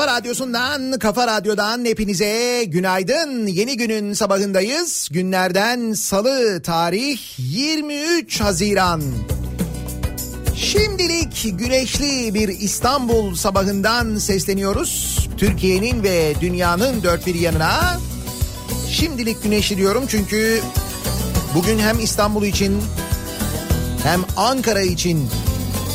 kafa 0.00 0.16
radyosundan, 0.16 0.98
kafa 0.98 1.26
radyodan 1.26 1.84
hepinize 1.84 2.64
günaydın. 2.64 3.46
Yeni 3.46 3.76
günün 3.76 4.12
sabahındayız. 4.12 5.08
Günlerden 5.12 5.92
salı 5.92 6.62
tarih 6.62 7.18
23 7.38 8.40
Haziran. 8.40 9.02
Şimdilik 10.56 11.58
güneşli 11.58 12.34
bir 12.34 12.48
İstanbul 12.48 13.34
sabahından 13.34 14.16
sesleniyoruz. 14.16 15.18
Türkiye'nin 15.38 16.02
ve 16.02 16.34
dünyanın 16.40 17.02
dört 17.02 17.26
bir 17.26 17.34
yanına. 17.34 17.98
Şimdilik 18.90 19.42
güneşli 19.42 19.76
diyorum 19.76 20.04
çünkü 20.08 20.60
bugün 21.54 21.78
hem 21.78 21.98
İstanbul 21.98 22.44
için 22.44 22.82
hem 24.02 24.20
Ankara 24.36 24.82
için 24.82 25.28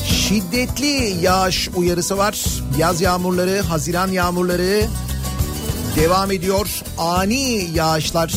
şiddetli 0.07 1.15
yağış 1.21 1.69
uyarısı 1.75 2.17
var. 2.17 2.64
Yaz 2.77 3.01
yağmurları, 3.01 3.61
Haziran 3.61 4.11
yağmurları 4.11 4.81
devam 5.95 6.31
ediyor. 6.31 6.67
Ani 6.97 7.69
yağışlar 7.73 8.33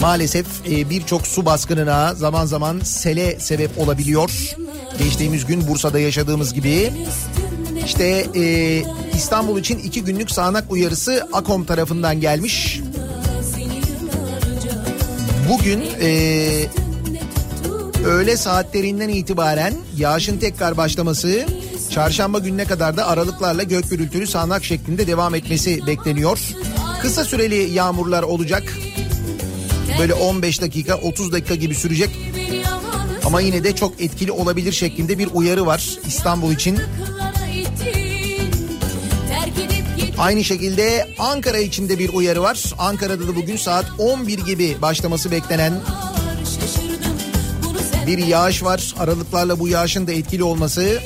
maalesef 0.00 0.46
e, 0.70 0.90
birçok 0.90 1.26
su 1.26 1.44
baskınına 1.46 2.14
zaman 2.14 2.46
zaman 2.46 2.80
sele 2.80 3.40
sebep 3.40 3.78
olabiliyor. 3.78 4.30
Geçtiğimiz 4.98 5.46
gün 5.46 5.68
Bursa'da 5.68 5.98
yaşadığımız 5.98 6.54
gibi. 6.54 6.92
İşte 7.84 8.26
e, 8.36 8.82
İstanbul 9.14 9.58
için 9.58 9.78
iki 9.78 10.04
günlük 10.04 10.30
sağanak 10.30 10.72
uyarısı 10.72 11.28
AKOM 11.32 11.64
tarafından 11.64 12.20
gelmiş. 12.20 12.80
Bugün 15.48 15.84
e, 16.00 16.10
öğle 18.04 18.36
saatlerinden 18.36 19.08
itibaren 19.08 19.74
yağışın 19.96 20.38
tekrar 20.38 20.76
başlaması 20.76 21.46
çarşamba 21.90 22.38
gününe 22.38 22.64
kadar 22.64 22.96
da 22.96 23.06
aralıklarla 23.06 23.62
gök 23.62 23.90
gürültülü 23.90 24.26
sağanak 24.26 24.64
şeklinde 24.64 25.06
devam 25.06 25.34
etmesi 25.34 25.86
bekleniyor. 25.86 26.38
Kısa 27.02 27.24
süreli 27.24 27.70
yağmurlar 27.70 28.22
olacak. 28.22 28.62
Böyle 29.98 30.14
15 30.14 30.60
dakika 30.60 30.96
30 30.96 31.32
dakika 31.32 31.54
gibi 31.54 31.74
sürecek. 31.74 32.10
Ama 33.24 33.40
yine 33.40 33.64
de 33.64 33.74
çok 33.74 34.00
etkili 34.00 34.32
olabilir 34.32 34.72
şeklinde 34.72 35.18
bir 35.18 35.28
uyarı 35.32 35.66
var 35.66 35.98
İstanbul 36.06 36.52
için. 36.52 36.78
Aynı 40.18 40.44
şekilde 40.44 41.08
Ankara 41.18 41.58
için 41.58 41.88
de 41.88 41.98
bir 41.98 42.12
uyarı 42.12 42.42
var. 42.42 42.74
Ankara'da 42.78 43.28
da 43.28 43.36
bugün 43.36 43.56
saat 43.56 43.86
11 43.98 44.38
gibi 44.38 44.76
başlaması 44.82 45.30
beklenen 45.30 45.72
bir 48.10 48.26
yağış 48.26 48.62
var. 48.62 48.94
Aralıklarla 48.98 49.58
bu 49.58 49.68
yağışın 49.68 50.06
da 50.06 50.12
etkili 50.12 50.44
olması 50.44 50.98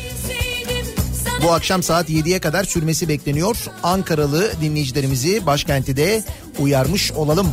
bu 1.45 1.53
akşam 1.53 1.83
saat 1.83 2.11
7'ye 2.11 2.41
kadar 2.41 2.65
sürmesi 2.65 3.09
bekleniyor. 3.09 3.57
Ankaralı 3.83 4.53
dinleyicilerimizi 4.61 5.47
başkenti 5.47 5.97
de 5.97 6.25
uyarmış 6.59 7.13
olalım. 7.13 7.49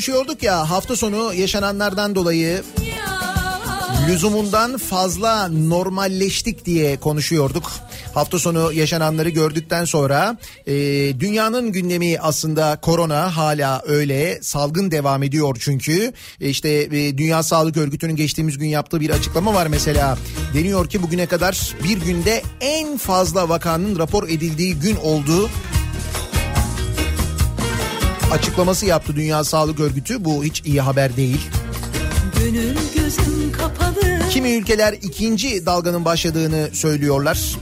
Konuşuyorduk 0.00 0.42
ya 0.42 0.70
hafta 0.70 0.96
sonu 0.96 1.34
yaşananlardan 1.34 2.14
dolayı 2.14 2.62
lüzumundan 4.08 4.78
fazla 4.78 5.48
normalleştik 5.48 6.66
diye 6.66 6.96
konuşuyorduk. 6.96 7.72
Hafta 8.14 8.38
sonu 8.38 8.72
yaşananları 8.72 9.28
gördükten 9.28 9.84
sonra 9.84 10.38
e, 10.66 10.74
dünyanın 11.20 11.72
gündemi 11.72 12.18
aslında 12.20 12.78
korona 12.82 13.36
hala 13.36 13.82
öyle 13.86 14.38
salgın 14.42 14.90
devam 14.90 15.22
ediyor 15.22 15.56
çünkü. 15.60 16.12
E, 16.40 16.48
işte 16.48 16.68
e, 16.68 17.18
Dünya 17.18 17.42
Sağlık 17.42 17.76
Örgütü'nün 17.76 18.16
geçtiğimiz 18.16 18.58
gün 18.58 18.68
yaptığı 18.68 19.00
bir 19.00 19.10
açıklama 19.10 19.54
var 19.54 19.66
mesela. 19.66 20.18
Deniyor 20.54 20.88
ki 20.88 21.02
bugüne 21.02 21.26
kadar 21.26 21.74
bir 21.84 22.00
günde 22.00 22.42
en 22.60 22.96
fazla 22.98 23.48
vakanın 23.48 23.98
rapor 23.98 24.28
edildiği 24.28 24.74
gün 24.74 24.96
oldu 24.96 25.50
açıklaması 28.30 28.86
yaptı 28.86 29.16
Dünya 29.16 29.44
Sağlık 29.44 29.80
Örgütü 29.80 30.24
bu 30.24 30.44
hiç 30.44 30.62
iyi 30.64 30.80
haber 30.80 31.16
değil. 31.16 31.40
Kimi 34.30 34.52
ülkeler 34.52 34.92
ikinci 34.92 35.66
dalganın 35.66 36.04
başladığını 36.04 36.68
söylüyorlar. 36.72 37.56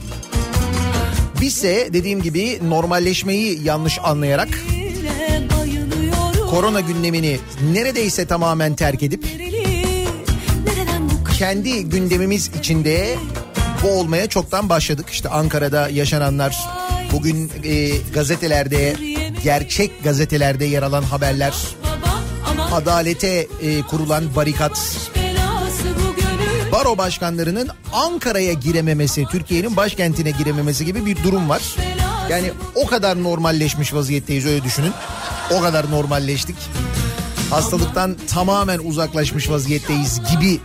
Bizse 1.41 1.89
dediğim 1.93 2.21
gibi 2.21 2.59
normalleşmeyi 2.69 3.63
yanlış 3.63 3.99
anlayarak 4.03 4.49
korona 6.49 6.79
gündemini 6.79 7.39
neredeyse 7.73 8.25
tamamen 8.25 8.75
terk 8.75 9.03
edip 9.03 9.25
kendi 11.37 11.85
gündemimiz 11.85 12.51
içinde 12.59 13.15
boğulmaya 13.83 14.29
çoktan 14.29 14.69
başladık. 14.69 15.05
İşte 15.11 15.29
Ankara'da 15.29 15.89
yaşananlar 15.89 16.57
bugün 17.11 17.51
e, 17.63 17.89
gazetelerde 18.13 18.95
gerçek 19.43 20.03
gazetelerde 20.03 20.65
yer 20.65 20.83
alan 20.83 21.03
haberler 21.03 21.53
adalete 22.73 23.47
e, 23.61 23.81
kurulan 23.81 24.35
barikat 24.35 24.99
baro 26.71 26.97
başkanlarının 26.97 27.69
Ankara'ya 27.93 28.53
girememesi, 28.53 29.25
Türkiye'nin 29.25 29.77
başkentine 29.77 30.31
girememesi 30.31 30.85
gibi 30.85 31.05
bir 31.05 31.23
durum 31.23 31.49
var. 31.49 31.61
Yani 32.29 32.51
o 32.75 32.85
kadar 32.85 33.23
normalleşmiş 33.23 33.93
vaziyetteyiz 33.93 34.45
öyle 34.45 34.63
düşünün. 34.63 34.93
O 35.51 35.61
kadar 35.61 35.91
normalleştik. 35.91 36.55
Hastalıktan 37.49 38.17
tamamen 38.33 38.79
uzaklaşmış 38.79 39.49
vaziyetteyiz 39.49 40.21
gibi 40.31 40.59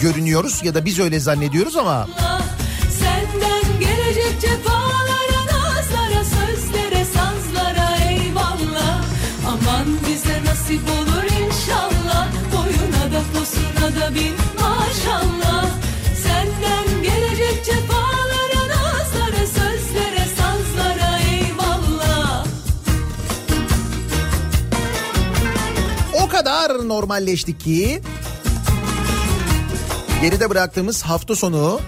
görünüyoruz 0.00 0.60
ya 0.64 0.74
da 0.74 0.84
biz 0.84 0.98
öyle 0.98 1.20
zannediyoruz 1.20 1.76
ama 1.76 2.08
Senden 2.98 3.80
gelecek 3.80 4.40
cefalara, 4.40 4.79
nasip 10.70 10.88
olur 10.90 11.24
inşallah. 11.24 12.28
Boyuna 12.52 13.12
da 13.12 13.22
posuna 13.32 14.00
da 14.00 14.14
bin 14.14 14.34
maşallah. 14.60 15.70
Senden 16.22 17.02
gelecek 17.02 17.64
cefalara, 17.64 18.68
nazlara, 18.68 19.46
sözlere, 19.46 20.26
sazlara 20.36 21.18
eyvallah. 21.18 22.46
o 26.24 26.28
kadar 26.28 26.88
normalleştik 26.88 27.60
ki 27.60 28.02
geride 30.22 30.50
bıraktığımız 30.50 31.02
hafta 31.02 31.36
sonu 31.36 31.80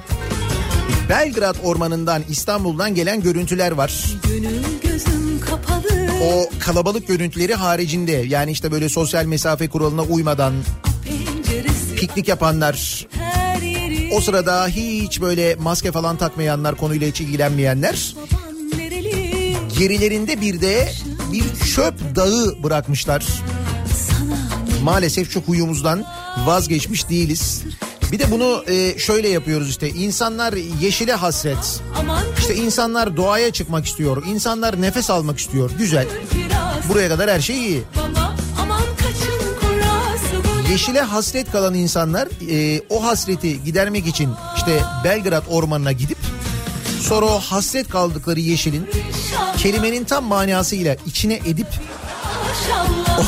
Belgrad 1.08 1.56
Ormanı'ndan 1.64 2.22
İstanbul'dan 2.28 2.94
gelen 2.94 3.22
görüntüler 3.22 3.72
var. 3.72 4.04
Gönül 4.28 4.62
kapalı. 4.82 5.11
O 6.22 6.50
kalabalık 6.58 7.08
görüntüleri 7.08 7.54
haricinde 7.54 8.12
yani 8.12 8.50
işte 8.50 8.72
böyle 8.72 8.88
sosyal 8.88 9.24
mesafe 9.24 9.68
kuralına 9.68 10.02
uymadan 10.02 10.52
piknik 11.96 12.28
yapanlar, 12.28 13.06
o 14.12 14.20
sırada 14.20 14.66
hiç 14.66 15.20
böyle 15.20 15.54
maske 15.54 15.92
falan 15.92 16.16
takmayanlar, 16.16 16.74
konuyla 16.74 17.08
hiç 17.08 17.20
ilgilenmeyenler 17.20 18.14
gerilerinde 19.78 20.40
bir 20.40 20.60
de 20.60 20.92
bir 21.32 21.44
çöp 21.74 22.16
dağı 22.16 22.62
bırakmışlar. 22.62 23.26
Maalesef 24.82 25.30
çok 25.30 25.48
huyumuzdan 25.48 26.04
vazgeçmiş 26.46 27.08
değiliz. 27.08 27.62
Bir 28.12 28.18
de 28.18 28.30
bunu 28.30 28.64
e, 28.66 28.98
şöyle 28.98 29.28
yapıyoruz 29.28 29.68
işte 29.68 29.88
insanlar 29.88 30.52
yeşile 30.80 31.14
hasret. 31.14 31.80
İşte 32.38 32.54
insanlar 32.54 33.16
doğaya 33.16 33.52
çıkmak 33.52 33.86
istiyor. 33.86 34.22
insanlar 34.26 34.80
nefes 34.82 35.10
almak 35.10 35.38
istiyor. 35.38 35.70
Güzel. 35.78 36.06
Buraya 36.88 37.08
kadar 37.08 37.30
her 37.30 37.40
şey 37.40 37.56
iyi. 37.56 37.82
Yeşile 40.70 41.00
hasret 41.00 41.52
kalan 41.52 41.74
insanlar 41.74 42.28
e, 42.50 42.82
o 42.90 43.04
hasreti 43.04 43.64
gidermek 43.64 44.06
için 44.06 44.30
işte 44.56 44.80
Belgrad 45.04 45.44
ormanına 45.48 45.92
gidip 45.92 46.18
sonra 47.00 47.26
o 47.26 47.38
hasret 47.38 47.88
kaldıkları 47.88 48.40
yeşilin 48.40 48.90
kelimenin 49.56 50.04
tam 50.04 50.24
manasıyla 50.24 50.96
içine 51.06 51.34
edip 51.34 51.66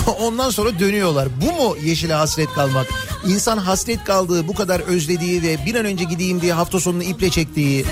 ondan 0.21 0.50
sonra 0.50 0.79
dönüyorlar. 0.79 1.29
Bu 1.41 1.53
mu 1.53 1.76
yeşile 1.83 2.14
hasret 2.14 2.53
kalmak? 2.53 3.13
İnsan 3.28 3.59
hasret 3.59 4.04
kaldığı, 4.04 4.49
bu 4.49 4.54
kadar 4.54 4.81
özlediği 4.81 5.43
ve 5.43 5.59
bir 5.66 5.75
an 5.75 5.85
önce 5.85 6.04
gideyim 6.04 6.40
diye 6.40 6.52
hafta 6.52 6.81
sonunu 6.81 7.02
iple 7.02 7.31
çektiği, 7.31 7.85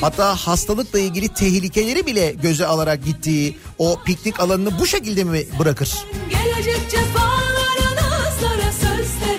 hatta 0.00 0.36
hastalıkla 0.36 0.98
ilgili 0.98 1.28
tehlikeleri 1.28 2.06
bile 2.06 2.32
göze 2.42 2.66
alarak 2.66 3.04
gittiği 3.04 3.58
o 3.78 3.98
piknik 4.04 4.40
alanını 4.40 4.78
bu 4.78 4.86
şekilde 4.86 5.24
mi 5.24 5.46
bırakır? 5.58 5.92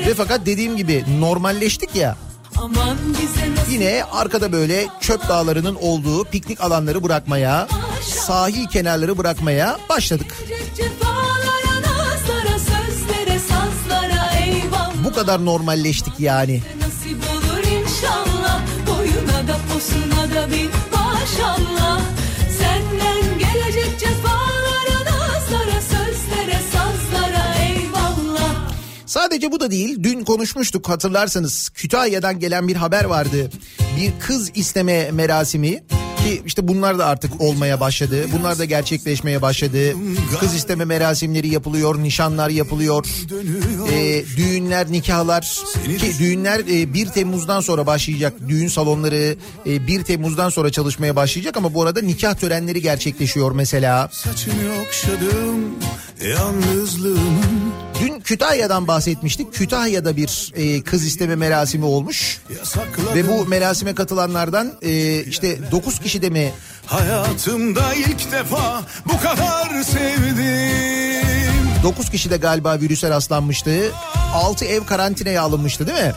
Ve 0.08 0.14
fakat 0.14 0.46
dediğim 0.46 0.78
gibi 0.78 1.06
normalleştik 1.20 1.96
ya. 1.96 2.18
Yine 3.70 4.04
arkada 4.12 4.52
böyle 4.52 4.88
çöp 5.02 5.30
dağlarının 5.30 5.76
olduğu 5.76 6.24
piknik 6.26 6.62
alanları 6.62 7.04
bırakmaya, 7.04 7.68
sahil 8.02 8.68
kenarları 8.68 9.18
bırakmaya 9.18 9.78
başladık. 9.90 10.38
Bu 15.12 15.16
kadar 15.16 15.46
normalleştik 15.46 16.20
yani. 16.20 16.62
nasip 16.82 17.18
olur 17.32 17.64
inşallah 17.64 18.62
boyuna 18.88 19.48
da 19.48 19.58
posuna 19.74 20.36
da 20.36 20.52
bin 20.52 20.70
maşallah 20.94 22.02
senden 22.60 23.40
gelecek 23.40 24.00
cefalara 24.00 25.00
nazlara 25.06 25.82
sözlere 25.82 26.60
sazlara 26.72 27.56
eyvallah 27.56 28.72
Sadece 29.06 29.52
bu 29.52 29.60
da 29.60 29.72
değil. 29.72 30.04
Dün 30.04 30.24
konuşmuştuk 30.24 30.90
hatırlarsanız. 30.90 31.70
Kütahya'dan 31.70 32.40
gelen 32.40 32.68
bir 32.68 32.76
haber 32.76 33.06
vardı. 33.06 33.52
Bir 33.98 34.12
kız 34.20 34.52
isteme 34.56 35.12
merasimi. 35.12 35.84
Ki 36.24 36.42
işte 36.46 36.68
bunlar 36.68 37.00
da 37.00 37.06
artık 37.06 37.42
olmaya 37.42 37.80
başladı. 37.80 38.26
Bunlar 38.40 38.60
da 38.60 38.66
gerçekleşmeye 38.66 39.42
başladı. 39.42 39.94
Kız 40.40 40.56
isteme 40.56 40.86
merasimleri 40.86 41.48
yapılıyor, 41.48 42.04
nişanlar 42.04 42.50
yapılıyor. 42.50 43.06
Ee, 43.92 44.24
düğünler, 44.38 44.92
nikahlar 44.92 45.42
ki 46.00 46.14
düğünler 46.20 46.60
e, 46.60 46.94
1 46.94 47.06
Temmuz'dan 47.08 47.62
sonra 47.62 47.88
başlayacak. 47.88 48.34
Düğün 48.48 48.68
salonları 48.68 49.36
e, 49.66 49.88
1 49.88 50.04
Temmuz'dan 50.04 50.50
sonra 50.50 50.70
çalışmaya 50.72 51.16
başlayacak 51.16 51.58
ama 51.58 51.74
bu 51.74 51.84
arada 51.84 52.02
nikah 52.02 52.34
törenleri 52.36 52.82
gerçekleşiyor 52.82 53.52
mesela. 53.52 54.10
Saçını 54.12 54.82
okşadım 54.86 55.76
yalnızlığımın 56.30 57.91
Dün 58.02 58.20
Kütahya'dan 58.20 58.88
bahsetmiştik. 58.88 59.54
Kütahya'da 59.54 60.18
bir 60.18 60.54
e, 60.56 60.84
kız 60.84 61.06
isteme 61.06 61.36
merasimi 61.36 61.86
olmuş. 61.86 62.42
Ve 63.16 63.28
bu 63.28 63.46
merasime 63.46 63.96
katılanlardan 63.96 64.74
e, 64.82 65.24
işte 65.24 65.72
9 65.72 66.00
kişi 66.00 66.22
de 66.22 66.30
mi 66.30 66.54
Hayatımda 66.86 67.94
ilk 67.94 68.32
defa 68.32 68.84
bu 69.06 69.20
kadar 69.22 69.84
sevdim. 69.84 71.68
9 71.84 72.10
kişi 72.10 72.30
de 72.30 72.38
galiba 72.38 72.80
virüse 72.80 73.10
rastlanmıştı. 73.10 73.92
6 74.34 74.66
ev 74.66 74.86
karantinaya 74.86 75.42
alınmıştı 75.42 75.88
değil 75.88 76.04
mi? 76.04 76.14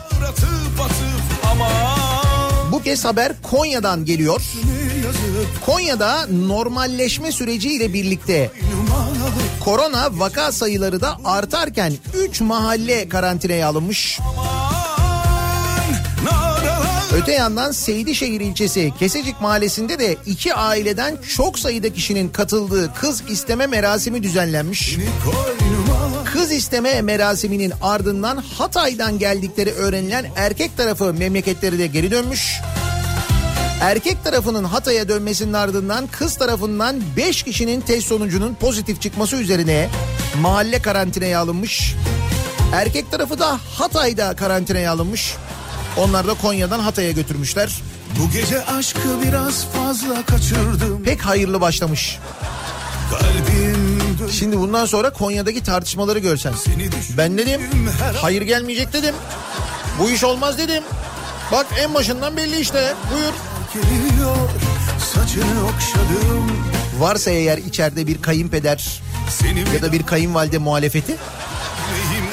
Bu 2.71 2.81
kez 2.81 3.05
haber 3.05 3.31
Konya'dan 3.41 4.05
geliyor. 4.05 4.41
Konya'da 5.65 6.27
normalleşme 6.27 7.31
süreciyle 7.31 7.93
birlikte 7.93 8.51
korona 9.65 10.19
vaka 10.19 10.51
sayıları 10.51 11.01
da 11.01 11.17
artarken 11.23 11.93
3 12.13 12.41
mahalle 12.41 13.09
karantinaya 13.09 13.67
alınmış. 13.67 14.19
Öte 17.15 17.31
yandan 17.31 17.71
Seydişehir 17.71 18.41
ilçesi 18.41 18.93
Kesecik 18.99 19.41
mahallesinde 19.41 19.99
de 19.99 20.17
iki 20.25 20.53
aileden 20.53 21.17
çok 21.35 21.59
sayıda 21.59 21.93
kişinin 21.93 22.29
katıldığı 22.29 22.93
kız 22.93 23.23
isteme 23.29 23.67
merasimi 23.67 24.23
düzenlenmiş. 24.23 24.97
Kız 26.25 26.51
isteme 26.51 27.01
merasiminin 27.01 27.73
ardından 27.81 28.37
Hatay'dan 28.37 29.19
geldikleri 29.19 29.71
öğrenilen 29.71 30.25
erkek 30.35 30.77
tarafı 30.77 31.13
memleketleri 31.13 31.79
de 31.79 31.87
geri 31.87 32.11
dönmüş. 32.11 32.61
Erkek 33.81 34.23
tarafının 34.23 34.63
Hatay'a 34.63 35.09
dönmesinin 35.09 35.53
ardından 35.53 36.07
kız 36.07 36.37
tarafından 36.37 37.01
5 37.17 37.43
kişinin 37.43 37.81
test 37.81 38.07
sonucunun 38.07 38.55
pozitif 38.55 39.01
çıkması 39.01 39.35
üzerine 39.35 39.89
mahalle 40.41 40.81
karantinaya 40.81 41.39
alınmış. 41.39 41.95
Erkek 42.73 43.11
tarafı 43.11 43.39
da 43.39 43.59
Hatay'da 43.77 44.35
karantinaya 44.35 44.91
alınmış. 44.91 45.35
Onlar 45.97 46.27
da 46.27 46.33
Konya'dan 46.33 46.79
Hatay'a 46.79 47.11
götürmüşler. 47.11 47.81
Bu 48.19 48.31
gece 48.31 48.65
aşkı 48.65 49.21
biraz 49.27 49.65
fazla 49.65 50.25
kaçırdım 50.25 51.03
Pek 51.03 51.21
hayırlı 51.21 51.61
başlamış. 51.61 52.19
Kalbim 53.11 54.29
Şimdi 54.31 54.59
bundan 54.59 54.85
sonra 54.85 55.09
Konya'daki 55.09 55.63
tartışmaları 55.63 56.19
görsen. 56.19 56.53
Ben 57.17 57.37
dedim 57.37 57.61
hayır 58.21 58.41
gelmeyecek 58.41 58.93
dedim. 58.93 59.15
Bu 59.99 60.09
iş 60.09 60.23
olmaz 60.23 60.57
dedim. 60.57 60.83
Bak 61.51 61.65
en 61.79 61.93
başından 61.93 62.37
belli 62.37 62.59
işte. 62.59 62.93
Buyur. 63.13 63.33
Geliyor 63.81 64.35
Saçını 64.99 65.65
okşadım. 65.65 66.51
Varsa 66.99 67.31
eğer 67.31 67.57
içeride 67.57 68.07
bir 68.07 68.21
kayınpeder 68.21 69.01
Seni 69.29 69.59
ya 69.59 69.81
da 69.81 69.91
bir 69.91 70.03
kayınvalide 70.03 70.57
muhalefeti 70.57 71.15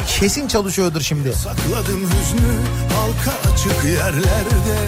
kesin 0.06 0.48
çalışıyordur 0.48 1.00
şimdi. 1.00 1.32
Sakladım 1.32 2.00
hüznü 2.00 2.52
halka 2.94 3.52
açık 3.52 3.84
yerlerde. 3.84 4.78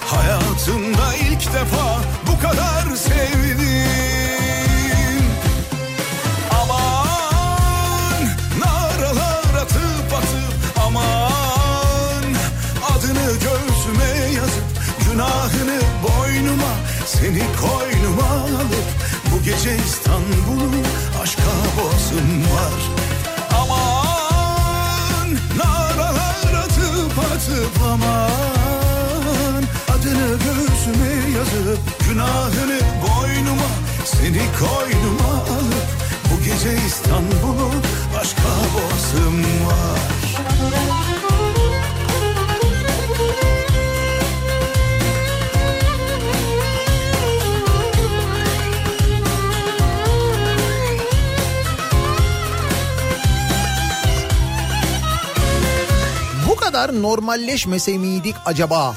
Hayatımda 0.00 1.14
ilk 1.14 1.54
defa 1.54 2.00
bu 2.26 2.40
kadar 2.42 2.96
sevdim 2.96 4.09
Seni 17.10 17.42
koynuma 17.60 18.30
alıp 18.32 18.88
bu 19.32 19.42
gece 19.42 19.76
İstanbul'u 19.86 20.70
aşka 21.22 21.42
boğazım 21.76 22.42
var. 22.42 22.80
Aman 23.60 25.28
naralar 25.58 26.54
atıp 26.64 27.18
atıp 27.18 27.82
aman 27.92 29.62
Adını 29.88 30.38
göğsüme 30.38 31.38
yazıp 31.38 31.80
günahını 32.08 32.80
boynuma 33.02 33.70
Seni 34.04 34.42
koynuma 34.58 35.32
alıp 35.34 35.88
bu 36.30 36.44
gece 36.44 36.86
İstanbul'u 36.86 37.70
aşka 38.20 38.50
boğazım 38.74 39.42
var 39.42 40.00
kadar 56.70 57.02
normalleşmese 57.02 57.98
miydik 57.98 58.34
acaba? 58.46 58.94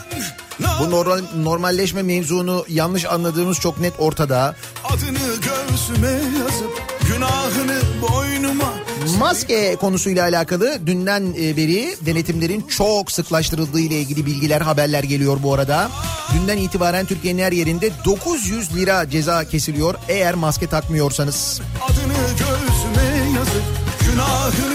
Bu 0.80 0.92
normal, 0.92 1.22
normalleşme 1.36 2.04
mevzunu 2.04 2.66
yanlış 2.70 3.06
anladığımız 3.06 3.60
çok 3.60 3.80
net 3.80 3.94
ortada. 3.98 4.56
Adını 4.84 5.36
göğsüme 5.36 6.12
yazıp 6.40 6.82
günahını 7.08 7.82
boynuma 8.02 8.74
Maske 9.20 9.76
konusuyla 9.76 10.24
alakalı 10.24 10.88
dünden 10.88 11.36
e, 11.40 11.58
beri 11.58 11.96
denetimlerin 12.06 12.62
çok 12.62 13.12
sıklaştırıldığı 13.12 13.80
ile 13.80 14.00
ilgili 14.00 14.26
bilgiler, 14.26 14.62
haberler 14.62 15.04
geliyor 15.04 15.38
bu 15.44 15.54
arada. 15.54 15.90
Dünden 16.34 16.58
itibaren 16.58 17.06
Türkiye'nin 17.06 17.44
her 17.44 17.52
yerinde 17.52 17.92
900 18.06 18.76
lira 18.76 19.10
ceza 19.10 19.46
kesiliyor 19.46 19.96
eğer 20.08 20.34
maske 20.34 20.68
takmıyorsanız. 20.68 21.62
Adını 21.82 22.14
göğsüme 22.40 23.38
yazıp 23.38 23.64
günahını 24.12 24.73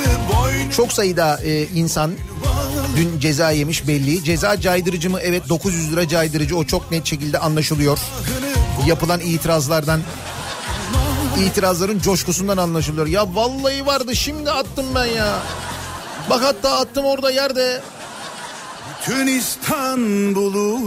Çok 0.78 0.92
sayıda 0.92 1.40
e, 1.44 1.66
insan 1.66 2.12
dün 2.97 3.20
ceza 3.20 3.50
yemiş 3.50 3.88
belli. 3.88 4.25
Ceza 4.25 4.61
caydırıcı 4.61 5.11
mı? 5.11 5.20
Evet 5.23 5.49
900 5.49 5.92
lira 5.92 6.08
caydırıcı 6.08 6.56
o 6.56 6.64
çok 6.64 6.90
net 6.90 7.06
şekilde 7.06 7.38
anlaşılıyor. 7.38 7.99
Yapılan 8.87 9.20
itirazlardan 9.20 10.00
itirazların 11.47 11.99
coşkusundan 11.99 12.56
anlaşılıyor. 12.56 13.06
Ya 13.06 13.35
vallahi 13.35 13.87
vardı 13.87 14.16
şimdi 14.16 14.50
attım 14.50 14.87
ben 14.94 15.06
ya. 15.06 15.38
Bak 16.30 16.42
hatta 16.42 16.78
attım 16.78 17.04
orada 17.04 17.30
yerde. 17.30 17.82
Tüm 19.04 19.38
İstanbul'u 19.38 20.78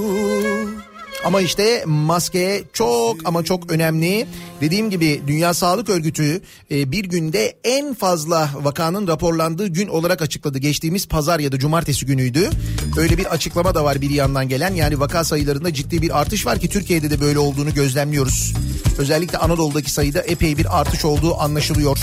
Ama 1.25 1.41
işte 1.41 1.83
maske 1.85 2.63
çok 2.73 3.15
ama 3.25 3.43
çok 3.43 3.71
önemli. 3.71 4.27
Dediğim 4.61 4.89
gibi 4.89 5.21
Dünya 5.27 5.53
Sağlık 5.53 5.89
Örgütü 5.89 6.41
e, 6.71 6.91
bir 6.91 7.05
günde 7.05 7.57
en 7.63 7.93
fazla 7.93 8.49
vakanın 8.55 9.07
raporlandığı 9.07 9.67
gün 9.67 9.87
olarak 9.87 10.21
açıkladı. 10.21 10.57
Geçtiğimiz 10.57 11.07
pazar 11.07 11.39
ya 11.39 11.51
da 11.51 11.59
cumartesi 11.59 12.05
günüydü. 12.05 12.49
Öyle 12.97 13.17
bir 13.17 13.25
açıklama 13.25 13.75
da 13.75 13.83
var 13.83 14.01
bir 14.01 14.09
yandan 14.09 14.49
gelen. 14.49 14.75
Yani 14.75 14.99
vaka 14.99 15.23
sayılarında 15.23 15.73
ciddi 15.73 16.01
bir 16.01 16.21
artış 16.21 16.45
var 16.45 16.59
ki 16.59 16.69
Türkiye'de 16.69 17.09
de 17.09 17.21
böyle 17.21 17.39
olduğunu 17.39 17.73
gözlemliyoruz. 17.73 18.53
Özellikle 18.97 19.37
Anadolu'daki 19.37 19.91
sayıda 19.91 20.21
epey 20.21 20.57
bir 20.57 20.79
artış 20.79 21.05
olduğu 21.05 21.39
anlaşılıyor. 21.39 21.97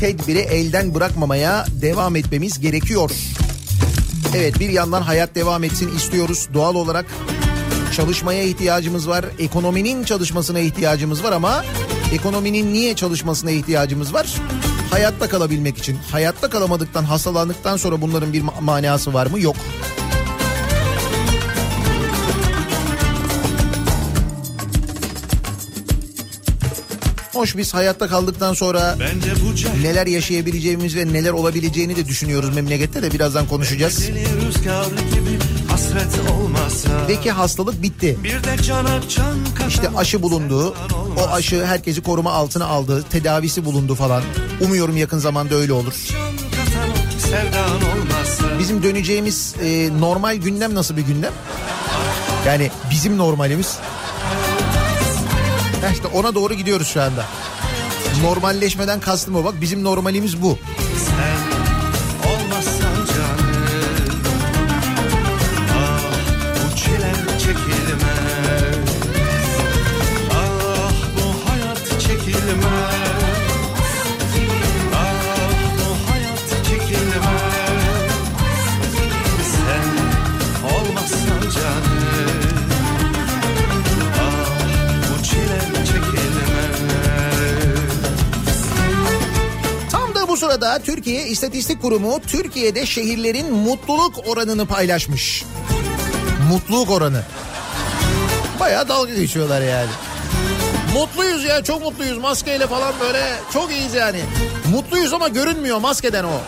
Tedbiri 0.00 0.38
elden 0.38 0.94
bırakmamaya 0.94 1.66
devam 1.82 2.16
etmemiz 2.16 2.60
gerekiyor. 2.60 3.10
Evet 4.34 4.60
bir 4.60 4.68
yandan 4.68 5.02
hayat 5.02 5.34
devam 5.34 5.64
etsin 5.64 5.96
istiyoruz. 5.96 6.48
Doğal 6.54 6.74
olarak 6.74 7.06
çalışmaya 7.96 8.42
ihtiyacımız 8.42 9.08
var. 9.08 9.24
Ekonominin 9.38 10.04
çalışmasına 10.04 10.58
ihtiyacımız 10.58 11.24
var 11.24 11.32
ama 11.32 11.64
ekonominin 12.12 12.72
niye 12.72 12.94
çalışmasına 12.96 13.50
ihtiyacımız 13.50 14.14
var? 14.14 14.34
Hayatta 14.90 15.28
kalabilmek 15.28 15.78
için. 15.78 15.98
Hayatta 16.10 16.50
kalamadıktan, 16.50 17.04
hastalandıktan 17.04 17.76
sonra 17.76 18.00
bunların 18.00 18.32
bir 18.32 18.42
ma- 18.42 18.60
manası 18.60 19.14
var 19.14 19.26
mı? 19.26 19.40
Yok. 19.40 19.56
Hoş 27.32 27.56
biz 27.56 27.74
hayatta 27.74 28.08
kaldıktan 28.08 28.54
sonra 28.54 28.96
neler 29.82 30.06
yaşayabileceğimiz 30.06 30.96
ve 30.96 31.12
neler 31.12 31.30
olabileceğini 31.30 31.96
de 31.96 32.06
düşünüyoruz 32.06 32.54
memlekette 32.54 33.02
de 33.02 33.12
birazdan 33.12 33.46
konuşacağız. 33.46 34.08
Peki 37.06 37.30
hastalık 37.30 37.82
bitti. 37.82 38.18
De 38.24 38.62
İşte 39.68 39.88
aşı 39.96 40.22
bulundu. 40.22 40.74
O 41.18 41.28
aşı 41.28 41.66
herkesi 41.66 42.02
koruma 42.02 42.32
altına 42.32 42.66
aldı. 42.66 43.04
Tedavisi 43.10 43.64
bulundu 43.64 43.94
falan. 43.94 44.22
Umuyorum 44.60 44.96
yakın 44.96 45.18
zamanda 45.18 45.54
öyle 45.54 45.72
olur. 45.72 45.94
Bizim 48.58 48.82
döneceğimiz 48.82 49.54
e, 49.62 49.90
normal 50.00 50.36
gündem 50.36 50.74
nasıl 50.74 50.96
bir 50.96 51.02
gündem? 51.02 51.32
Yani 52.46 52.70
bizim 52.90 53.18
normalimiz. 53.18 53.78
Ya 55.82 55.90
işte 55.90 56.06
ona 56.06 56.34
doğru 56.34 56.54
gidiyoruz 56.54 56.86
şu 56.88 57.02
anda. 57.02 57.24
Normalleşmeden 58.22 59.00
kastım 59.00 59.36
o 59.36 59.44
bak 59.44 59.54
bizim 59.60 59.84
normalimiz 59.84 60.42
bu. 60.42 60.58
Türkiye 91.12 91.32
İstatistik 91.32 91.82
Kurumu 91.82 92.20
Türkiye'de 92.26 92.86
şehirlerin 92.86 93.52
mutluluk 93.52 94.14
oranını 94.26 94.66
paylaşmış. 94.66 95.44
Mutluluk 96.52 96.90
oranı. 96.90 97.22
Bayağı 98.60 98.88
dalga 98.88 99.14
geçiyorlar 99.14 99.62
yani. 99.62 99.90
Mutluyuz 100.94 101.44
ya 101.44 101.64
çok 101.64 101.82
mutluyuz 101.82 102.18
maskeyle 102.18 102.66
falan 102.66 102.94
böyle 103.00 103.22
çok 103.52 103.72
iyiyiz 103.72 103.94
yani. 103.94 104.20
Mutluyuz 104.70 105.12
ama 105.12 105.28
görünmüyor 105.28 105.78
maskeden 105.78 106.24
o. 106.24 106.40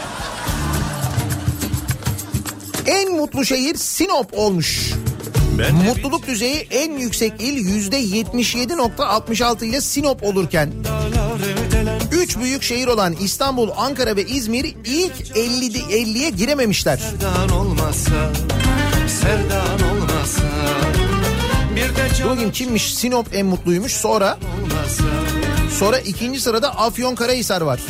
En 2.86 3.12
mutlu 3.12 3.44
şehir 3.44 3.74
Sinop 3.74 4.38
olmuş. 4.38 4.92
Ben 5.58 5.74
Mutluluk 5.74 6.26
düzeyi 6.26 6.68
en 6.70 6.92
yüksek 6.92 7.32
il 7.40 7.56
yüzde 7.56 8.00
77.66 8.00 9.64
ile 9.64 9.80
Sinop 9.80 10.22
olurken 10.22 10.72
Üç 12.34 12.40
büyük 12.40 12.62
şehir 12.62 12.86
olan 12.86 13.16
İstanbul, 13.20 13.70
Ankara 13.76 14.16
ve 14.16 14.24
İzmir 14.24 14.74
ilk 14.84 15.36
50 15.36 15.78
50'ye 15.78 16.30
girememişler. 16.30 16.96
Sevdan 16.96 17.48
olmasa, 17.48 18.32
sevdan 19.08 19.90
olmasa 19.90 20.42
Dur 22.22 22.30
bakayım 22.30 22.52
kimmiş? 22.52 22.94
Sinop 22.94 23.26
en 23.34 23.46
mutluymuş. 23.46 23.92
Sonra 23.92 24.38
sonra 25.78 25.98
ikinci 25.98 26.40
sırada 26.40 26.78
Afyonkarahisar 26.78 27.60
var. 27.60 27.80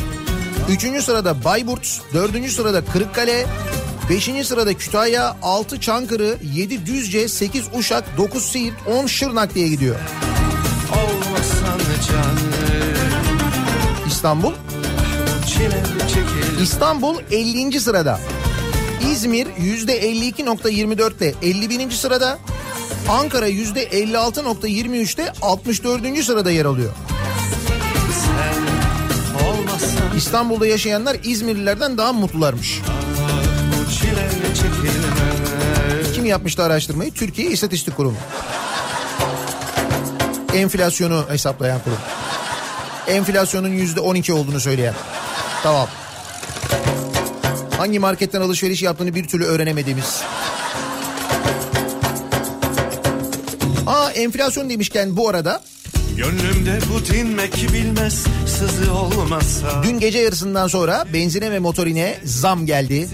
Üçüncü 0.69 1.01
sırada 1.01 1.43
Bayburt, 1.43 2.01
dördüncü 2.13 2.51
sırada 2.51 2.85
Kırıkkale, 2.85 3.45
beşinci 4.09 4.43
sırada 4.43 4.73
Kütahya, 4.73 5.37
altı 5.41 5.79
Çankırı, 5.79 6.37
yedi 6.53 6.85
Düzce, 6.85 7.27
sekiz 7.27 7.65
Uşak, 7.77 8.17
dokuz 8.17 8.43
Siirt, 8.43 8.75
on 8.87 9.07
Şırnak 9.07 9.55
diye 9.55 9.67
gidiyor. 9.67 9.95
Olmasan 10.91 11.79
canım 12.07 12.64
İstanbul. 14.25 14.53
İstanbul 16.61 17.15
50. 17.31 17.79
sırada. 17.79 18.19
İzmir 19.11 19.47
%52.24'te 19.47 21.33
51. 21.41 21.91
sırada. 21.91 22.39
Ankara 23.09 23.49
%56.23'te 23.49 25.33
64. 25.41 26.23
sırada 26.23 26.51
yer 26.51 26.65
alıyor. 26.65 26.91
İstanbul'da 30.17 30.67
yaşayanlar 30.67 31.17
İzmirlilerden 31.23 31.97
daha 31.97 32.13
mutlularmış. 32.13 32.81
Kim 36.15 36.25
yapmıştı 36.25 36.63
araştırmayı? 36.63 37.13
Türkiye 37.13 37.51
İstatistik 37.51 37.97
Kurumu. 37.97 38.17
Enflasyonu 40.53 41.25
hesaplayan 41.29 41.79
kurum. 41.83 41.97
Enflasyonun 43.07 43.69
%12 43.69 44.31
olduğunu 44.31 44.59
söyleyen. 44.59 44.93
Tamam. 45.63 45.87
Hangi 47.77 47.99
marketten 47.99 48.41
alışveriş 48.41 48.81
yaptığını 48.81 49.15
bir 49.15 49.27
türlü 49.27 49.45
öğrenemediğimiz. 49.45 50.21
Aa 53.87 54.11
enflasyon 54.11 54.69
demişken 54.69 55.17
bu 55.17 55.29
arada 55.29 55.61
Gönlümde 56.17 56.79
bu 56.93 57.13
dinmek 57.13 57.73
bilmez 57.73 58.25
Sızı 58.47 58.93
olmasa 58.93 59.83
dün 59.83 59.99
gece 59.99 60.19
yarısından 60.19 60.67
sonra 60.67 61.05
benzine 61.13 61.51
ve 61.51 61.59
motorine 61.59 62.17
zam 62.23 62.65
geldi. 62.65 63.07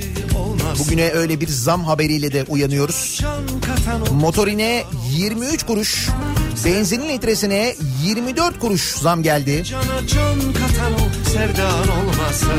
Bugüne 0.80 1.12
öyle 1.12 1.42
bir 1.42 1.48
zam 1.48 1.84
haberiyle 1.84 2.34
de 2.34 2.46
uyanıyoruz. 2.50 3.22
Motorine 4.12 4.84
23 5.12 5.64
kuruş, 5.64 6.10
benzinin 6.66 7.10
litresine 7.10 7.76
24 8.04 8.60
kuruş 8.60 8.82
zam 8.82 9.24
geldi. 9.24 9.64
Cana 9.64 10.08
can 10.08 10.54
katan 10.54 10.94
o 10.94 11.30
sevdan 11.30 11.88
olmasa 11.88 12.54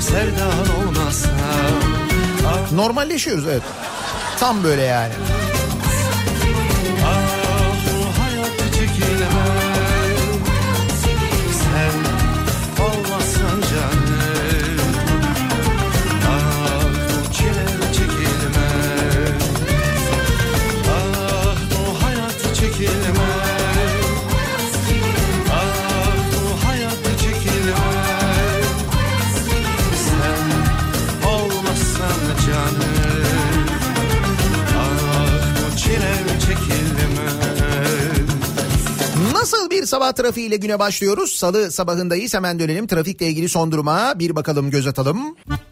Sevdan 0.00 0.86
olmasa 0.86 1.28
Normalleşiyoruz 2.74 3.46
evet. 3.46 3.62
Tam 4.40 4.64
böyle 4.64 4.82
yani. 4.82 5.12
Bir 39.72 39.86
sabah 39.86 40.12
trafiğiyle 40.12 40.56
güne 40.56 40.78
başlıyoruz? 40.78 41.30
Salı 41.30 41.72
sabahındayız. 41.72 42.34
Hemen 42.34 42.58
dönelim 42.58 42.86
trafikle 42.86 43.26
ilgili 43.26 43.48
son 43.48 43.72
duruma 43.72 44.18
bir 44.18 44.36
bakalım 44.36 44.70
göz 44.70 44.86
atalım. 44.86 45.36
Kafa 45.48 45.71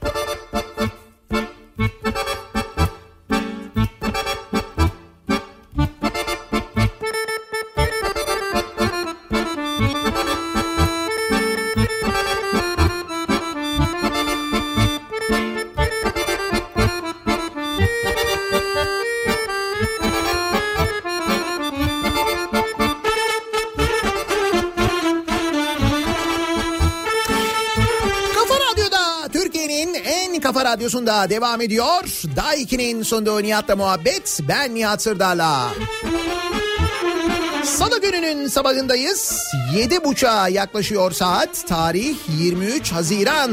radyosunda 30.91 31.31
devam 31.31 31.61
ediyor. 31.61 32.03
Daiki'nin 32.37 33.03
sunduğu 33.03 33.43
Nihat'la 33.43 33.77
muhabbet. 33.77 34.41
Ben 34.49 34.75
Nihat 34.75 35.03
Sırdar'la. 35.03 35.69
Salı 37.65 38.01
gününün 38.01 38.47
sabahındayız. 38.47 39.43
Yedi 39.77 40.05
buçuğa 40.05 40.49
yaklaşıyor 40.49 41.13
saat. 41.13 41.69
Tarih 41.69 42.17
23 42.39 42.93
Haziran. 42.93 43.51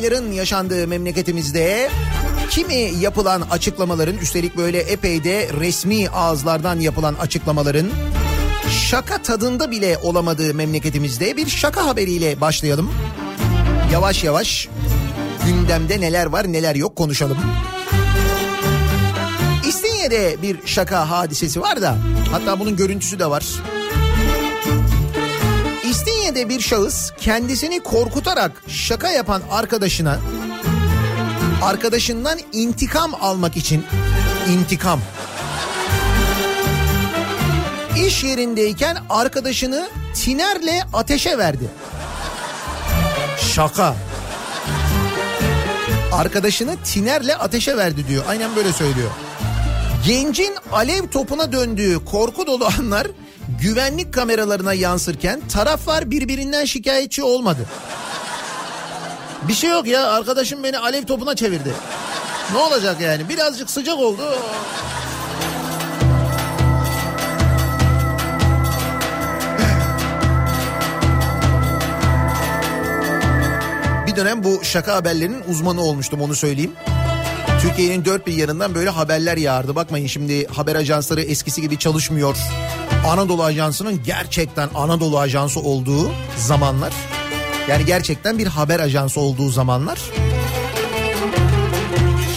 Olayların 0.00 0.32
yaşandığı 0.32 0.88
memleketimizde 0.88 1.90
kimi 2.50 2.74
yapılan 3.00 3.40
açıklamaların 3.40 4.18
üstelik 4.18 4.56
böyle 4.56 4.78
epey 4.78 5.24
de 5.24 5.48
resmi 5.60 6.08
ağızlardan 6.08 6.80
yapılan 6.80 7.14
açıklamaların 7.14 7.90
şaka 8.70 9.22
tadında 9.22 9.70
bile 9.70 9.98
olamadığı 10.02 10.54
memleketimizde 10.54 11.36
bir 11.36 11.48
şaka 11.48 11.86
haberiyle 11.86 12.40
başlayalım. 12.40 12.90
Yavaş 13.92 14.24
yavaş 14.24 14.68
gündemde 15.46 16.00
neler 16.00 16.26
var 16.26 16.52
neler 16.52 16.74
yok 16.74 16.96
konuşalım. 16.96 17.38
İstinye'de 19.68 20.42
bir 20.42 20.56
şaka 20.66 21.10
hadisesi 21.10 21.60
var 21.60 21.82
da 21.82 21.96
hatta 22.30 22.60
bunun 22.60 22.76
görüntüsü 22.76 23.18
de 23.18 23.26
var. 23.26 23.44
Yine 26.30 26.40
de 26.40 26.48
bir 26.48 26.60
şahıs 26.60 27.10
kendisini 27.20 27.80
korkutarak 27.80 28.52
şaka 28.68 29.10
yapan 29.10 29.42
arkadaşına 29.50 30.18
arkadaşından 31.62 32.38
intikam 32.52 33.14
almak 33.20 33.56
için 33.56 33.84
intikam 34.48 35.00
iş 38.06 38.24
yerindeyken 38.24 38.96
arkadaşını 39.08 39.88
tinerle 40.14 40.82
ateşe 40.92 41.38
verdi. 41.38 41.70
Şaka. 43.54 43.94
Arkadaşını 46.12 46.76
tinerle 46.84 47.36
ateşe 47.36 47.76
verdi 47.76 48.08
diyor. 48.08 48.24
Aynen 48.28 48.56
böyle 48.56 48.72
söylüyor. 48.72 49.10
Gencin 50.06 50.54
alev 50.72 51.08
topuna 51.08 51.52
döndüğü 51.52 52.04
korku 52.04 52.46
dolu 52.46 52.66
anlar 52.78 53.06
güvenlik 53.62 54.14
kameralarına 54.14 54.74
yansırken 54.74 55.40
taraflar 55.48 56.10
birbirinden 56.10 56.64
şikayetçi 56.64 57.22
olmadı. 57.22 57.66
Bir 59.48 59.54
şey 59.54 59.70
yok 59.70 59.86
ya 59.86 60.06
arkadaşım 60.10 60.64
beni 60.64 60.78
alev 60.78 61.04
topuna 61.04 61.36
çevirdi. 61.36 61.74
Ne 62.52 62.58
olacak 62.58 63.00
yani 63.00 63.28
birazcık 63.28 63.70
sıcak 63.70 63.98
oldu. 63.98 64.22
Bir 74.06 74.16
dönem 74.16 74.44
bu 74.44 74.60
şaka 74.64 74.94
haberlerinin 74.94 75.42
uzmanı 75.48 75.82
olmuştum 75.82 76.20
onu 76.20 76.34
söyleyeyim. 76.34 76.72
Türkiye'nin 77.62 78.04
dört 78.04 78.26
bir 78.26 78.34
yanından 78.34 78.74
böyle 78.74 78.90
haberler 78.90 79.36
yağardı. 79.36 79.74
Bakmayın 79.74 80.06
şimdi 80.06 80.46
haber 80.46 80.76
ajansları 80.76 81.22
eskisi 81.22 81.60
gibi 81.60 81.78
çalışmıyor. 81.78 82.36
Anadolu 83.06 83.44
Ajansı'nın 83.44 84.02
gerçekten 84.02 84.68
Anadolu 84.74 85.18
Ajansı 85.18 85.60
olduğu 85.60 86.10
zamanlar. 86.36 86.92
Yani 87.68 87.84
gerçekten 87.84 88.38
bir 88.38 88.46
haber 88.46 88.80
ajansı 88.80 89.20
olduğu 89.20 89.48
zamanlar. 89.48 90.00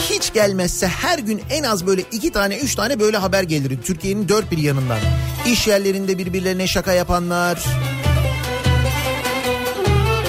Hiç 0.10 0.34
gelmezse 0.34 0.88
her 0.88 1.20
gün 1.20 1.42
en 1.50 1.64
az 1.64 1.88
böyle 1.88 2.02
iki 2.02 2.32
tane 2.32 2.58
üç 2.58 2.76
tane 2.76 3.00
böyle 3.00 3.18
haber 3.18 3.44
gelir. 3.44 3.82
Türkiye'nin 3.82 4.30
dört 4.30 4.52
bir 4.52 4.58
yanından. 4.58 5.00
İş 5.46 5.68
yerlerinde 5.68 6.18
birbirlerine 6.18 6.68
şaka 6.68 6.94
yapanlar, 6.94 7.66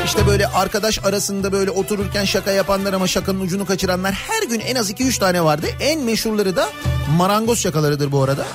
işte 0.05 0.27
böyle 0.27 0.47
arkadaş 0.47 1.05
arasında 1.05 1.53
böyle 1.53 1.70
otururken 1.70 2.25
şaka 2.25 2.51
yapanlar 2.51 2.92
ama 2.92 3.07
şakanın 3.07 3.40
ucunu 3.40 3.66
kaçıranlar 3.66 4.12
her 4.12 4.42
gün 4.49 4.61
en 4.61 4.75
az 4.75 4.90
2-3 4.90 5.18
tane 5.18 5.44
vardı. 5.44 5.66
En 5.81 6.01
meşhurları 6.01 6.57
da 6.57 6.68
marangoz 7.16 7.59
şakalarıdır 7.59 8.12
bu 8.12 8.23
arada. 8.23 8.47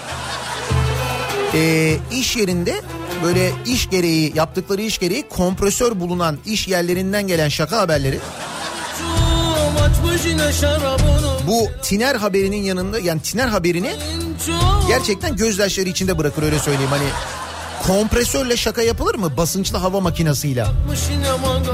Ee, 1.54 1.98
iş 2.12 2.36
yerinde 2.36 2.82
böyle 3.24 3.52
iş 3.66 3.90
gereği 3.90 4.32
yaptıkları 4.36 4.82
iş 4.82 4.98
gereği 4.98 5.28
kompresör 5.30 6.00
bulunan 6.00 6.38
iş 6.46 6.68
yerlerinden 6.68 7.28
gelen 7.28 7.50
şaka 7.50 7.78
haberleri 7.78 8.20
bu 11.48 11.68
tiner 11.84 12.16
haberinin 12.16 12.64
yanında 12.64 13.00
yani 13.00 13.22
tiner 13.22 13.48
haberini 13.48 13.96
gerçekten 14.88 15.36
gözyaşları 15.36 15.90
içinde 15.90 16.18
bırakır 16.18 16.44
öyle 16.44 16.60
söyleyeyim 16.60 16.92
hani 16.92 17.08
kompresörle 17.88 18.58
şaka 18.58 18.82
yapılır 18.82 19.16
mı 19.16 19.38
basınçlı 19.38 19.78
hava 19.78 20.00
makinasıyla? 20.00 20.68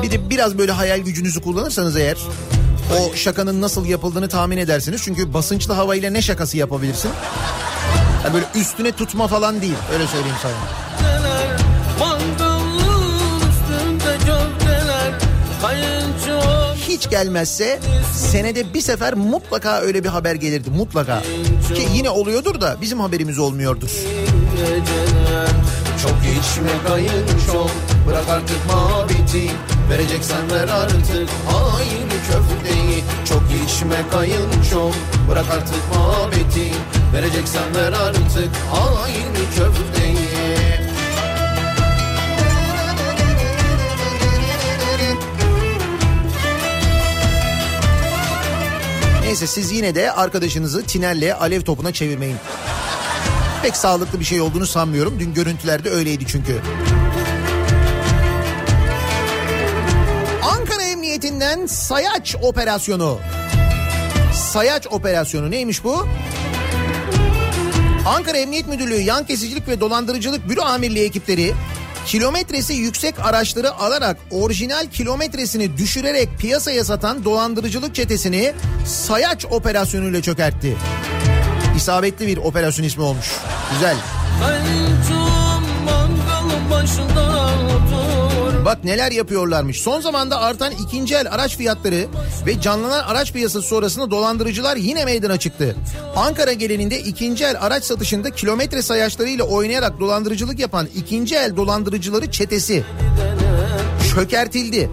Bir 0.04 0.12
de 0.12 0.30
biraz 0.30 0.58
böyle 0.58 0.72
hayal 0.72 1.00
gücünüzü 1.00 1.42
kullanırsanız 1.42 1.98
eğer 1.98 2.18
o 3.00 3.16
şakanın 3.16 3.62
nasıl 3.62 3.86
yapıldığını 3.86 4.30
tahmin 4.30 4.58
edersiniz. 4.58 5.02
Çünkü 5.06 5.34
basınçlı 5.34 5.74
havayla 5.74 6.12
ne 6.12 6.22
şakası 6.22 6.58
yapabilirsin? 6.58 7.12
Yani 8.26 8.34
böyle 8.34 8.46
üstüne 8.56 8.92
tutma 8.92 9.28
falan 9.28 9.62
değil 9.62 9.76
öyle 9.94 10.08
söyleyeyim 10.08 10.36
sana. 10.42 10.54
Hiç 16.88 17.10
gelmezse 17.10 17.80
senede 18.14 18.74
bir 18.74 18.82
sefer 18.82 19.14
mutlaka 19.14 19.80
öyle 19.80 20.04
bir 20.04 20.10
haber 20.10 20.36
gelirdi 20.36 20.70
mutlaka. 20.70 21.22
Ki 21.76 21.88
yine 21.94 22.10
oluyordur 22.10 22.62
da 22.62 22.76
bizim 22.82 23.00
haberimiz 23.00 23.40
olmuyordur. 23.40 23.90
Çok 26.02 26.18
içme 26.22 26.72
kayınço 26.88 27.68
Bırak 28.08 28.30
artık 28.30 28.66
muhabbeti 28.66 29.52
Vereceksen 29.90 30.52
ver 30.52 30.68
artık 30.68 31.30
Aynı 31.68 32.16
köfteyi 32.28 33.04
Çok 33.30 33.44
içme 33.66 33.96
kayınço 34.12 34.92
Bırak 35.30 35.46
artık 35.52 35.96
muhabbeti 35.96 36.72
Vereceksen 37.16 37.76
ver 37.76 37.92
artık 37.92 38.22
Aynı 38.74 39.38
köfteyi 39.56 40.16
Neyse 49.22 49.48
siz 49.48 49.72
yine 49.72 49.96
de 49.96 50.12
arkadaşınızı 50.12 50.84
tinerle 50.84 51.34
alev 51.34 51.62
topuna 51.62 51.94
çevirmeyin. 51.94 52.38
Pek 53.62 53.76
sağlıklı 53.76 54.20
bir 54.20 54.26
şey 54.26 54.42
olduğunu 54.42 54.68
sanmıyorum. 54.68 55.20
Dün 55.20 55.34
görüntülerde 55.34 55.90
öyleydi 55.90 56.26
çünkü. 56.28 56.62
Ankara 60.44 60.84
Emniyetinden 60.84 61.66
sayaç 61.66 62.36
operasyonu. 62.42 63.20
Sayaç 64.34 64.88
operasyonu 64.88 65.52
neymiş 65.52 65.84
bu? 65.84 66.08
Ankara 68.06 68.38
Emniyet 68.38 68.68
Müdürlüğü 68.68 69.02
Yan 69.02 69.26
Kesicilik 69.26 69.68
ve 69.68 69.80
Dolandırıcılık 69.80 70.50
Büro 70.50 70.62
Amirliği 70.62 71.06
ekipleri 71.06 71.54
kilometresi 72.06 72.74
yüksek 72.74 73.20
araçları 73.20 73.74
alarak 73.74 74.18
orijinal 74.32 74.86
kilometresini 74.94 75.78
düşürerek 75.78 76.30
piyasaya 76.40 76.84
satan 76.84 77.26
dolandırıcılık 77.26 77.96
çetesini 77.96 78.54
sayaç 78.86 79.46
operasyonuyla 79.46 80.22
çökertti. 80.22 80.78
İsabetli 81.78 82.28
bir 82.28 82.38
operasyon 82.38 82.86
ismi 82.86 83.04
olmuş. 83.04 83.32
Güzel. 83.74 83.96
Bak 88.66 88.84
neler 88.84 89.12
yapıyorlarmış. 89.12 89.82
Son 89.82 90.02
zamanda 90.02 90.42
artan 90.42 90.74
ikinci 90.86 91.16
el 91.16 91.32
araç 91.32 91.58
fiyatları 91.58 92.06
ve 92.46 92.62
canlanan 92.62 93.04
araç 93.04 93.34
piyasası 93.34 93.68
sonrasında 93.68 94.12
dolandırıcılar 94.12 94.76
yine 94.76 95.06
meydana 95.06 95.38
çıktı. 95.38 95.76
Ankara 96.16 96.54
geleninde 96.54 97.00
ikinci 97.00 97.44
el 97.44 97.56
araç 97.62 97.84
satışında 97.84 98.30
kilometre 98.30 98.82
sayaçlarıyla 98.82 99.46
oynayarak 99.46 100.00
dolandırıcılık 100.00 100.60
yapan 100.60 100.88
ikinci 100.96 101.36
el 101.36 101.56
dolandırıcıları 101.56 102.32
çetesi 102.32 102.84
çökertildi. 104.16 104.90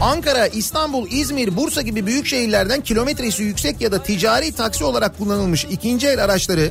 Ankara, 0.00 0.46
İstanbul, 0.46 1.10
İzmir, 1.10 1.56
Bursa 1.56 1.82
gibi 1.82 2.06
büyük 2.06 2.26
şehirlerden 2.26 2.80
kilometresi 2.80 3.42
yüksek 3.42 3.80
ya 3.80 3.92
da 3.92 4.02
ticari 4.02 4.52
taksi 4.52 4.84
olarak 4.84 5.18
kullanılmış 5.18 5.64
ikinci 5.64 6.08
el 6.08 6.24
araçları 6.24 6.70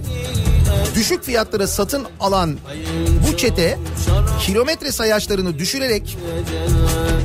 düşük 0.95 1.23
fiyatlara 1.23 1.67
satın 1.67 2.07
alan 2.19 2.57
bu 3.27 3.37
çete 3.37 3.77
kilometre 4.45 4.91
sayaçlarını 4.91 5.59
düşürerek 5.59 6.17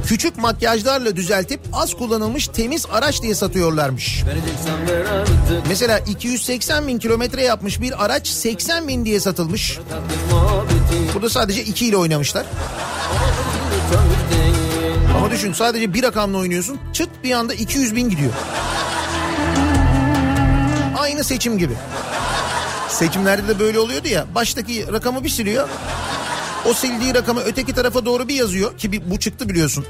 küçük 0.07 0.39
makyajlarla 0.39 1.17
düzeltip 1.17 1.61
az 1.73 1.95
kullanılmış 1.95 2.49
temiz 2.49 2.87
araç 2.93 3.23
diye 3.23 3.35
satıyorlarmış. 3.35 4.23
Mesela 5.69 5.99
280 5.99 6.89
bin 6.89 6.99
kilometre 6.99 7.43
yapmış 7.43 7.81
bir 7.81 8.05
araç 8.05 8.29
80 8.29 8.89
bin 8.89 9.05
diye 9.05 9.21
satılmış. 9.21 9.79
Burada 11.15 11.31
sadece 11.31 11.65
2 11.65 11.87
ile 11.87 11.97
oynamışlar. 11.97 12.47
Ama 15.17 15.31
düşün 15.31 15.53
sadece 15.53 15.95
bir 15.95 16.03
rakamla 16.03 16.39
oynuyorsun 16.39 16.79
çıt 16.93 17.09
bir 17.25 17.33
anda 17.33 17.55
200 17.55 17.97
bin 17.97 18.11
gidiyor. 18.11 18.33
Aynı 20.99 21.25
seçim 21.25 21.59
gibi. 21.59 21.73
Seçimlerde 22.99 23.49
de 23.49 23.59
böyle 23.59 23.79
oluyordu 23.79 24.09
ya. 24.09 24.27
Baştaki 24.35 24.93
rakamı 24.93 25.25
bir 25.25 25.29
siliyor. 25.29 25.69
O 26.71 26.75
sildiği 26.75 27.15
rakamı 27.15 27.41
öteki 27.41 27.73
tarafa 27.75 28.05
doğru 28.05 28.29
bir 28.29 28.35
yazıyor 28.35 28.79
ki 28.79 28.93
bir, 28.93 29.11
bu 29.11 29.19
çıktı 29.19 29.49
biliyorsun. 29.49 29.87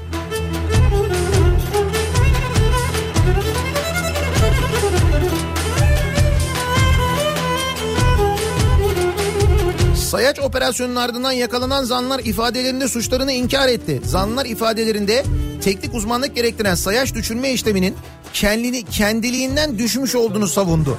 Sayaç 9.95 10.39
operasyonunun 10.39 10.95
ardından 10.95 11.31
yakalanan 11.31 11.83
zanlar 11.83 12.19
ifadelerinde 12.19 12.87
suçlarını 12.87 13.31
inkar 13.31 13.67
etti. 13.67 14.01
Zanlar 14.05 14.45
ifadelerinde 14.45 15.23
teknik 15.61 15.93
uzmanlık 15.93 16.35
gerektiren 16.35 16.75
sayaç 16.75 17.13
düşürme 17.13 17.51
işleminin 17.51 17.95
kendini 18.39 18.83
kendiliğinden 18.83 19.79
düşmüş 19.79 20.15
olduğunu 20.15 20.47
savundu. 20.47 20.97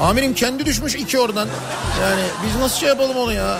Amirim 0.00 0.34
kendi 0.34 0.66
düşmüş 0.66 0.94
iki 0.94 1.18
oradan. 1.18 1.48
Yani 2.02 2.22
biz 2.46 2.60
nasıl 2.60 2.76
şey 2.78 2.88
yapalım 2.88 3.16
onu 3.16 3.32
ya? 3.32 3.58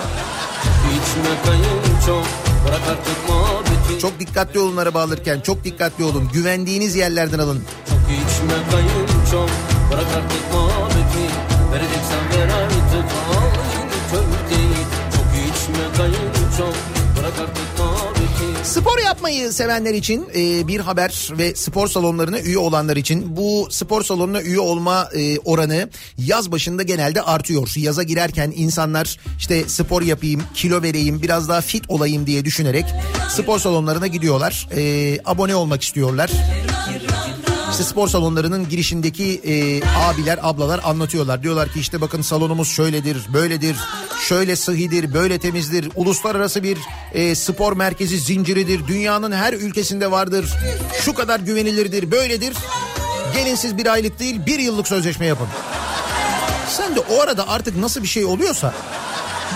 Çok 4.01 4.21
dikkatli 4.21 4.61
olun 4.61 4.77
araba 4.77 5.03
alırken. 5.03 5.41
Çok 5.41 5.65
dikkatli 5.65 6.05
olun. 6.05 6.31
Güvendiğiniz 6.33 6.97
yerlerden 6.97 7.39
alın. 7.39 7.65
Çok 7.89 7.99
içme 7.99 8.71
kayınço 8.71 9.47
Bırak 9.93 10.07
artık 10.17 10.55
muhabbeti 10.55 11.25
Vereceksen 11.73 12.41
ver 12.41 12.63
artık 12.63 13.40
Ağlayın 18.85 19.07
yapmayı 19.11 19.53
sevenler 19.53 19.95
için 19.95 20.29
e, 20.35 20.69
bir 20.69 20.81
haber 20.81 21.29
ve 21.39 21.55
spor 21.55 21.89
salonlarına 21.89 22.41
üye 22.41 22.59
olanlar 22.59 22.97
için 22.97 23.37
bu 23.37 23.69
spor 23.71 24.03
salonuna 24.05 24.43
üye 24.43 24.61
olma 24.61 25.09
e, 25.15 25.39
oranı 25.39 25.89
yaz 26.19 26.53
başında 26.53 26.83
genelde 26.83 27.23
artıyor. 27.23 27.73
Yaza 27.77 28.03
girerken 28.03 28.53
insanlar 28.57 29.19
işte 29.39 29.69
spor 29.69 30.03
yapayım, 30.03 30.43
kilo 30.55 30.83
vereyim, 30.83 31.23
biraz 31.23 31.49
daha 31.49 31.61
fit 31.61 31.85
olayım 31.89 32.27
diye 32.27 32.45
düşünerek 32.45 32.85
spor 33.31 33.59
salonlarına 33.59 34.07
gidiyorlar. 34.07 34.69
E, 34.77 35.19
abone 35.25 35.55
olmak 35.55 35.83
istiyorlar. 35.83 36.31
İşte 37.81 37.91
spor 37.91 38.09
salonlarının 38.09 38.69
girişindeki 38.69 39.41
e, 39.45 39.83
abiler 39.85 40.39
ablalar 40.43 40.81
anlatıyorlar. 40.85 41.43
Diyorlar 41.43 41.73
ki 41.73 41.81
işte 41.81 42.01
bakın 42.01 42.23
salonumuz 42.23 42.69
şöyledir, 42.69 43.19
böyledir, 43.33 43.77
şöyle 44.29 44.57
sıhhidir, 44.57 45.15
böyle 45.15 45.39
temizdir. 45.39 45.89
Uluslararası 45.95 46.63
bir 46.63 46.79
e, 47.15 47.35
spor 47.35 47.73
merkezi 47.73 48.19
zinciridir. 48.19 48.87
Dünyanın 48.87 49.33
her 49.33 49.53
ülkesinde 49.53 50.11
vardır. 50.11 50.51
Şu 51.01 51.15
kadar 51.15 51.41
güvenilirdir, 51.41 52.11
böyledir. 52.11 52.57
Gelin 53.35 53.55
siz 53.55 53.77
bir 53.77 53.87
aylık 53.87 54.19
değil 54.19 54.47
bir 54.47 54.59
yıllık 54.59 54.89
sözleşme 54.89 55.27
yapın. 55.27 55.49
Sen 56.77 56.97
de 56.97 57.01
o 57.01 57.21
arada 57.21 57.49
artık 57.49 57.77
nasıl 57.77 58.03
bir 58.03 58.09
şey 58.09 58.25
oluyorsa 58.25 58.75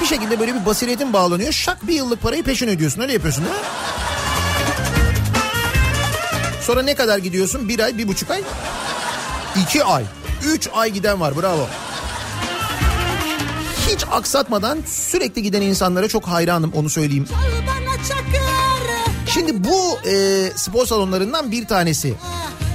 bir 0.01 0.07
şekilde 0.07 0.41
böyle 0.41 0.55
bir 0.55 0.67
basiretin 0.67 1.13
bağlanıyor. 1.13 1.53
Şak 1.53 1.89
bir 1.89 1.95
yıllık 1.95 2.23
parayı 2.23 2.43
peşin 2.43 2.69
ödüyorsun. 2.69 3.01
Öyle 3.01 3.13
yapıyorsun 3.13 3.45
değil 3.45 3.57
mi? 3.57 3.63
Sonra 6.67 6.83
ne 6.83 6.95
kadar 6.95 7.19
gidiyorsun? 7.19 7.69
Bir 7.69 7.79
ay, 7.81 7.99
bir 7.99 8.09
buçuk 8.09 8.31
ay? 8.31 8.43
iki 9.63 9.85
ay. 9.85 10.05
Üç 10.47 10.69
ay 10.75 10.91
giden 10.91 11.21
var 11.21 11.37
bravo. 11.43 11.67
Hiç 13.89 14.05
aksatmadan 14.13 14.79
sürekli 14.87 15.43
giden 15.43 15.63
insanlara 15.63 16.09
çok 16.09 16.29
hayranım 16.29 16.73
onu 16.73 16.91
söyleyeyim. 16.91 17.27
Şimdi 19.35 19.65
bu 19.65 19.99
e, 20.09 20.51
spor 20.57 20.87
salonlarından 20.87 21.51
bir 21.51 21.67
tanesi. 21.67 22.15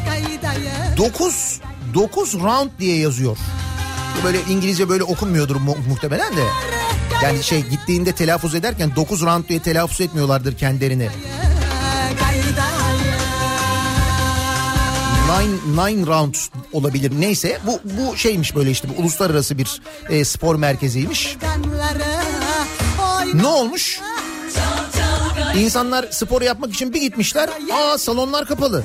Kaydayı 0.10 0.98
9 0.98 1.60
9 1.94 2.34
round 2.34 2.70
diye 2.80 2.98
yazıyor. 2.98 3.38
Böyle 4.24 4.38
İngilizce 4.50 4.90
böyle 4.90 5.04
okunmuyordur 5.04 5.56
mu- 5.56 5.78
muhtemelen 5.90 6.38
de. 6.38 6.44
Yani 7.24 7.44
şey 7.44 7.62
gittiğinde 7.62 8.12
telaffuz 8.12 8.56
ederken 8.56 8.96
9 8.96 9.22
round 9.22 9.48
diye 9.50 9.60
telaffuz 9.62 10.02
etmiyorlardır 10.02 10.58
kendilerini. 10.58 11.10
Nine, 15.30 15.86
nine 15.88 16.08
round 16.08 16.36
olabilir 16.74 17.12
neyse 17.20 17.60
bu 17.66 17.80
bu 17.84 18.18
şeymiş 18.18 18.56
böyle 18.56 18.72
işte 18.72 18.88
bu 18.90 19.02
uluslararası 19.02 19.58
bir 19.58 19.82
e, 20.10 20.26
spor 20.26 20.56
merkeziymiş. 20.56 21.38
Ne 23.34 23.48
olmuş? 23.48 24.00
İnsanlar 25.56 26.08
spor 26.12 26.42
yapmak 26.42 26.74
için 26.74 26.94
bir 26.94 27.02
gitmişler. 27.02 27.50
Aa 27.74 27.98
salonlar 27.98 28.46
kapalı. 28.46 28.84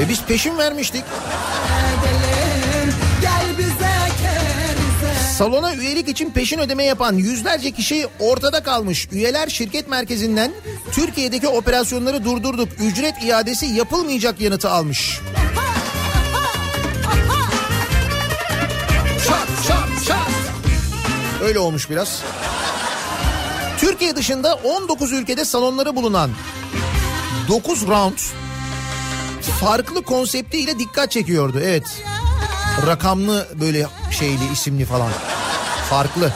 E 0.00 0.08
biz 0.08 0.22
peşin 0.22 0.58
vermiştik. 0.58 1.04
Salona 5.38 5.74
üyelik 5.74 6.08
için 6.08 6.30
peşin 6.30 6.58
ödeme 6.58 6.84
yapan 6.84 7.14
yüzlerce 7.14 7.70
kişi 7.70 8.06
ortada 8.18 8.62
kalmış. 8.62 9.08
Üyeler 9.12 9.48
şirket 9.48 9.88
merkezinden 9.88 10.52
Türkiye'deki 10.92 11.48
operasyonları 11.48 12.24
durdurduk. 12.24 12.68
Ücret 12.80 13.14
iadesi 13.24 13.66
yapılmayacak 13.66 14.40
yanıtı 14.40 14.70
almış. 14.70 15.20
Öyle 21.42 21.58
olmuş 21.58 21.90
biraz. 21.90 22.22
Türkiye 23.78 24.16
dışında 24.16 24.54
19 24.54 25.12
ülkede 25.12 25.44
salonları 25.44 25.96
bulunan 25.96 26.30
9 27.48 27.86
round 27.86 28.18
farklı 29.60 30.02
konseptiyle 30.02 30.78
dikkat 30.78 31.10
çekiyordu. 31.10 31.60
Evet. 31.64 32.02
Rakamlı 32.86 33.48
böyle 33.60 33.86
şeyli 34.10 34.52
isimli 34.52 34.84
falan. 34.84 35.10
Farklı. 35.90 36.32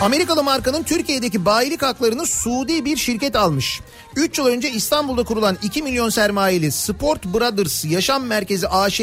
Amerikalı 0.00 0.42
markanın 0.42 0.82
Türkiye'deki 0.82 1.44
bayilik 1.44 1.82
haklarını 1.82 2.26
Suudi 2.26 2.84
bir 2.84 2.96
şirket 2.96 3.36
almış. 3.36 3.80
3 4.16 4.38
yıl 4.38 4.46
önce 4.46 4.70
İstanbul'da 4.70 5.22
kurulan 5.22 5.58
2 5.62 5.82
milyon 5.82 6.08
sermayeli 6.08 6.72
Sport 6.72 7.24
Brothers 7.24 7.84
Yaşam 7.84 8.24
Merkezi 8.24 8.68
AŞ 8.68 9.00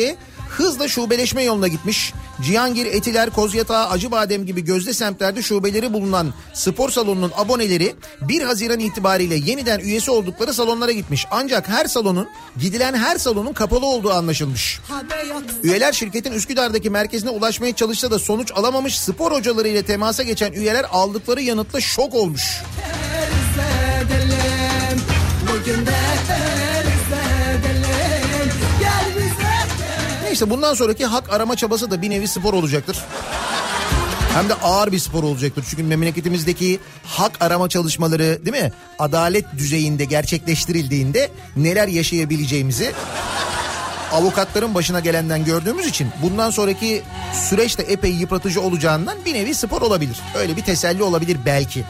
hızla 0.49 0.88
şubeleşme 0.88 1.43
yoluna 1.43 1.67
gitmiş. 1.67 2.13
Cihangir, 2.41 2.86
Etiler, 2.86 3.29
Kozyatağı, 3.29 3.89
Acıbadem 3.89 4.45
gibi 4.45 4.63
gözde 4.63 4.93
semtlerde 4.93 5.41
şubeleri 5.41 5.93
bulunan 5.93 6.33
spor 6.53 6.89
salonunun 6.89 7.31
aboneleri 7.38 7.95
1 8.21 8.41
Haziran 8.41 8.79
itibariyle 8.79 9.36
yeniden 9.36 9.79
üyesi 9.79 10.12
oldukları 10.12 10.53
salonlara 10.53 10.91
gitmiş. 10.91 11.25
Ancak 11.31 11.69
her 11.69 11.86
salonun 11.86 12.29
gidilen 12.60 12.93
her 12.93 13.17
salonun 13.17 13.53
kapalı 13.53 13.86
olduğu 13.86 14.12
anlaşılmış. 14.12 14.79
Üyeler 15.63 15.93
şirketin 15.93 16.31
Üsküdar'daki 16.31 16.89
merkezine 16.89 17.29
ulaşmaya 17.29 17.75
çalışsa 17.75 18.12
da 18.12 18.19
sonuç 18.19 18.51
alamamış 18.55 18.99
spor 18.99 19.31
hocaları 19.31 19.67
ile 19.67 19.83
temasa 19.83 20.23
geçen 20.23 20.51
üyeler 20.51 20.86
aldıkları 20.91 21.41
yanıtla 21.41 21.81
şok 21.81 22.13
olmuş. 22.13 22.62
Bugün 25.53 25.86
de 25.86 25.91
Neyse 30.38 30.50
bundan 30.50 30.73
sonraki 30.73 31.06
hak 31.06 31.34
arama 31.34 31.56
çabası 31.56 31.91
da 31.91 32.02
bir 32.02 32.10
nevi 32.10 32.28
spor 32.28 32.54
olacaktır. 32.54 32.97
Hem 34.34 34.50
de 34.50 34.54
ağır 34.54 34.91
bir 34.91 35.00
spor 35.00 35.23
olacaktır. 35.23 35.65
Çünkü 35.69 35.84
memleketimizdeki 35.84 36.80
hak 37.04 37.41
arama 37.41 37.69
çalışmaları 37.69 38.45
değil 38.45 38.63
mi? 38.63 38.71
Adalet 39.00 39.45
düzeyinde 39.58 40.06
gerçekleştirildiğinde 40.06 41.32
neler 41.56 41.88
yaşayabileceğimizi 41.88 42.91
avukatların 44.12 44.76
başına 44.76 45.00
gelenden 45.00 45.45
gördüğümüz 45.45 45.88
için 45.88 46.08
bundan 46.21 46.52
sonraki 46.52 47.02
süreç 47.50 47.78
de 47.78 47.84
epey 47.84 48.12
yıpratıcı 48.12 48.62
olacağından 48.62 49.17
bir 49.26 49.34
nevi 49.34 49.56
spor 49.56 49.82
olabilir. 49.82 50.17
Öyle 50.36 50.58
bir 50.58 50.63
teselli 50.63 51.04
olabilir 51.04 51.38
belki. 51.45 51.84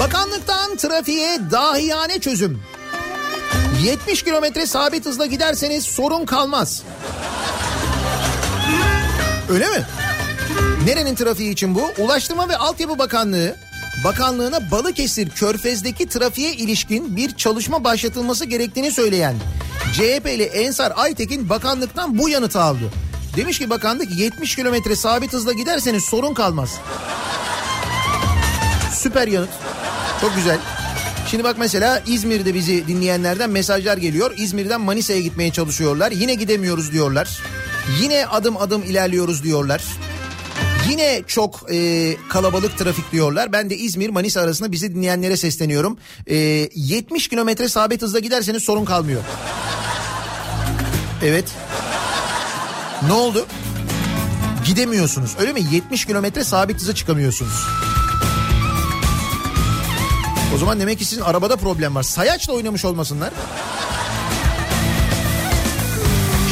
Bakanlıktan 0.00 0.76
trafiğe 0.76 1.38
dahiyane 1.50 2.18
çözüm. 2.20 2.62
70 3.84 4.22
kilometre 4.22 4.66
sabit 4.66 5.06
hızla 5.06 5.26
giderseniz 5.26 5.84
sorun 5.84 6.26
kalmaz. 6.26 6.82
Öyle 9.50 9.68
mi? 9.68 9.82
Nerenin 10.86 11.14
trafiği 11.14 11.52
için 11.52 11.74
bu? 11.74 11.90
Ulaştırma 11.98 12.48
ve 12.48 12.56
Altyapı 12.56 12.98
Bakanlığı 12.98 13.56
bakanlığına 14.04 14.70
Balıkesir 14.70 15.30
Körfez'deki 15.30 16.08
trafiğe 16.08 16.52
ilişkin 16.52 17.16
bir 17.16 17.36
çalışma 17.36 17.84
başlatılması 17.84 18.44
gerektiğini 18.44 18.90
söyleyen 18.90 19.36
CHP'li 19.92 20.42
Ensar 20.42 20.92
Aytekin 20.96 21.48
bakanlıktan 21.48 22.18
bu 22.18 22.28
yanıtı 22.28 22.60
aldı. 22.60 22.92
Demiş 23.36 23.58
ki 23.58 23.70
bakanlık 23.70 24.18
70 24.18 24.56
kilometre 24.56 24.96
sabit 24.96 25.32
hızla 25.32 25.52
giderseniz 25.52 26.04
sorun 26.04 26.34
kalmaz. 26.34 26.78
Süper 28.92 29.28
yanıt. 29.28 29.69
Çok 30.20 30.36
güzel. 30.36 30.58
Şimdi 31.30 31.44
bak 31.44 31.56
mesela 31.58 32.02
İzmir'de 32.06 32.54
bizi 32.54 32.88
dinleyenlerden 32.88 33.50
mesajlar 33.50 33.96
geliyor. 33.96 34.32
İzmir'den 34.36 34.80
Manisa'ya 34.80 35.20
gitmeye 35.20 35.52
çalışıyorlar. 35.52 36.12
Yine 36.12 36.34
gidemiyoruz 36.34 36.92
diyorlar. 36.92 37.40
Yine 38.00 38.26
adım 38.26 38.56
adım 38.56 38.82
ilerliyoruz 38.82 39.42
diyorlar. 39.44 39.82
Yine 40.90 41.22
çok 41.26 41.66
e, 41.72 42.16
kalabalık 42.28 42.78
trafik 42.78 43.12
diyorlar. 43.12 43.52
Ben 43.52 43.70
de 43.70 43.76
İzmir 43.76 44.10
Manisa 44.10 44.40
arasında 44.40 44.72
bizi 44.72 44.94
dinleyenlere 44.94 45.36
sesleniyorum. 45.36 45.98
E, 46.26 46.36
70 46.74 47.28
kilometre 47.28 47.68
sabit 47.68 48.02
hızla 48.02 48.18
giderseniz 48.18 48.62
sorun 48.62 48.84
kalmıyor. 48.84 49.20
Evet. 51.24 51.44
Ne 53.06 53.12
oldu? 53.12 53.46
Gidemiyorsunuz 54.66 55.36
öyle 55.40 55.52
mi? 55.52 55.60
70 55.72 56.04
kilometre 56.04 56.44
sabit 56.44 56.80
hıza 56.80 56.94
çıkamıyorsunuz. 56.94 57.66
O 60.54 60.58
zaman 60.58 60.80
demek 60.80 60.98
ki 60.98 61.04
sizin 61.04 61.22
arabada 61.22 61.56
problem 61.56 61.94
var. 61.94 62.02
Sayaçla 62.02 62.52
oynamış 62.52 62.84
olmasınlar. 62.84 63.30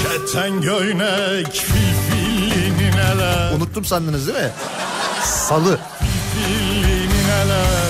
Keten 0.03 0.61
göynek 0.61 1.53
filfilini 1.53 2.91
neler 2.97 3.53
Unuttum 3.57 3.85
sandınız 3.85 4.27
değil 4.27 4.39
mi? 4.39 4.51
Salı. 5.25 5.79
Filfilini 6.35 7.25
neler 7.29 7.89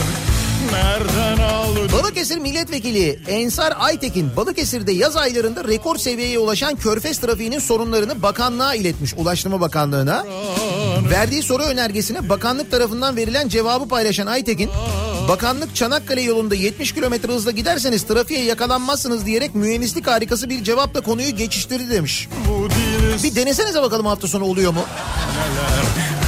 Nereden 0.72 1.42
aldın 1.42 1.92
Balıkesir 1.92 1.92
Balıkesir 1.92 2.38
Milletvekili 2.38 3.20
Ensar 3.28 3.74
Aytekin 3.78 4.36
Balıkesir'de 4.36 4.92
yaz 4.92 5.16
aylarında 5.16 5.64
rekor 5.64 5.96
seviyeye 5.96 6.38
ulaşan 6.38 6.76
körfez 6.76 7.18
trafiğinin 7.18 7.58
sorunlarını 7.58 8.22
bakanlığa 8.22 8.74
iletmiş 8.74 9.14
Ulaştırma 9.14 9.60
Bakanlığı'na. 9.60 10.24
Verdiği 11.10 11.42
soru 11.42 11.62
önergesine 11.62 12.28
bakanlık 12.28 12.70
tarafından 12.70 13.16
verilen 13.16 13.48
cevabı 13.48 13.88
paylaşan 13.88 14.26
Aytekin 14.26 14.70
Bakanlık 15.28 15.76
Çanakkale 15.76 16.20
yolunda 16.20 16.54
70 16.54 16.92
kilometre 16.92 17.32
hızla 17.32 17.50
giderseniz 17.50 18.02
trafiğe 18.02 18.44
yakalanmazsınız 18.44 19.26
diyerek 19.26 19.54
mühendislik 19.54 20.06
harikası 20.06 20.50
bir 20.50 20.64
cevapla 20.64 21.00
konuyu 21.00 21.36
geçiştirdi 21.36 21.90
demiş. 21.90 22.28
Bir 23.22 23.34
denesenize 23.34 23.82
bakalım 23.82 24.06
hafta 24.06 24.28
sonu 24.28 24.44
oluyor 24.44 24.72
mu? 24.72 24.80
neler 25.38 25.84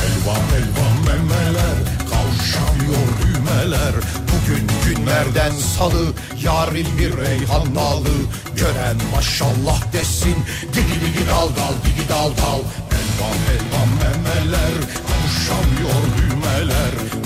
Elvan 0.06 0.44
elvan 0.58 0.96
memeler 1.06 1.76
Kavşamıyor 2.10 3.06
düğmeler 3.22 3.94
Bugün 4.30 4.66
günlerden 4.84 5.52
salı 5.78 6.06
Yarın 6.44 6.98
bir 6.98 7.16
reyhan 7.16 7.74
dalı 7.74 8.16
Gören 8.56 8.96
maşallah 9.14 9.92
desin 9.92 10.36
Digi 10.62 11.00
digi 11.00 11.26
dal 11.30 11.48
dal 11.48 11.74
digi 11.84 12.08
dal 12.08 12.30
dal 12.30 12.60
Elvan 12.98 13.40
elvan 13.54 13.88
memeler 14.02 14.74
Kavşamıyor 15.08 16.02
düğmeler 16.18 17.19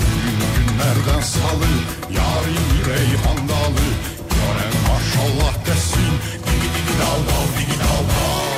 Günlerden 1.05 1.21
salı 1.21 1.65
Yarın 2.15 2.55
bir 2.55 2.85
reyhan 2.89 3.37
dalı 3.37 3.85
Gören 4.29 4.73
maşallah 4.87 5.65
desin 5.65 6.11
Digi 6.45 6.69
digi 6.73 6.93
dal 6.99 7.19
dal 7.27 7.47
digi 7.59 7.79
dal 7.79 8.03
dal 8.09 8.55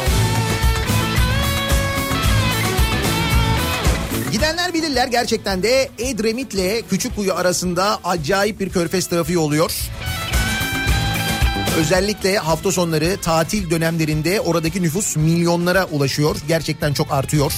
Gidenler 4.32 4.74
bilirler 4.74 5.08
gerçekten 5.08 5.64
de 5.64 5.90
Edremit'le 5.98 6.90
Küçükkuyu 6.90 7.34
arasında 7.34 8.00
acayip 8.04 8.60
bir 8.60 8.70
körfez 8.70 9.08
trafiği 9.08 9.38
oluyor. 9.38 9.72
Özellikle 11.80 12.38
hafta 12.38 12.72
sonları 12.72 13.18
tatil 13.22 13.70
dönemlerinde 13.70 14.42
oradaki 14.42 14.82
nüfus 14.82 15.16
milyonlara 15.16 15.86
ulaşıyor. 15.86 16.36
Gerçekten 16.48 16.94
çok 16.94 17.12
artıyor. 17.12 17.54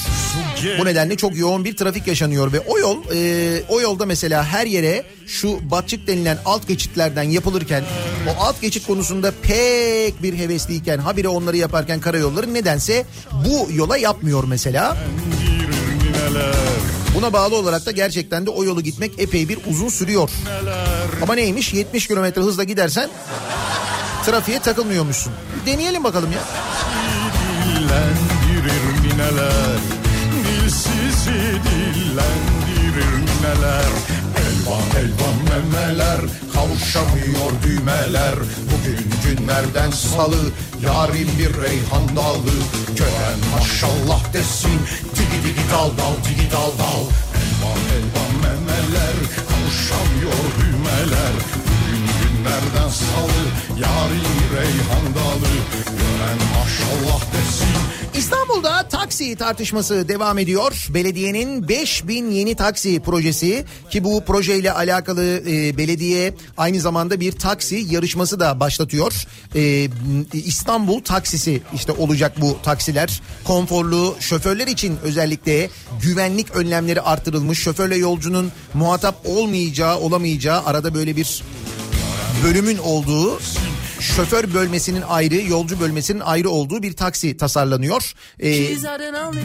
Bu 0.80 0.86
nedenle 0.86 1.18
çok 1.18 1.38
yoğun 1.38 1.66
bir 1.66 1.78
trafik 1.78 2.08
yaşanıyor 2.08 2.54
ve 2.54 2.60
o 2.60 2.80
yol 2.80 2.98
e, 3.16 3.64
o 3.70 3.82
yolda 3.82 4.06
mesela 4.06 4.46
her 4.46 4.66
yere 4.66 5.04
şu 5.28 5.72
batçık 5.72 6.08
denilen 6.08 6.38
alt 6.46 6.68
geçitlerden 6.68 7.24
yapılırken 7.24 7.84
o 8.28 8.44
alt 8.44 8.62
geçit 8.62 8.88
konusunda 8.88 9.32
pek 9.42 10.24
bir 10.24 10.38
hevesliyken 10.38 10.98
habire 10.98 11.28
onları 11.28 11.58
yaparken 11.58 12.00
karayolları 12.00 12.54
nedense 12.54 13.06
bu 13.46 13.72
yola 13.72 13.98
yapmıyor 13.98 14.44
mesela. 14.44 14.98
Bir 16.30 16.36
neler 16.36 16.56
Buna 17.16 17.34
bağlı 17.34 17.56
olarak 17.56 17.86
da 17.86 17.92
gerçekten 17.92 18.46
de 18.46 18.50
o 18.50 18.64
yolu 18.64 18.82
gitmek 18.82 19.12
epey 19.18 19.50
bir 19.50 19.60
uzun 19.68 19.90
sürüyor. 19.90 20.30
Ama 21.22 21.36
neymiş 21.36 21.74
70 21.74 22.08
kilometre 22.08 22.42
hızla 22.42 22.64
gidersen 22.64 23.10
trafiğe 24.26 24.60
takılmıyormuşsun. 24.60 25.34
Deneyelim 25.66 26.04
bakalım 26.04 26.32
ya. 26.32 26.40
dillendirir 27.66 29.02
mineler 29.02 29.80
Dilsizi 30.44 31.40
dillendirir 31.66 33.14
mineler 33.14 33.90
Elvan 34.40 34.84
elvan 35.00 35.64
memeler 35.74 36.22
Kavuşamıyor 36.60 37.52
düğmeler. 37.64 38.36
Bugün 38.72 39.12
günlerden 39.24 39.92
salı 39.92 40.52
Yarın 40.86 41.30
bir 41.40 41.62
reyhan 41.62 42.16
dalı. 42.16 42.56
Gören 42.96 43.40
maşallah 43.56 44.34
desin 44.34 44.80
Digi 45.16 45.44
digi 45.44 45.66
dal 45.72 45.90
dal 45.98 46.16
digi 46.26 46.52
dal 46.52 46.72
dal. 46.82 47.04
Elvan 47.42 47.82
elvan 47.96 48.34
memeler 48.44 49.16
Kavuşamıyor 49.50 50.44
düğmeler. 50.60 51.34
Bugün 51.68 52.04
günlerden 52.20 52.90
salı 52.90 53.42
Yarın 53.80 54.40
reyhan 54.56 55.06
dalı. 55.16 55.54
Gören 56.00 56.40
maşallah 56.56 57.22
desin 57.34 57.89
İstanbul'da 58.20 58.88
taksi 58.88 59.36
tartışması 59.36 60.08
devam 60.08 60.38
ediyor. 60.38 60.88
Belediyenin 60.90 61.68
5000 61.68 62.32
yeni 62.32 62.56
taksi 62.56 63.00
projesi 63.00 63.66
ki 63.90 64.04
bu 64.04 64.26
projeyle 64.26 64.72
alakalı 64.72 65.42
e, 65.48 65.78
belediye 65.78 66.34
aynı 66.58 66.80
zamanda 66.80 67.20
bir 67.20 67.32
taksi 67.32 67.76
yarışması 67.90 68.40
da 68.40 68.60
başlatıyor. 68.60 69.14
E, 69.56 69.90
İstanbul 70.34 71.02
taksisi 71.02 71.62
işte 71.76 71.92
olacak 71.92 72.42
bu 72.42 72.58
taksiler. 72.64 73.22
Konforlu 73.44 74.16
şoförler 74.20 74.68
için 74.68 74.98
özellikle 75.04 75.70
güvenlik 76.02 76.56
önlemleri 76.56 77.02
artırılmış. 77.02 77.60
Şoförle 77.60 77.98
yolcunun 77.98 78.52
muhatap 78.74 79.16
olmayacağı 79.26 80.00
olamayacağı 80.00 80.66
arada 80.66 80.94
böyle 80.94 81.16
bir 81.16 81.44
bölümün 82.44 82.78
olduğu 82.78 83.40
şoför 84.00 84.54
bölmesinin 84.54 85.02
ayrı, 85.02 85.36
yolcu 85.36 85.80
bölmesinin 85.80 86.20
ayrı 86.20 86.50
olduğu 86.50 86.84
bir 86.84 86.94
taksi 86.94 87.38
tasarlanıyor. 87.38 88.14
Ee, 88.40 88.50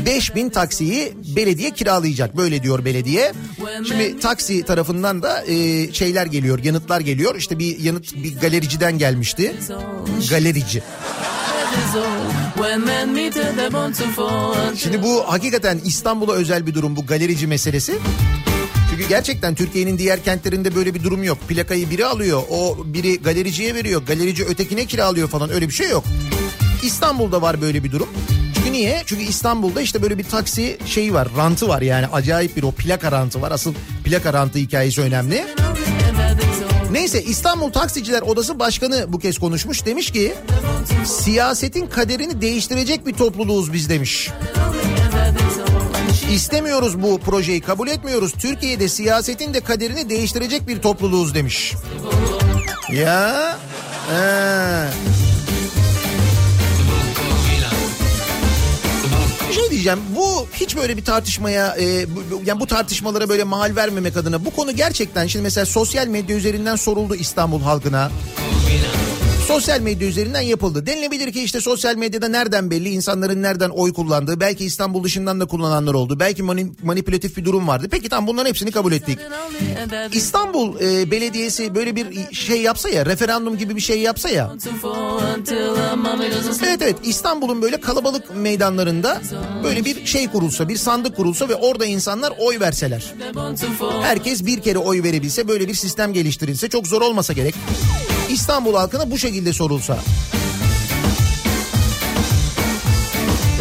5000 0.07 0.51
taksiyi 0.51 1.12
belediye 1.37 1.71
kiralayacak 1.71 2.37
böyle 2.37 2.62
diyor 2.62 2.85
belediye. 2.85 3.33
Şimdi 3.88 4.21
taksi 4.21 4.62
tarafından 4.62 5.23
da 5.23 5.45
e, 5.45 5.93
şeyler 5.93 6.27
geliyor, 6.27 6.64
yanıtlar 6.64 7.01
geliyor. 7.01 7.35
İşte 7.37 7.59
bir 7.59 7.79
yanıt 7.79 8.14
bir 8.14 8.40
galericiden 8.40 8.99
gelmişti. 8.99 9.55
Galerici. 10.31 10.83
Şimdi 14.77 15.02
bu 15.02 15.33
hakikaten 15.33 15.81
İstanbul'a 15.85 16.33
özel 16.33 16.67
bir 16.67 16.75
durum 16.75 16.96
bu 16.96 17.07
galerici 17.07 17.46
meselesi. 17.46 17.98
Çünkü 18.97 19.09
gerçekten 19.09 19.55
Türkiye'nin 19.55 19.99
diğer 19.99 20.25
kentlerinde 20.25 20.75
böyle 20.75 20.95
bir 20.95 21.03
durum 21.03 21.25
yok. 21.25 21.38
Plakayı 21.49 21.90
biri 21.90 22.07
alıyor, 22.07 22.42
o 22.51 22.77
biri 22.85 23.23
galericiye 23.23 23.75
veriyor, 23.75 24.03
galerici 24.07 24.45
ötekine 24.45 24.87
kiralıyor 24.87 25.29
falan 25.29 25.51
öyle 25.51 25.69
bir 25.69 25.75
şey 25.75 25.88
yok. 25.90 26.05
İstanbul'da 26.83 27.42
var 27.42 27.61
böyle 27.61 27.85
bir 27.85 27.92
durum. 27.92 28.09
Çünkü 28.55 28.73
niye? 28.73 29.03
Çünkü 29.07 29.23
İstanbul'da 29.23 29.81
işte 29.81 30.03
böyle 30.03 30.19
bir 30.19 30.25
taksi 30.25 30.79
şeyi 30.87 31.15
var, 31.15 31.29
rantı 31.37 31.69
var 31.69 31.83
yani 31.83 32.07
acayip 32.07 32.57
bir 32.57 32.63
o 32.63 32.73
plaka 32.73 33.13
rantı 33.13 33.42
var. 33.42 33.51
Asıl 33.51 33.75
plaka 34.05 34.33
rantı 34.33 34.59
hikayesi 34.59 35.01
önemli. 35.01 35.45
Neyse 36.92 37.23
İstanbul 37.23 37.73
Taksiciler 37.73 38.23
Odası 38.23 38.59
Başkanı 38.59 39.07
bu 39.09 39.19
kez 39.19 39.38
konuşmuş. 39.38 39.87
Demiş 39.87 40.11
ki 40.11 40.35
siyasetin 41.05 41.87
kaderini 41.87 42.40
değiştirecek 42.40 43.07
bir 43.07 43.13
topluluğuz 43.13 43.73
biz 43.73 43.88
demiş. 43.88 44.31
İstemiyoruz 46.33 47.02
bu 47.02 47.19
projeyi 47.19 47.60
kabul 47.60 47.88
etmiyoruz. 47.88 48.33
Türkiye'de 48.33 48.88
siyasetin 48.88 49.54
de 49.54 49.60
kaderini 49.60 50.10
değiştirecek 50.10 50.69
bir 50.69 50.83
topluluğuz 50.83 51.35
demiş. 51.35 51.75
Ya. 52.92 53.58
Ee. 54.15 54.85
Bir 59.48 59.54
şey 59.54 59.71
diyeceğim. 59.71 59.98
Bu 60.17 60.46
hiç 60.54 60.77
böyle 60.77 60.96
bir 60.96 61.04
tartışmaya 61.04 61.77
e, 61.81 62.06
bu- 62.17 62.42
yani 62.46 62.60
bu 62.60 62.67
tartışmalara 62.67 63.29
böyle 63.29 63.44
mahal 63.44 63.77
vermemek 63.77 64.17
adına 64.17 64.44
bu 64.44 64.50
konu 64.50 64.73
gerçekten 64.77 65.27
şimdi 65.27 65.42
mesela 65.42 65.67
sosyal 65.67 66.06
medya 66.06 66.37
üzerinden 66.37 66.77
soruldu 66.77 67.15
İstanbul 67.15 67.62
halkına. 67.62 68.10
Sosyal 69.49 69.81
medya 69.81 70.09
üzerinden 70.09 70.40
yapıldı. 70.40 70.87
Denilebilir 70.87 71.33
ki 71.33 71.42
işte 71.42 71.61
sosyal 71.61 71.97
medyada 71.97 72.29
nereden 72.29 72.71
belli 72.71 72.88
insanların 72.88 73.42
nereden 73.42 73.71
oy 73.71 73.92
kullandığı. 73.92 74.40
Belki 74.40 74.65
İstanbul 74.65 75.05
dışından 75.05 75.40
da 75.40 75.47
kullananlar 75.47 75.95
oldu. 75.95 76.21
Belki 76.21 76.42
mani- 76.42 76.73
manipülatif 76.83 77.37
bir 77.37 77.45
durum 77.45 77.69
vardı. 77.69 77.88
Peki 77.90 78.09
tamam 78.09 78.27
bunların 78.27 78.49
hepsini 78.49 78.71
kabul 78.71 78.92
ettik. 78.92 79.19
İstanbul 80.17 80.81
e, 80.81 81.11
Belediyesi 81.11 81.75
böyle 81.75 81.97
bir 81.97 82.35
şey 82.35 82.63
yapsa 82.63 82.88
ya 82.88 83.07
referandum 83.07 83.59
gibi 83.59 83.77
bir 83.77 83.81
şey 83.81 84.01
yapsa 84.01 84.29
ya. 84.29 84.53
Evet 86.69 86.83
evet 86.83 86.97
İstanbul'un 87.05 87.63
böyle 87.63 87.81
kalabalık 87.81 88.37
meydanlarında 88.37 89.21
böyle 89.65 89.85
bir 89.85 90.07
şey 90.07 90.29
kurulsa 90.29 90.69
bir 90.69 90.77
sandık 90.77 91.17
kurulsa 91.17 91.49
ve 91.49 91.55
orada 91.55 91.85
insanlar 91.87 92.33
oy 92.38 92.61
verseler. 92.61 93.15
Herkes 94.03 94.47
bir 94.47 94.61
kere 94.61 94.79
oy 94.79 95.03
verebilse 95.03 95.49
böyle 95.49 95.69
bir 95.69 95.75
sistem 95.75 96.13
geliştirilse 96.13 96.69
çok 96.69 96.87
zor 96.87 97.03
olmasa 97.03 97.33
gerek. 97.33 97.55
İstanbul 98.31 98.75
halkına 98.75 99.10
bu 99.10 99.18
şekilde 99.18 99.52
sorulsa. 99.52 99.98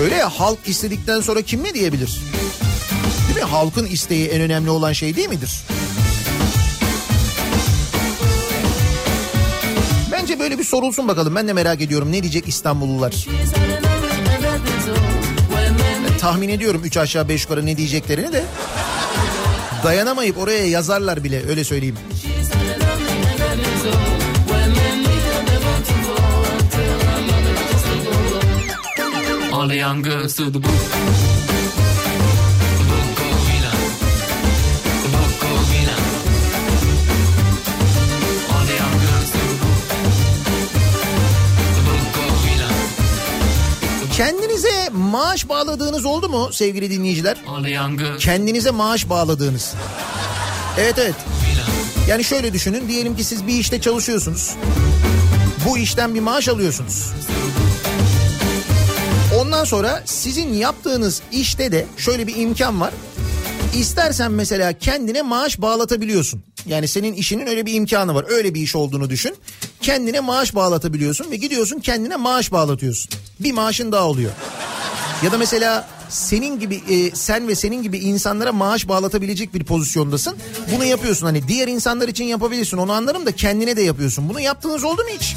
Öyle 0.01 0.16
ya 0.16 0.30
halk 0.30 0.59
istedikten 0.66 1.22
sonra 1.22 1.41
kim 1.41 1.64
ne 1.64 1.74
diyebilir? 1.74 2.22
Değil 3.28 3.45
mi? 3.45 3.51
Halkın 3.51 3.86
isteği 3.86 4.28
en 4.28 4.41
önemli 4.41 4.70
olan 4.70 4.93
şey 4.93 5.16
değil 5.16 5.30
midir? 5.30 5.64
Bence 10.11 10.39
böyle 10.39 10.59
bir 10.59 10.64
sorulsun 10.64 11.07
bakalım. 11.07 11.36
Ben 11.36 11.47
de 11.47 11.53
merak 11.53 11.82
ediyorum 11.82 12.11
ne 12.11 12.22
diyecek 12.22 12.47
İstanbullular. 12.47 13.28
Tahmin 16.20 16.49
ediyorum 16.49 16.82
3 16.84 16.97
aşağı 16.97 17.30
5 17.30 17.43
yukarı 17.43 17.66
ne 17.66 17.78
diyeceklerini 17.78 18.34
de. 18.34 18.43
Dayanamayıp 19.84 20.38
oraya 20.38 20.68
yazarlar 20.68 21.24
bile 21.24 21.49
öyle 21.49 21.64
söyleyeyim. 21.64 21.97
all 29.64 29.72
young 29.72 30.03
girls. 30.03 30.39
Kendinize 44.18 44.89
maaş 44.91 45.49
bağladığınız 45.49 46.05
oldu 46.05 46.30
mu 46.30 46.49
sevgili 46.51 46.91
dinleyiciler? 46.91 47.38
Kendinize 48.20 48.72
maaş 48.72 49.09
bağladığınız. 49.09 49.74
Evet 50.78 50.99
evet. 50.99 51.16
Yani 52.09 52.24
şöyle 52.24 52.53
düşünün 52.53 52.88
diyelim 52.88 53.16
ki 53.16 53.24
siz 53.24 53.47
bir 53.47 53.53
işte 53.53 53.82
çalışıyorsunuz. 53.82 54.55
Bu 55.70 55.78
işten 55.78 56.16
bir 56.16 56.20
maaş 56.20 56.47
alıyorsunuz. 56.49 57.11
Ondan 59.64 59.78
sonra 59.78 60.03
sizin 60.05 60.53
yaptığınız 60.53 61.22
işte 61.32 61.72
de 61.72 61.86
şöyle 61.97 62.28
bir 62.28 62.36
imkan 62.36 62.82
var. 62.82 62.93
İstersen 63.78 64.32
mesela 64.32 64.74
kendine 64.74 65.22
maaş 65.22 65.61
bağlatabiliyorsun. 65.61 66.43
Yani 66.66 66.88
senin 66.88 67.14
işinin 67.14 67.47
öyle 67.47 67.66
bir 67.66 67.74
imkanı 67.74 68.16
var. 68.16 68.26
Öyle 68.28 68.53
bir 68.53 68.61
iş 68.61 68.76
olduğunu 68.76 69.09
düşün. 69.09 69.36
Kendine 69.82 70.20
maaş 70.20 70.55
bağlatabiliyorsun 70.55 71.32
ve 71.32 71.36
gidiyorsun 71.36 71.80
kendine 71.80 72.16
maaş 72.16 72.51
bağlatıyorsun. 72.51 73.11
Bir 73.39 73.51
maaşın 73.51 73.91
daha 73.91 74.03
oluyor. 74.03 74.32
Ya 75.24 75.32
da 75.32 75.38
mesela 75.38 75.88
senin 76.09 76.59
gibi 76.59 76.82
e, 76.89 77.16
sen 77.16 77.47
ve 77.47 77.55
senin 77.55 77.84
gibi 77.84 77.97
insanlara 77.97 78.51
maaş 78.51 78.88
bağlatabilecek 78.88 79.53
bir 79.53 79.64
pozisyondasın. 79.64 80.36
Bunu 80.76 80.86
yapıyorsun 80.86 81.26
hani 81.26 81.47
diğer 81.47 81.68
insanlar 81.68 82.07
için 82.07 82.26
yapabilirsin 82.26 82.78
onu 82.78 82.91
anlarım 82.91 83.26
da 83.26 83.32
kendine 83.32 83.78
de 83.78 83.82
yapıyorsun. 83.82 84.30
Bunu 84.30 84.39
yaptığınız 84.39 84.84
oldu 84.84 85.01
mu 85.01 85.09
hiç? 85.20 85.36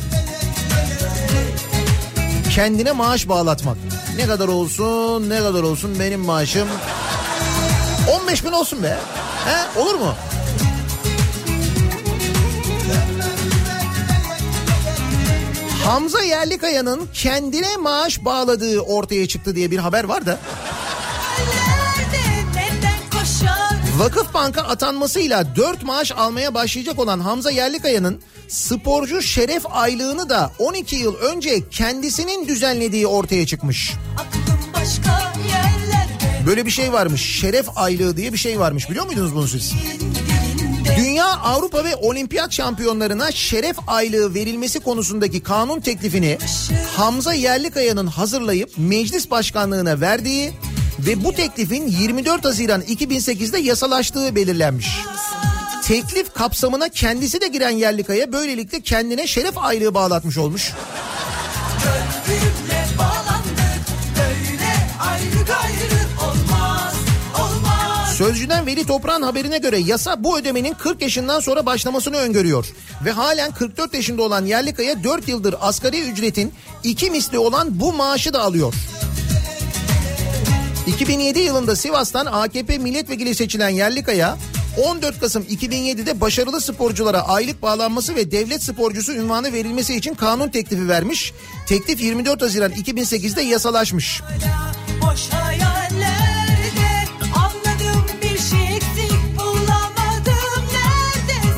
Kendine 2.54 2.92
maaş 2.92 3.28
bağlatmak. 3.28 3.76
Ne 4.16 4.26
kadar 4.26 4.48
olsun 4.48 5.28
ne 5.28 5.38
kadar 5.38 5.62
olsun 5.62 6.00
benim 6.00 6.20
maaşım 6.20 6.68
15 8.22 8.44
bin 8.44 8.52
olsun 8.52 8.82
be. 8.82 8.98
He, 9.44 9.80
olur 9.80 9.94
mu? 9.94 10.14
Hamza 15.84 16.22
Yerlikaya'nın 16.22 17.08
kendine 17.14 17.76
maaş 17.76 18.24
bağladığı 18.24 18.80
ortaya 18.80 19.28
çıktı 19.28 19.56
diye 19.56 19.70
bir 19.70 19.78
haber 19.78 20.04
var 20.04 20.26
da. 20.26 20.38
Vakıf 23.98 24.34
Bank'a 24.34 24.62
atanmasıyla 24.62 25.56
4 25.56 25.82
maaş 25.82 26.12
almaya 26.12 26.54
başlayacak 26.54 26.98
olan 26.98 27.20
Hamza 27.20 27.50
Yerlikaya'nın 27.50 28.20
sporcu 28.48 29.22
şeref 29.22 29.62
aylığını 29.70 30.28
da 30.28 30.52
12 30.58 30.96
yıl 30.96 31.14
önce 31.14 31.68
kendisinin 31.70 32.48
düzenlediği 32.48 33.06
ortaya 33.06 33.46
çıkmış. 33.46 33.92
Böyle 36.46 36.66
bir 36.66 36.70
şey 36.70 36.92
varmış. 36.92 37.40
Şeref 37.40 37.66
aylığı 37.76 38.16
diye 38.16 38.32
bir 38.32 38.38
şey 38.38 38.60
varmış. 38.60 38.90
Biliyor 38.90 39.06
muydunuz 39.06 39.34
bunu 39.34 39.48
siz? 39.48 39.72
Dünya, 40.96 41.26
Avrupa 41.26 41.84
ve 41.84 41.96
Olimpiyat 41.96 42.52
şampiyonlarına 42.52 43.32
şeref 43.32 43.76
aylığı 43.86 44.34
verilmesi 44.34 44.80
konusundaki 44.80 45.42
kanun 45.42 45.80
teklifini 45.80 46.38
Hamza 46.96 47.32
Yerlikaya'nın 47.32 48.06
hazırlayıp 48.06 48.70
meclis 48.76 49.30
başkanlığına 49.30 50.00
verdiği 50.00 50.52
ve 50.98 51.24
bu 51.24 51.32
teklifin 51.32 51.86
24 51.86 52.44
Haziran 52.44 52.80
2008'de 52.80 53.58
yasalaştığı 53.58 54.34
belirlenmiş. 54.34 54.88
Teklif 55.82 56.34
kapsamına 56.34 56.88
kendisi 56.88 57.40
de 57.40 57.48
giren 57.48 57.70
Yerlikaya 57.70 58.32
böylelikle 58.32 58.80
kendine 58.80 59.26
şeref 59.26 59.58
aylığı 59.58 59.94
bağlatmış 59.94 60.38
olmuş. 60.38 60.72
Sözcüden 68.16 68.66
Veli 68.66 68.86
Toprağ'ın 68.86 69.22
haberine 69.22 69.58
göre 69.58 69.78
yasa 69.78 70.24
bu 70.24 70.38
ödemenin 70.38 70.74
40 70.74 71.02
yaşından 71.02 71.40
sonra 71.40 71.66
başlamasını 71.66 72.16
öngörüyor. 72.16 72.66
Ve 73.04 73.10
halen 73.10 73.52
44 73.52 73.94
yaşında 73.94 74.22
olan 74.22 74.46
Yerlikaya 74.46 75.04
4 75.04 75.28
yıldır 75.28 75.54
asgari 75.60 76.00
ücretin 76.00 76.52
iki 76.84 77.10
misli 77.10 77.38
olan 77.38 77.80
bu 77.80 77.92
maaşı 77.92 78.32
da 78.32 78.40
alıyor. 78.40 78.74
2007 80.86 81.38
yılında 81.38 81.76
Sivas'tan 81.76 82.26
AKP 82.26 82.78
milletvekili 82.78 83.34
seçilen 83.34 83.68
Yerlikaya 83.68 84.36
14 84.84 85.20
Kasım 85.20 85.42
2007'de 85.42 86.20
başarılı 86.20 86.60
sporculara 86.60 87.28
aylık 87.28 87.62
bağlanması 87.62 88.16
ve 88.16 88.30
devlet 88.30 88.62
sporcusu 88.62 89.12
ünvanı 89.12 89.52
verilmesi 89.52 89.96
için 89.96 90.14
kanun 90.14 90.48
teklifi 90.48 90.88
vermiş. 90.88 91.32
Teklif 91.66 92.00
24 92.00 92.42
Haziran 92.42 92.72
2008'de 92.72 93.42
yasalaşmış. 93.42 94.22
Boş 95.02 95.28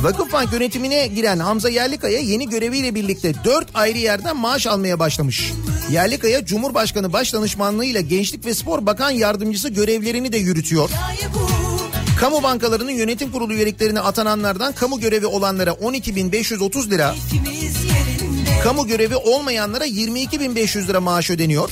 Vakıfbank 0.02 0.52
yönetimine 0.52 1.06
giren 1.06 1.38
Hamza 1.38 1.68
Yerlikaya 1.68 2.18
yeni 2.18 2.48
göreviyle 2.48 2.94
birlikte 2.94 3.44
4 3.44 3.68
ayrı 3.74 3.98
yerden 3.98 4.36
maaş 4.36 4.66
almaya 4.66 4.98
başlamış. 4.98 5.52
Yerlikaya 5.90 6.44
Cumhurbaşkanı 6.44 7.12
Başdanışmanlığıyla 7.12 8.00
Gençlik 8.00 8.46
ve 8.46 8.54
Spor 8.54 8.86
Bakan 8.86 9.10
Yardımcısı 9.10 9.68
görevlerini 9.68 10.32
de 10.32 10.36
yürütüyor. 10.38 10.90
Kamu 12.20 12.42
bankalarının 12.42 12.90
yönetim 12.90 13.32
kurulu 13.32 13.54
üyeliklerine 13.54 14.00
atananlardan 14.00 14.72
kamu 14.72 15.00
görevi 15.00 15.26
olanlara 15.26 15.70
12.530 15.70 16.90
lira, 16.90 17.14
kamu 18.62 18.86
görevi 18.86 19.16
olmayanlara 19.16 19.86
22.500 19.86 20.88
lira 20.88 21.00
maaş 21.00 21.30
ödeniyor. 21.30 21.70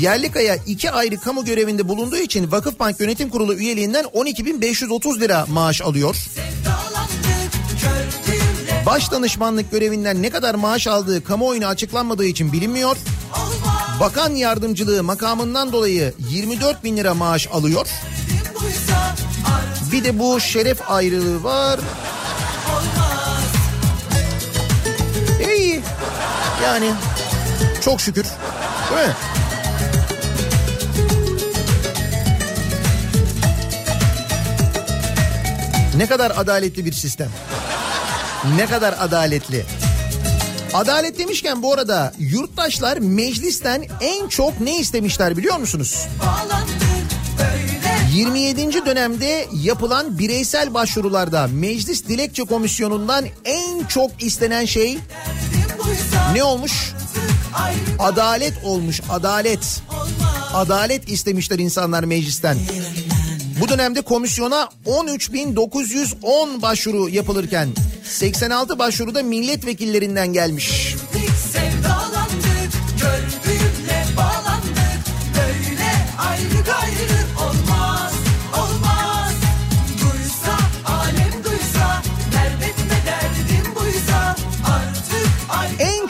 Yerlikaya 0.00 0.56
iki 0.66 0.90
ayrı 0.90 1.16
kamu 1.16 1.44
görevinde 1.44 1.88
bulunduğu 1.88 2.16
için 2.16 2.52
Vakıfbank 2.52 3.00
Yönetim 3.00 3.28
Kurulu 3.28 3.54
üyeliğinden 3.54 4.04
12.530 4.04 5.20
lira 5.20 5.46
maaş 5.46 5.82
alıyor. 5.82 6.16
Baş 8.86 9.10
danışmanlık 9.10 9.70
görevinden 9.70 10.22
ne 10.22 10.30
kadar 10.30 10.54
maaş 10.54 10.86
aldığı 10.86 11.24
kamuoyuna 11.24 11.66
açıklanmadığı 11.66 12.24
için 12.24 12.52
bilinmiyor. 12.52 12.96
Bakan 14.00 14.34
yardımcılığı 14.34 15.02
makamından 15.02 15.72
dolayı 15.72 16.14
24 16.30 16.84
bin 16.84 16.96
lira 16.96 17.14
maaş 17.14 17.48
alıyor. 17.52 17.86
Bir 19.92 20.04
de 20.04 20.18
bu 20.18 20.40
şeref 20.40 20.90
ayrılığı 20.90 21.44
var. 21.44 21.80
iyi. 25.56 25.82
Yani 26.64 26.92
çok 27.80 28.00
şükür. 28.00 28.24
Değil 28.90 29.08
mi? 29.08 29.14
Ne 35.96 36.06
kadar 36.06 36.32
adaletli 36.36 36.84
bir 36.84 36.92
sistem. 36.92 37.28
Ne 38.56 38.66
kadar 38.66 38.94
adaletli. 39.00 39.66
Adalet 40.74 41.18
demişken 41.18 41.62
bu 41.62 41.72
arada 41.74 42.12
yurttaşlar 42.18 42.96
meclisten 42.96 43.84
en 44.00 44.28
çok 44.28 44.60
ne 44.60 44.78
istemişler 44.78 45.36
biliyor 45.36 45.56
musunuz? 45.58 46.06
bağlandık 46.20 46.74
böyle 47.38 48.18
27. 48.18 48.86
dönemde 48.86 49.46
yapılan 49.52 50.18
bireysel 50.18 50.74
başvurularda 50.74 51.46
Meclis 51.46 52.08
Dilekçe 52.08 52.44
Komisyonu'ndan 52.44 53.24
en 53.44 53.84
çok 53.84 54.22
istenen 54.22 54.64
şey 54.64 54.98
ne 56.34 56.42
olmuş? 56.42 56.72
Adalet 57.98 58.54
olmuş, 58.64 59.00
adalet. 59.10 59.82
Adalet 60.54 61.08
istemişler 61.08 61.58
insanlar 61.58 62.04
meclisten. 62.04 62.58
Bu 63.60 63.68
dönemde 63.68 64.00
komisyona 64.00 64.68
13.910 64.86 66.62
başvuru 66.62 67.08
yapılırken 67.08 67.68
86 68.08 68.78
başvuru 68.78 69.14
da 69.14 69.22
milletvekillerinden 69.22 70.32
gelmiş. 70.32 70.94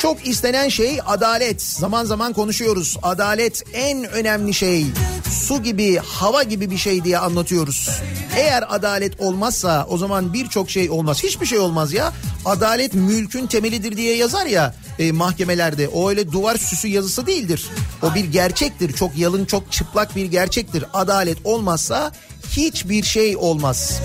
Çok 0.08 0.26
istenen 0.26 0.68
şey 0.68 0.98
adalet. 1.06 1.62
Zaman 1.62 2.04
zaman 2.04 2.32
konuşuyoruz. 2.32 2.96
Adalet 3.02 3.62
en 3.72 4.04
önemli 4.04 4.54
şey. 4.54 4.86
Su 5.30 5.62
gibi, 5.62 5.96
hava 5.96 6.42
gibi 6.42 6.70
bir 6.70 6.76
şey 6.76 7.04
diye 7.04 7.18
anlatıyoruz. 7.18 7.90
Eğer 8.36 8.64
adalet 8.68 9.20
olmazsa 9.20 9.86
o 9.88 9.98
zaman 9.98 10.32
birçok 10.32 10.70
şey 10.70 10.90
olmaz. 10.90 11.22
Hiçbir 11.22 11.46
şey 11.46 11.58
olmaz 11.58 11.92
ya. 11.92 12.12
Adalet 12.44 12.94
mülkün 12.94 13.46
temelidir 13.46 13.96
diye 13.96 14.16
yazar 14.16 14.46
ya 14.46 14.74
e, 14.98 15.12
mahkemelerde. 15.12 15.88
O 15.88 16.08
öyle 16.08 16.32
duvar 16.32 16.56
süsü 16.56 16.88
yazısı 16.88 17.26
değildir. 17.26 17.66
O 18.02 18.14
bir 18.14 18.24
gerçektir. 18.24 18.92
Çok 18.92 19.18
yalın, 19.18 19.44
çok 19.44 19.72
çıplak 19.72 20.16
bir 20.16 20.26
gerçektir. 20.26 20.84
Adalet 20.92 21.38
olmazsa 21.44 22.12
hiçbir 22.56 23.02
şey 23.02 23.36
olmaz. 23.36 24.00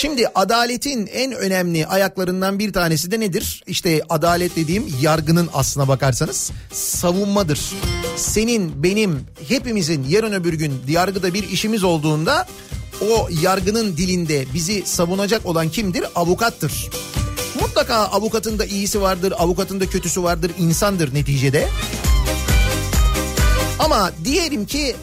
Şimdi 0.00 0.28
adaletin 0.34 1.06
en 1.06 1.32
önemli 1.32 1.86
ayaklarından 1.86 2.58
bir 2.58 2.72
tanesi 2.72 3.10
de 3.10 3.20
nedir? 3.20 3.62
İşte 3.66 4.02
adalet 4.08 4.56
dediğim 4.56 4.86
yargının 5.00 5.48
aslına 5.54 5.88
bakarsanız 5.88 6.50
savunmadır. 6.72 7.60
Senin, 8.16 8.82
benim, 8.82 9.20
hepimizin 9.48 10.06
yarın 10.08 10.32
öbür 10.32 10.52
gün 10.52 10.72
yargıda 10.88 11.34
bir 11.34 11.48
işimiz 11.50 11.84
olduğunda 11.84 12.46
o 13.10 13.28
yargının 13.42 13.96
dilinde 13.96 14.44
bizi 14.54 14.82
savunacak 14.86 15.46
olan 15.46 15.68
kimdir? 15.68 16.04
Avukattır. 16.14 16.90
Mutlaka 17.60 17.94
avukatın 17.94 18.58
da 18.58 18.64
iyisi 18.64 19.00
vardır, 19.00 19.34
avukatın 19.38 19.80
da 19.80 19.86
kötüsü 19.86 20.22
vardır, 20.22 20.52
insandır 20.58 21.14
neticede. 21.14 21.68
Ama 23.78 24.12
diyelim 24.24 24.66
ki 24.66 24.96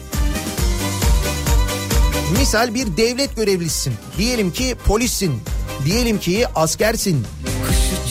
misal 2.32 2.74
bir 2.74 2.96
devlet 2.96 3.36
görevlisisin. 3.36 3.94
Diyelim 4.18 4.52
ki 4.52 4.76
polissin. 4.84 5.40
Diyelim 5.84 6.18
ki 6.20 6.44
askersin. 6.54 7.26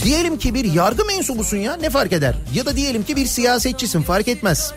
Diyelim 0.03 0.37
ki 0.37 0.53
bir 0.53 0.73
yargı 0.73 1.05
mensubusun 1.05 1.57
ya 1.57 1.75
ne 1.75 1.89
fark 1.89 2.13
eder? 2.13 2.35
Ya 2.53 2.65
da 2.65 2.75
diyelim 2.75 3.03
ki 3.03 3.15
bir 3.15 3.25
siyasetçisin 3.25 4.01
fark 4.01 4.27
etmez. 4.27 4.73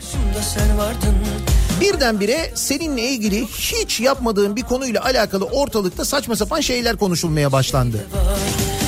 Birdenbire 1.80 2.52
seninle 2.54 3.02
ilgili 3.08 3.46
hiç 3.46 4.00
yapmadığın 4.00 4.56
bir 4.56 4.62
konuyla 4.62 5.04
alakalı 5.04 5.44
ortalıkta 5.44 6.04
saçma 6.04 6.36
sapan 6.36 6.60
şeyler 6.60 6.96
konuşulmaya 6.96 7.52
başlandı. 7.52 8.06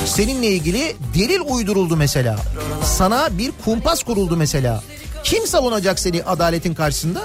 Seninle 0.06 0.46
ilgili 0.46 0.96
delil 1.14 1.40
uyduruldu 1.48 1.96
mesela. 1.96 2.36
Sana 2.84 3.38
bir 3.38 3.52
kumpas 3.64 4.02
kuruldu 4.02 4.36
mesela. 4.36 4.82
Kim 5.24 5.46
savunacak 5.46 5.98
seni 5.98 6.24
adaletin 6.24 6.74
karşısında? 6.74 7.20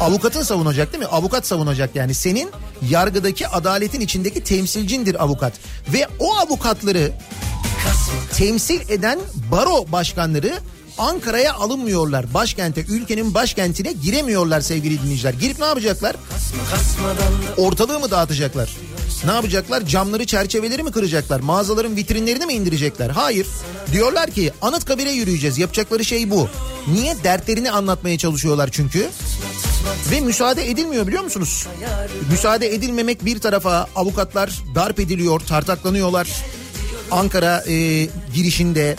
Avukatın 0.00 0.42
savunacak 0.42 0.92
değil 0.92 1.04
mi? 1.04 1.08
Avukat 1.08 1.46
savunacak 1.46 1.96
yani. 1.96 2.14
Senin 2.14 2.50
yargıdaki 2.90 3.48
adaletin 3.48 4.00
içindeki 4.00 4.44
temsilcindir 4.44 5.22
avukat. 5.24 5.52
Ve 5.92 6.08
o 6.18 6.34
avukatları 6.36 7.12
temsil 8.36 8.80
eden 8.90 9.18
baro 9.52 9.92
başkanları 9.92 10.52
Ankara'ya 10.98 11.54
alınmıyorlar. 11.54 12.34
Başkente, 12.34 12.84
ülkenin 12.88 13.34
başkentine 13.34 13.92
giremiyorlar 13.92 14.60
sevgili 14.60 15.02
dinleyiciler. 15.02 15.34
Girip 15.34 15.58
ne 15.58 15.64
yapacaklar? 15.64 16.16
Ortalığı 17.56 18.00
mı 18.00 18.10
dağıtacaklar? 18.10 18.70
Ne 19.24 19.32
yapacaklar? 19.32 19.86
Camları, 19.86 20.26
çerçeveleri 20.26 20.82
mi 20.82 20.92
kıracaklar? 20.92 21.40
Mağazaların 21.40 21.96
vitrinlerini 21.96 22.46
mi 22.46 22.52
indirecekler? 22.52 23.10
Hayır. 23.10 23.46
Diyorlar 23.92 24.30
ki 24.30 24.52
Anıtkabir'e 24.62 25.10
yürüyeceğiz. 25.10 25.58
Yapacakları 25.58 26.04
şey 26.04 26.30
bu. 26.30 26.48
Niye? 26.94 27.16
Dertlerini 27.24 27.70
anlatmaya 27.70 28.18
çalışıyorlar 28.18 28.68
çünkü. 28.72 29.08
Ve 30.10 30.20
müsaade 30.20 30.70
edilmiyor 30.70 31.06
biliyor 31.06 31.22
musunuz? 31.22 31.66
Müsaade 32.30 32.74
edilmemek 32.74 33.24
bir 33.24 33.38
tarafa 33.38 33.86
avukatlar 33.96 34.62
darp 34.74 35.00
ediliyor, 35.00 35.40
tartaklanıyorlar. 35.40 36.28
Ankara 37.10 37.64
e, 37.68 38.08
girişinde 38.34 38.96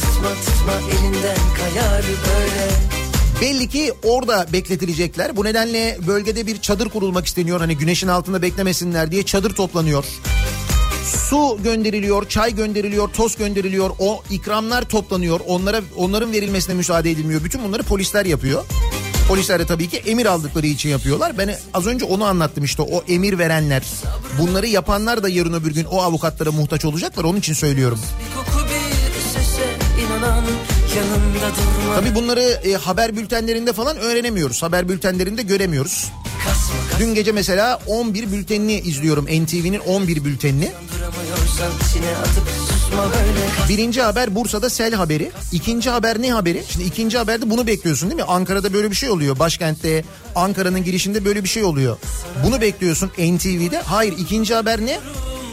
tutma 0.00 0.28
tutma 0.28 0.72
elinden 0.90 1.36
kayar 1.56 2.02
böyle 2.02 3.03
Belli 3.40 3.68
ki 3.68 3.92
orada 4.02 4.46
bekletilecekler. 4.52 5.36
Bu 5.36 5.44
nedenle 5.44 5.98
bölgede 6.06 6.46
bir 6.46 6.60
çadır 6.60 6.88
kurulmak 6.88 7.26
isteniyor. 7.26 7.60
Hani 7.60 7.76
güneşin 7.76 8.08
altında 8.08 8.42
beklemesinler 8.42 9.10
diye 9.10 9.22
çadır 9.22 9.54
toplanıyor. 9.54 10.04
Su 11.30 11.58
gönderiliyor, 11.64 12.28
çay 12.28 12.54
gönderiliyor, 12.54 13.08
toz 13.08 13.36
gönderiliyor. 13.36 13.90
O 13.98 14.22
ikramlar 14.30 14.82
toplanıyor. 14.82 15.40
Onlara 15.46 15.80
onların 15.96 16.32
verilmesine 16.32 16.74
müsaade 16.74 17.10
edilmiyor. 17.10 17.44
Bütün 17.44 17.64
bunları 17.64 17.82
polisler 17.82 18.26
yapıyor. 18.26 18.64
Polisler 19.28 19.58
de 19.58 19.66
tabii 19.66 19.88
ki 19.88 19.96
emir 19.96 20.26
aldıkları 20.26 20.66
için 20.66 20.88
yapıyorlar. 20.88 21.38
Ben 21.38 21.56
az 21.74 21.86
önce 21.86 22.04
onu 22.04 22.24
anlattım 22.24 22.64
işte 22.64 22.82
o 22.82 23.04
emir 23.08 23.38
verenler. 23.38 23.82
Bunları 24.38 24.66
yapanlar 24.66 25.22
da 25.22 25.28
yarın 25.28 25.52
öbür 25.52 25.74
gün 25.74 25.84
o 25.84 26.02
avukatlara 26.02 26.52
muhtaç 26.52 26.84
olacaklar. 26.84 27.24
Onun 27.24 27.38
için 27.38 27.52
söylüyorum. 27.54 27.98
Bir 28.20 28.36
koku 28.36 28.66
bir 28.66 29.20
sese 29.20 29.76
inanan 30.06 30.44
Tabii 31.94 32.14
bunları 32.14 32.40
e, 32.40 32.72
haber 32.74 33.16
bültenlerinde 33.16 33.72
falan 33.72 33.96
öğrenemiyoruz. 33.96 34.62
Haber 34.62 34.88
bültenlerinde 34.88 35.42
göremiyoruz. 35.42 36.12
Kasma 36.44 36.74
Dün 37.00 37.14
gece 37.14 37.32
mesela 37.32 37.80
11 37.86 38.32
bültenini 38.32 38.80
izliyorum. 38.80 39.24
NTV'nin 39.24 39.78
11 39.78 40.24
bültenini. 40.24 40.72
Birinci 43.68 44.02
haber 44.02 44.34
Bursa'da 44.34 44.70
sel 44.70 44.94
haberi. 44.94 45.30
İkinci 45.52 45.90
haber 45.90 46.22
ne 46.22 46.32
haberi? 46.32 46.64
Şimdi 46.68 46.84
ikinci 46.84 47.18
haberde 47.18 47.50
bunu 47.50 47.66
bekliyorsun 47.66 48.10
değil 48.10 48.20
mi? 48.20 48.26
Ankara'da 48.28 48.72
böyle 48.72 48.90
bir 48.90 48.96
şey 48.96 49.10
oluyor. 49.10 49.38
Başkentte 49.38 50.04
Ankara'nın 50.34 50.84
girişinde 50.84 51.24
böyle 51.24 51.44
bir 51.44 51.48
şey 51.48 51.64
oluyor. 51.64 51.96
Bunu 52.46 52.60
bekliyorsun 52.60 53.08
NTV'de. 53.08 53.80
Hayır 53.84 54.14
ikinci 54.18 54.54
haber 54.54 54.86
ne? 54.86 55.00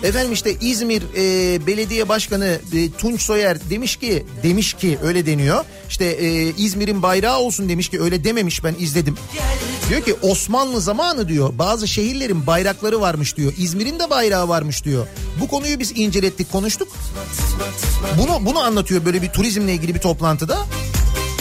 Efendim 0.03 0.33
işte 0.33 0.55
İzmir 0.61 1.03
e, 1.17 1.67
Belediye 1.67 2.09
Başkanı 2.09 2.59
e, 2.73 2.91
Tunç 2.91 3.21
Soyer 3.21 3.69
demiş 3.69 3.95
ki 3.95 4.25
demiş 4.43 4.73
ki 4.73 4.97
öyle 5.03 5.25
deniyor. 5.25 5.65
İşte 5.89 6.05
e, 6.05 6.53
İzmir'in 6.57 7.01
bayrağı 7.01 7.39
olsun 7.39 7.69
demiş 7.69 7.89
ki 7.89 8.01
öyle 8.01 8.23
dememiş 8.23 8.63
ben 8.63 8.75
izledim. 8.79 9.17
Diyor 9.89 10.01
ki 10.01 10.15
Osmanlı 10.21 10.81
zamanı 10.81 11.27
diyor 11.27 11.53
bazı 11.57 11.87
şehirlerin 11.87 12.47
bayrakları 12.47 13.01
varmış 13.01 13.37
diyor. 13.37 13.53
İzmir'in 13.57 13.99
de 13.99 14.09
bayrağı 14.09 14.47
varmış 14.47 14.83
diyor. 14.85 15.07
Bu 15.41 15.47
konuyu 15.47 15.79
biz 15.79 15.91
incelettik 15.95 16.51
konuştuk. 16.51 16.87
Bunu 18.17 18.45
bunu 18.45 18.59
anlatıyor 18.59 19.05
böyle 19.05 19.21
bir 19.21 19.29
turizmle 19.29 19.73
ilgili 19.73 19.95
bir 19.95 19.99
toplantıda. 19.99 20.57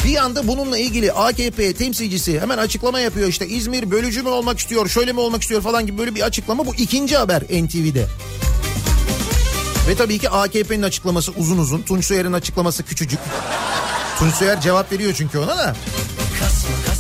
Bir 0.04 0.16
anda 0.16 0.48
bununla 0.48 0.78
ilgili 0.78 1.12
AKP 1.12 1.72
temsilcisi 1.72 2.40
hemen 2.40 2.58
açıklama 2.58 3.00
yapıyor 3.00 3.28
işte 3.28 3.46
İzmir 3.48 3.90
bölücü 3.90 4.22
mü 4.22 4.28
olmak 4.28 4.58
istiyor 4.58 4.88
şöyle 4.88 5.12
mi 5.12 5.20
olmak 5.20 5.42
istiyor 5.42 5.62
falan 5.62 5.86
gibi 5.86 5.98
böyle 5.98 6.14
bir 6.14 6.20
açıklama 6.20 6.66
bu 6.66 6.74
ikinci 6.74 7.16
haber 7.16 7.42
NTV'de. 7.42 8.06
Ve 9.88 9.94
tabii 9.94 10.18
ki 10.18 10.30
AKP'nin 10.30 10.82
açıklaması 10.82 11.32
uzun 11.32 11.58
uzun 11.58 11.82
Tunç 11.82 12.04
Soyer'in 12.04 12.32
açıklaması 12.32 12.82
küçücük. 12.82 13.18
Tunç 14.18 14.34
Soyer 14.34 14.60
cevap 14.60 14.92
veriyor 14.92 15.14
çünkü 15.16 15.38
ona 15.38 15.58
da. 15.58 15.76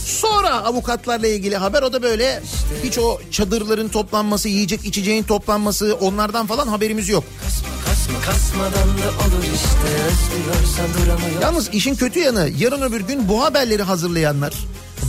Sonra 0.06 0.50
avukatlarla 0.50 1.26
ilgili 1.26 1.56
haber 1.56 1.82
o 1.82 1.92
da 1.92 2.02
böyle 2.02 2.42
hiç 2.84 2.98
o 2.98 3.20
çadırların 3.30 3.88
toplanması, 3.88 4.48
yiyecek 4.48 4.84
içeceğin 4.84 5.22
toplanması 5.22 5.94
onlardan 6.00 6.46
falan 6.46 6.68
haberimiz 6.68 7.08
yok. 7.08 7.24
Kasma 7.44 7.89
kasmadan 8.26 8.72
da 8.88 9.08
olur 9.08 9.44
işte. 9.54 9.94
Özlüyorsan 10.06 10.86
duramıyor. 10.94 11.42
Yalnız 11.42 11.68
işin 11.74 11.94
kötü 11.94 12.18
yanı 12.18 12.50
yarın 12.58 12.82
öbür 12.82 13.00
gün 13.00 13.28
bu 13.28 13.44
haberleri 13.44 13.82
hazırlayanlar, 13.82 14.54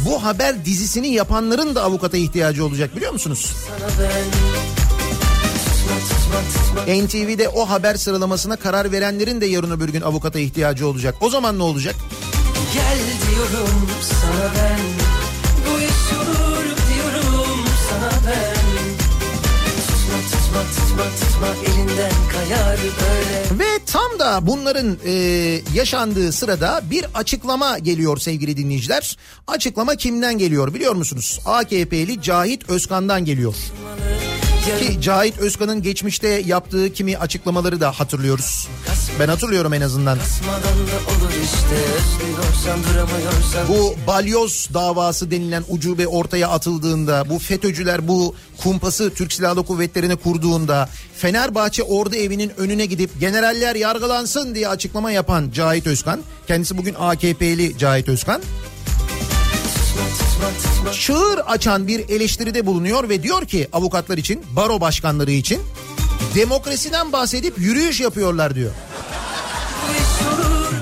bu 0.05 0.23
haber 0.23 0.65
dizisini 0.65 1.07
yapanların 1.07 1.75
da 1.75 1.83
avukata 1.83 2.17
ihtiyacı 2.17 2.65
olacak 2.65 2.95
biliyor 2.95 3.11
musunuz? 3.11 3.53
NTV'de 6.87 7.49
o 7.49 7.69
haber 7.69 7.95
sıralamasına 7.95 8.55
karar 8.55 8.91
verenlerin 8.91 9.41
de 9.41 9.45
yarın 9.45 9.71
öbür 9.71 9.89
gün 9.89 10.01
avukata 10.01 10.39
ihtiyacı 10.39 10.87
olacak. 10.87 11.15
O 11.21 11.29
zaman 11.29 11.59
ne 11.59 11.63
olacak? 11.63 11.95
Gel 12.73 12.97
diyorum 13.31 13.87
sana 14.09 14.51
ben. 14.55 14.79
Bu 15.67 15.79
iş 15.79 16.17
olur 16.17 16.65
diyorum 16.65 17.59
sana 17.89 18.11
ben. 18.27 18.55
Tutma 19.87 20.17
tutma 20.31 20.61
tutma 20.61 21.03
tutma 21.03 21.30
elinden 21.47 22.11
kayar 22.31 22.77
böyle 22.79 23.59
Ve 23.59 23.79
tam 23.85 24.19
da 24.19 24.47
bunların 24.47 24.97
e, 25.05 25.11
yaşandığı 25.73 26.31
sırada 26.31 26.81
bir 26.91 27.05
açıklama 27.13 27.79
geliyor 27.79 28.17
sevgili 28.17 28.57
dinleyiciler. 28.57 29.17
Açıklama 29.47 29.95
kimden 29.95 30.37
geliyor 30.37 30.73
biliyor 30.73 30.95
musunuz? 30.95 31.39
AKP'li 31.45 32.21
Cahit 32.21 32.69
Özkan'dan 32.69 33.25
geliyor. 33.25 33.55
Ki 34.79 35.01
Cahit 35.01 35.37
Özkan'ın 35.37 35.81
geçmişte 35.81 36.27
yaptığı 36.27 36.93
kimi 36.93 37.17
açıklamaları 37.17 37.81
da 37.81 37.91
hatırlıyoruz. 37.91 38.67
Ben 39.19 39.27
hatırlıyorum 39.27 39.73
en 39.73 39.81
azından. 39.81 40.17
Bu 43.67 43.95
balyoz 44.07 44.69
davası 44.73 45.31
denilen 45.31 45.63
ucube 45.69 46.07
ortaya 46.07 46.49
atıldığında, 46.49 47.29
bu 47.29 47.39
FETÖ'cüler 47.39 48.07
bu 48.07 48.35
kumpası 48.63 49.13
Türk 49.13 49.33
Silahlı 49.33 49.65
Kuvvetleri'ne 49.65 50.15
kurduğunda, 50.15 50.89
Fenerbahçe 51.17 51.83
ordu 51.83 52.15
evinin 52.15 52.51
önüne 52.57 52.85
gidip 52.85 53.19
generaller 53.19 53.75
yargılansın 53.75 54.55
diye 54.55 54.67
açıklama 54.67 55.11
yapan 55.11 55.51
Cahit 55.51 55.87
Özkan, 55.87 56.19
kendisi 56.47 56.77
bugün 56.77 56.95
AKP'li 56.99 57.77
Cahit 57.77 58.09
Özkan, 58.09 58.41
çığır 60.91 61.37
açan 61.37 61.87
bir 61.87 62.09
eleştiride 62.09 62.65
bulunuyor 62.65 63.09
ve 63.09 63.23
diyor 63.23 63.45
ki 63.45 63.67
avukatlar 63.73 64.17
için, 64.17 64.43
baro 64.55 64.81
başkanları 64.81 65.31
için 65.31 65.61
demokrasiden 66.35 67.11
bahsedip 67.11 67.59
yürüyüş 67.59 67.99
yapıyorlar 67.99 68.55
diyor. 68.55 68.71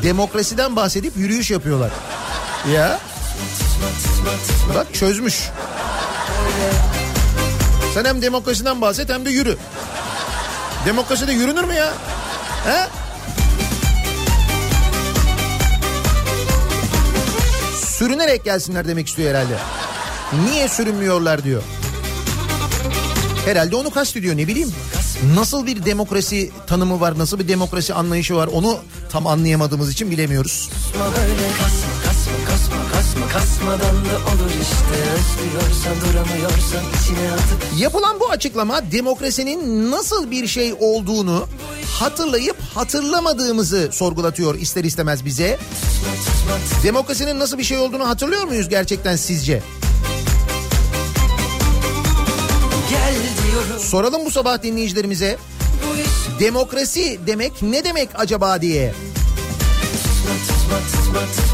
Demokrasiden 0.04 0.76
bahsedip 0.76 1.18
yürüyüş 1.18 1.52
yapıyorlar. 1.52 1.92
Ya. 2.74 3.00
Bak 4.76 4.94
çözmüş. 4.94 5.50
Sen 7.94 8.06
hem 8.06 8.22
demokrasiden 8.22 8.82
bahset 8.82 9.10
hem 9.10 9.26
de 9.26 9.30
yürü. 9.30 9.58
Demokraside 10.86 11.34
yürünür 11.34 11.64
mü 11.64 11.74
ya? 11.74 11.94
He? 12.66 12.88
Sürünerek 17.86 18.44
gelsinler 18.46 18.88
demek 18.88 19.08
istiyor 19.08 19.30
herhalde. 19.30 19.54
Niye 20.46 20.68
sürünmüyorlar 20.68 21.44
diyor. 21.44 21.64
Herhalde 23.46 23.76
onu 23.76 23.90
kastediyor 23.90 24.38
ne 24.38 24.48
bileyim. 24.48 24.74
Nasıl 25.36 25.66
bir 25.66 25.86
demokrasi 25.86 26.52
tanımı 26.68 27.00
var, 27.00 27.18
nasıl 27.18 27.40
bir 27.40 27.48
demokrasi 27.48 27.94
anlayışı 27.94 28.36
var 28.36 28.48
onu 28.48 28.78
tam 29.10 29.28
anlayamadığımız 29.28 29.92
için 29.92 30.12
bilemiyoruz. 30.12 30.70
Kasma 30.94 31.06
böyle 31.06 31.48
kasma 31.48 31.90
kasma 32.06 32.46
kasma 32.48 32.92
kasma 32.92 33.28
Kasmadan 33.28 33.80
da 33.80 34.18
olur 34.18 34.52
işte 34.62 35.02
Özlüyorsan 35.14 35.96
duramıyorsan 36.02 36.84
içine 37.04 37.32
atıp 37.32 37.80
Yapılan 37.80 38.20
bu 38.20 38.30
açıklama 38.30 38.92
demokrasinin 38.92 39.92
nasıl 39.92 40.32
bir 40.32 40.48
şey 40.48 40.74
olduğunu 40.80 41.48
hatırlayıp 42.00 42.62
hatırlamadığımızı 42.76 43.90
sorgulatıyor 43.92 44.56
ister 44.56 44.84
istemez 44.84 45.26
bize. 45.26 45.60
Demokrasinin 46.84 47.40
nasıl 47.40 47.58
bir 47.58 47.64
şey 47.64 47.78
olduğunu 47.78 48.08
hatırlıyor 48.08 48.44
muyuz 48.44 48.70
gerçekten 48.70 49.16
sizce? 49.16 49.64
Gel 52.90 53.14
diyorum 53.14 53.39
Soralım 53.80 54.26
bu 54.26 54.32
sabah 54.32 54.64
dinleyicilerimize. 54.64 55.38
Demokrasi 56.40 57.20
demek 57.28 57.62
ne 57.62 57.84
demek 57.84 58.10
acaba 58.16 58.62
diye. 58.62 58.94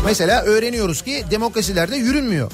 Mesela 0.05 0.43
öğreniyoruz 0.43 1.01
ki 1.01 1.23
demokrasilerde 1.31 1.95
yürünmüyor. 1.95 2.51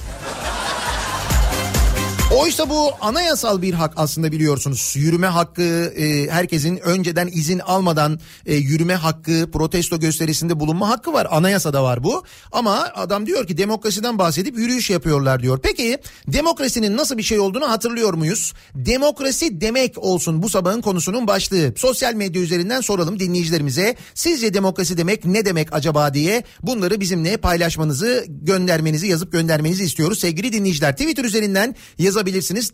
Oysa 2.37 2.69
bu 2.69 2.91
anayasal 3.01 3.61
bir 3.61 3.73
hak 3.73 3.93
aslında 3.95 4.31
biliyorsunuz. 4.31 4.93
Yürüme 4.97 5.27
hakkı, 5.27 5.93
e, 5.97 6.29
herkesin 6.29 6.77
önceden 6.77 7.27
izin 7.27 7.59
almadan 7.59 8.19
e, 8.45 8.55
yürüme 8.55 8.95
hakkı, 8.95 9.51
protesto 9.53 9.99
gösterisinde 9.99 10.59
bulunma 10.59 10.89
hakkı 10.89 11.13
var. 11.13 11.27
Anayasada 11.31 11.83
var 11.83 12.03
bu. 12.03 12.23
Ama 12.51 12.91
adam 12.95 13.25
diyor 13.25 13.47
ki 13.47 13.57
demokrasiden 13.57 14.17
bahsedip 14.17 14.57
yürüyüş 14.57 14.89
yapıyorlar 14.89 15.41
diyor. 15.41 15.59
Peki 15.63 15.97
demokrasinin 16.27 16.97
nasıl 16.97 17.17
bir 17.17 17.23
şey 17.23 17.39
olduğunu 17.39 17.69
hatırlıyor 17.69 18.13
muyuz? 18.13 18.53
Demokrasi 18.75 19.61
demek 19.61 19.97
olsun 19.97 20.43
bu 20.43 20.49
sabahın 20.49 20.81
konusunun 20.81 21.27
başlığı. 21.27 21.73
Sosyal 21.75 22.13
medya 22.13 22.41
üzerinden 22.41 22.81
soralım 22.81 23.19
dinleyicilerimize. 23.19 23.95
Sizce 24.13 24.53
demokrasi 24.53 24.97
demek 24.97 25.25
ne 25.25 25.45
demek 25.45 25.73
acaba 25.73 26.13
diye 26.13 26.43
bunları 26.63 26.99
bizimle 26.99 27.37
paylaşmanızı, 27.37 28.25
göndermenizi, 28.27 29.07
yazıp 29.07 29.31
göndermenizi 29.31 29.83
istiyoruz. 29.83 30.19
Sevgili 30.19 30.53
dinleyiciler 30.53 30.91
Twitter 30.91 31.23
üzerinden 31.23 31.75
yazabilirsiniz. 31.97 32.20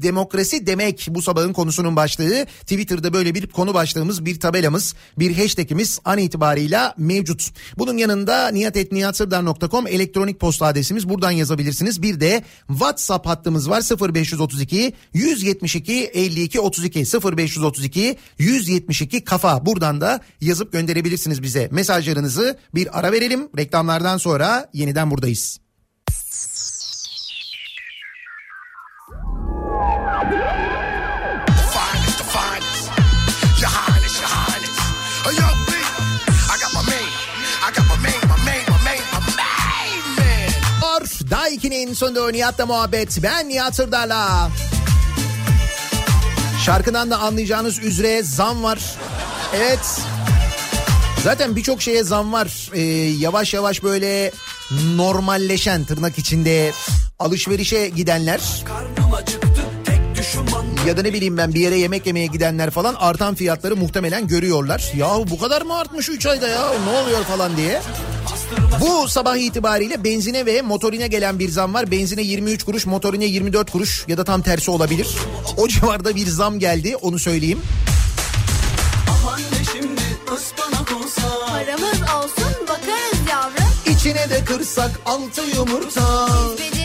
Demokrasi 0.01 0.67
demek 0.67 1.07
bu 1.09 1.21
sabahın 1.21 1.53
konusunun 1.53 1.95
başlığı. 1.95 2.45
Twitter'da 2.45 3.13
böyle 3.13 3.35
bir 3.35 3.47
konu 3.47 3.73
başlığımız, 3.73 4.25
bir 4.25 4.39
tabelamız, 4.39 4.95
bir 5.19 5.37
hashtagimiz 5.37 5.99
an 6.05 6.17
itibarıyla 6.17 6.93
mevcut. 6.97 7.49
Bunun 7.77 7.97
yanında 7.97 8.47
niyatetniyatsırdar.com 8.47 9.87
elektronik 9.87 10.39
posta 10.39 10.65
adresimiz 10.65 11.09
buradan 11.09 11.31
yazabilirsiniz. 11.31 12.01
Bir 12.01 12.19
de 12.19 12.43
WhatsApp 12.67 13.27
hattımız 13.27 13.69
var 13.69 13.81
0532 14.13 14.93
172 15.13 15.93
52 15.93 16.59
32 16.59 16.99
0532 16.99 18.17
172 18.37 19.23
kafa 19.23 19.65
buradan 19.65 20.01
da 20.01 20.21
yazıp 20.41 20.71
gönderebilirsiniz 20.71 21.43
bize 21.43 21.69
mesajlarınızı 21.71 22.57
bir 22.75 22.99
ara 22.99 23.11
verelim 23.11 23.49
reklamlardan 23.57 24.17
sonra 24.17 24.69
yeniden 24.73 25.11
buradayız. 25.11 25.59
Finest, 31.75 32.17
the 32.17 32.23
finest. 32.23 32.83
Your 33.61 33.69
highness, 33.69 34.15
your 34.21 34.29
highness. 34.29 34.77
Oh, 35.25 35.31
yo, 35.39 35.47
B. 35.67 35.71
I 36.53 36.55
got 36.61 36.71
my 36.77 36.83
main. 36.91 37.09
I 37.65 37.69
got 37.75 37.85
my 37.91 37.97
main, 38.05 38.21
my 38.31 38.37
main, 38.47 38.63
my 38.73 38.79
main, 38.87 39.03
my 39.13 39.21
main 39.41 40.01
man. 40.17 40.49
Or 40.83 41.01
Daiki'nin 41.29 41.93
sonunda 41.93 42.31
Nihat'la 42.31 42.65
muhabbet. 42.65 43.23
Ben 43.23 43.49
Nihat 43.49 43.75
Sırdar'la. 43.75 44.49
Şarkıdan 46.65 47.11
da 47.11 47.17
anlayacağınız 47.19 47.79
üzere 47.79 48.23
zam 48.23 48.63
var. 48.63 48.79
Evet. 49.55 50.01
Zaten 51.23 51.55
birçok 51.55 51.81
şeye 51.81 52.03
zam 52.03 52.33
var. 52.33 52.69
Ee, 52.73 52.81
yavaş 53.19 53.53
yavaş 53.53 53.83
böyle 53.83 54.31
normalleşen 54.95 55.83
tırnak 55.83 56.17
içinde 56.17 56.71
alışverişe 57.19 57.89
gidenler 57.89 58.41
Karnım 58.65 59.06
ya 60.87 60.97
da 60.97 61.01
ne 61.01 61.13
bileyim 61.13 61.37
ben 61.37 61.53
bir 61.53 61.59
yere 61.59 61.77
yemek 61.77 62.05
yemeye 62.05 62.25
gidenler 62.25 62.69
falan 62.69 62.95
artan 62.99 63.35
fiyatları 63.35 63.75
muhtemelen 63.75 64.27
görüyorlar. 64.27 64.91
Yahu 64.95 65.25
bu 65.29 65.39
kadar 65.39 65.61
mı 65.61 65.77
artmış 65.77 66.09
3 66.09 66.25
ayda 66.25 66.47
ya 66.47 66.71
ne 66.85 66.99
oluyor 66.99 67.23
falan 67.23 67.57
diye. 67.57 67.81
Bu 68.81 69.07
sabah 69.07 69.37
itibariyle 69.37 70.03
benzine 70.03 70.45
ve 70.45 70.61
motorine 70.61 71.07
gelen 71.07 71.39
bir 71.39 71.49
zam 71.49 71.73
var. 71.73 71.91
Benzine 71.91 72.21
23 72.21 72.63
kuruş, 72.63 72.85
motorine 72.85 73.25
24 73.25 73.71
kuruş 73.71 74.05
ya 74.07 74.17
da 74.17 74.23
tam 74.23 74.41
tersi 74.41 74.71
olabilir. 74.71 75.07
O 75.57 75.67
civarda 75.67 76.15
bir 76.15 76.27
zam 76.27 76.59
geldi 76.59 76.95
onu 76.95 77.19
söyleyeyim. 77.19 77.61
Paramız 81.47 82.01
olsun 82.01 82.53
bakarız 82.61 83.29
yavrum. 83.31 83.97
İçine 83.97 84.29
de 84.29 84.45
kırsak 84.45 84.91
altı 85.05 85.41
yumurta. 85.55 86.01
Yavrum. 86.01 86.76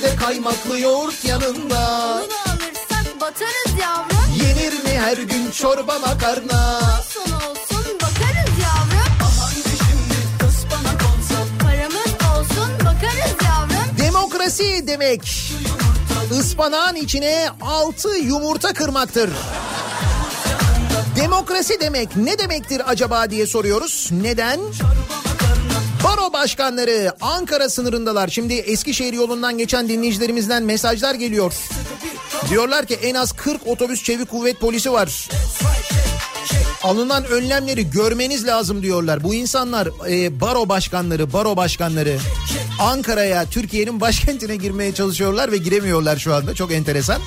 Bir 0.00 0.06
de 0.06 0.16
kaymaklı 0.16 0.78
yoğurt 0.78 1.24
yanında. 1.24 2.20
Bunu 2.22 2.52
alırsak 2.52 3.20
batarız 3.20 3.80
yavrum. 3.80 4.34
Yenir 4.36 4.72
mi 4.72 5.00
her 5.00 5.16
gün 5.16 5.50
çorba 5.50 5.98
makarna? 5.98 6.80
Son 7.08 7.32
olsun 7.32 7.94
bakarız 7.94 8.58
yavrum. 8.62 9.12
Anne 9.22 9.76
şimdi 9.78 10.48
ıspanak 10.48 11.02
olsa 11.02 11.44
Paramız 11.62 12.38
olsun 12.38 12.72
bakarız 12.78 13.36
yavrum. 13.44 13.98
Demokrasi 13.98 14.86
demek. 14.86 15.52
Ispanağın 16.40 16.94
içine 16.94 17.48
altı 17.60 18.08
yumurta 18.08 18.72
kırmaktır. 18.72 19.30
Demokrasi 21.16 21.80
demek 21.80 22.16
ne 22.16 22.38
demektir 22.38 22.82
acaba 22.86 23.30
diye 23.30 23.46
soruyoruz. 23.46 24.08
Neden? 24.12 24.60
Baro 26.04 26.32
başkanları 26.32 27.12
Ankara 27.20 27.68
sınırındalar. 27.68 28.28
Şimdi 28.28 28.54
Eskişehir 28.54 29.12
yolundan 29.12 29.58
geçen 29.58 29.88
dinleyicilerimizden 29.88 30.62
mesajlar 30.62 31.14
geliyor. 31.14 31.52
Diyorlar 32.50 32.86
ki 32.86 32.94
en 32.94 33.14
az 33.14 33.32
40 33.32 33.66
otobüs 33.66 34.02
çevik 34.02 34.30
kuvvet 34.30 34.60
polisi 34.60 34.92
var. 34.92 35.28
Alınan 36.82 37.24
önlemleri 37.24 37.90
görmeniz 37.90 38.46
lazım 38.46 38.82
diyorlar. 38.82 39.24
Bu 39.24 39.34
insanlar 39.34 39.88
e, 40.10 40.40
baro 40.40 40.68
başkanları, 40.68 41.32
baro 41.32 41.56
başkanları 41.56 42.18
Ankara'ya, 42.80 43.44
Türkiye'nin 43.50 44.00
başkentine 44.00 44.56
girmeye 44.56 44.94
çalışıyorlar 44.94 45.52
ve 45.52 45.56
giremiyorlar 45.56 46.16
şu 46.16 46.34
anda. 46.34 46.54
Çok 46.54 46.72
enteresan. 46.72 47.22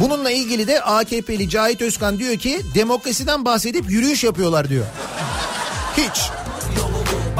Bununla 0.00 0.30
ilgili 0.30 0.66
de 0.66 0.82
AKP'li 0.82 1.48
Cahit 1.48 1.82
Özkan 1.82 2.18
diyor 2.18 2.36
ki 2.36 2.60
demokrasiden 2.74 3.44
bahsedip 3.44 3.90
yürüyüş 3.90 4.24
yapıyorlar 4.24 4.68
diyor. 4.68 4.86
Hiç. 5.96 6.35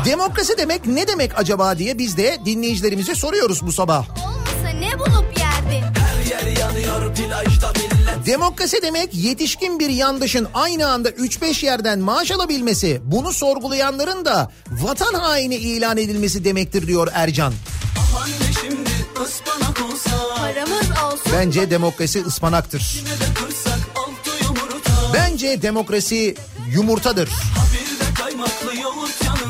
Demokrasi 0.04 0.58
demek 0.58 0.86
ne 0.86 1.08
demek 1.08 1.38
acaba 1.38 1.78
diye 1.78 1.98
biz 1.98 2.16
de 2.16 2.38
dinleyicilerimize 2.44 3.14
soruyoruz 3.14 3.66
bu 3.66 3.72
sabah. 3.72 4.06
Olmasa 4.08 4.78
ne 4.78 4.98
bulup 4.98 5.38
yerdin? 5.38 5.84
her 5.98 6.30
yer 6.30 6.56
yanıyor 6.56 7.14
plajda 7.14 7.72
millet 7.72 8.26
Demokrasi 8.26 8.82
demek 8.82 9.14
yetişkin 9.14 9.78
bir 9.78 9.88
yandaşın 9.88 10.48
aynı 10.54 10.88
anda 10.88 11.10
3-5 11.10 11.64
yerden 11.66 11.98
maaş 11.98 12.30
alabilmesi, 12.30 13.00
bunu 13.04 13.32
sorgulayanların 13.32 14.24
da 14.24 14.50
vatan 14.70 15.14
haini 15.14 15.54
ilan 15.54 15.96
edilmesi 15.96 16.44
demektir 16.44 16.86
diyor 16.86 17.08
Ercan. 17.12 17.52
Anne 18.22 18.52
şimdi 18.60 18.90
ıspanak 19.24 19.82
olsa 19.92 20.10
Paramız 20.36 20.90
olsun. 21.04 21.32
Bence 21.32 21.70
demokrasi 21.70 22.24
ıspanaktır. 22.24 23.04
Bence 25.14 25.62
demokrasi 25.62 26.34
yumurtadır. 26.72 27.28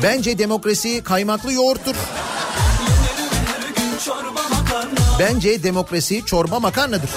Bence 0.03 0.37
demokrasi 0.37 1.03
kaymaklı 1.03 1.53
yoğurttur. 1.53 1.95
Bence 5.19 5.63
demokrasi 5.63 6.25
çorba 6.25 6.59
makarnadır. 6.59 7.09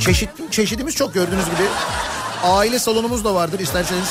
Çeşit, 0.00 0.28
çeşidimiz 0.50 0.94
çok 0.94 1.14
gördüğünüz 1.14 1.44
gibi. 1.44 1.68
Aile 2.44 2.78
salonumuz 2.78 3.24
da 3.24 3.34
vardır 3.34 3.60
isterseniz. 3.60 4.08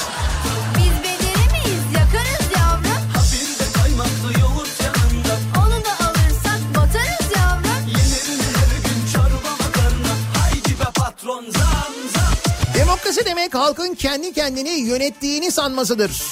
Halkın 13.56 13.95
kendi 13.95 14.34
kendini 14.34 14.70
yönettiğini 14.70 15.51
sanmasıdır. 15.51 16.24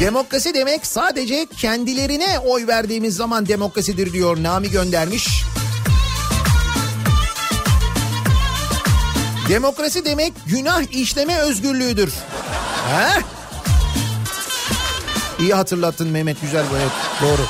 Demokrasi 0.00 0.54
demek 0.54 0.86
sadece 0.86 1.46
kendilerine 1.56 2.38
oy 2.38 2.66
verdiğimiz 2.66 3.16
zaman 3.16 3.48
demokrasidir 3.48 4.12
diyor 4.12 4.42
Nami 4.42 4.70
göndermiş. 4.70 5.42
Demokrasi 9.48 10.04
demek 10.04 10.32
günah 10.46 10.82
işleme 10.92 11.38
özgürlüğüdür. 11.38 12.12
He? 12.88 13.22
İyi 15.38 15.54
hatırlattın 15.54 16.08
Mehmet 16.08 16.40
güzel 16.40 16.64
evet 16.80 16.92
doğru. 17.22 17.46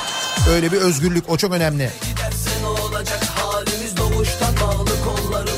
Öyle 0.55 0.71
bir 0.71 0.77
özgürlük 0.77 1.29
o 1.29 1.37
çok 1.37 1.53
önemli. 1.53 1.91
Giderse 2.09 2.49
ne 2.61 2.67
olacak 2.67 3.23
halimiz 3.23 3.97
doğuştan 3.97 4.55
bağlı 4.61 4.89
kollarımız 5.05 5.56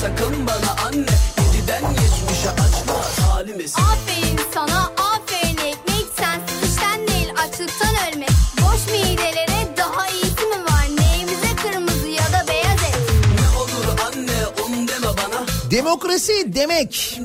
sakın 0.00 0.46
bana 0.46 0.86
anne 0.88 1.14
Yediden 1.54 1.82
geçmişe 1.82 2.50
açma 2.50 3.26
halimiz 3.32 3.74
Aferin 3.76 4.40
sana 4.54 4.80
aferin 4.82 5.56
ekmek. 5.56 6.06
Sensiz 6.18 6.70
işten 6.70 7.08
değil 7.08 7.28
açlıktan 7.42 7.94
ölmek. 8.12 8.30
Boş 8.60 8.92
midelere 8.92 9.76
daha 9.76 10.08
iyisi 10.08 10.44
mi 10.46 10.64
var? 10.64 10.86
Neyimize 10.98 11.56
kırmızı 11.62 12.08
ya 12.08 12.24
da 12.32 12.48
beyaz 12.48 12.82
et? 12.82 12.98
Ne 13.40 13.58
olur 13.58 13.98
anne 14.06 14.46
onu 14.64 14.88
deme 14.88 15.06
bana. 15.06 15.70
Demokrasi 15.70 16.54
demek. 16.54 17.20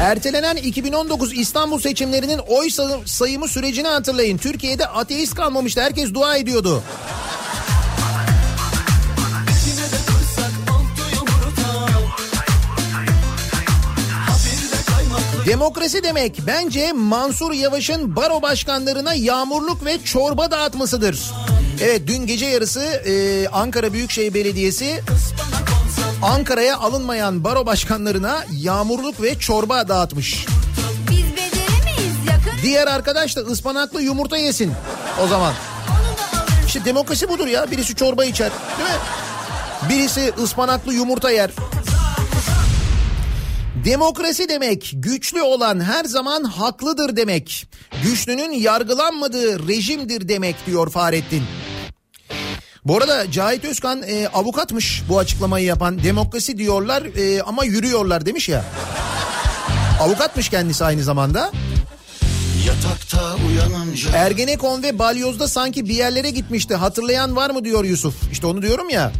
Ertelenen 0.00 0.56
2019 0.56 1.38
İstanbul 1.38 1.80
seçimlerinin 1.80 2.38
oy 2.38 2.68
sayımı 3.06 3.48
sürecini 3.48 3.88
hatırlayın. 3.88 4.38
Türkiye'de 4.38 4.86
ateist 4.86 5.34
kalmamıştı. 5.34 5.80
Herkes 5.80 6.14
dua 6.14 6.36
ediyordu. 6.36 6.82
Demokrasi 15.48 16.02
demek 16.02 16.40
bence 16.46 16.92
Mansur 16.92 17.52
Yavaş'ın 17.52 18.16
baro 18.16 18.42
başkanlarına 18.42 19.14
yağmurluk 19.14 19.84
ve 19.84 19.98
çorba 20.04 20.50
dağıtmasıdır. 20.50 21.32
Evet 21.82 22.02
dün 22.06 22.26
gece 22.26 22.46
yarısı 22.46 22.80
e, 22.80 23.48
Ankara 23.48 23.92
Büyükşehir 23.92 24.34
Belediyesi 24.34 25.02
Ankara'ya 26.22 26.78
alınmayan 26.78 27.44
baro 27.44 27.66
başkanlarına 27.66 28.44
yağmurluk 28.52 29.22
ve 29.22 29.38
çorba 29.38 29.88
dağıtmış. 29.88 30.46
Diğer 32.62 32.86
arkadaş 32.86 33.36
da 33.36 33.40
ıspanaklı 33.40 34.02
yumurta 34.02 34.36
yesin 34.36 34.72
o 35.24 35.26
zaman. 35.26 35.54
İşte 36.66 36.84
demokrasi 36.84 37.28
budur 37.28 37.46
ya. 37.46 37.70
Birisi 37.70 37.94
çorba 37.94 38.24
içer. 38.24 38.50
Değil 38.78 38.90
mi? 38.90 38.96
Birisi 39.88 40.32
ıspanaklı 40.42 40.94
yumurta 40.94 41.30
yer. 41.30 41.50
Demokrasi 43.88 44.48
demek 44.48 44.92
güçlü 44.94 45.42
olan 45.42 45.80
her 45.80 46.04
zaman 46.04 46.44
haklıdır 46.44 47.16
demek. 47.16 47.66
Güçlünün 48.02 48.52
yargılanmadığı 48.52 49.68
rejimdir 49.68 50.28
demek 50.28 50.56
diyor 50.66 50.90
Fahrettin. 50.90 51.42
Bu 52.84 52.96
arada 52.96 53.30
Cahit 53.30 53.64
Özkan 53.64 54.02
e, 54.02 54.28
avukatmış 54.28 55.02
bu 55.08 55.18
açıklamayı 55.18 55.66
yapan. 55.66 56.02
Demokrasi 56.02 56.58
diyorlar 56.58 57.02
e, 57.02 57.42
ama 57.42 57.64
yürüyorlar 57.64 58.26
demiş 58.26 58.48
ya. 58.48 58.64
Avukatmış 60.00 60.48
kendisi 60.48 60.84
aynı 60.84 61.02
zamanda. 61.02 61.52
Yatakta 62.66 63.36
uyanınca 63.48 64.10
Ergenekon 64.14 64.82
ve 64.82 64.98
Balyoz'da 64.98 65.48
sanki 65.48 65.88
bir 65.88 65.94
yerlere 65.94 66.30
gitmişti. 66.30 66.74
Hatırlayan 66.74 67.36
var 67.36 67.50
mı 67.50 67.64
diyor 67.64 67.84
Yusuf. 67.84 68.14
İşte 68.32 68.46
onu 68.46 68.62
diyorum 68.62 68.90
ya. 68.90 69.12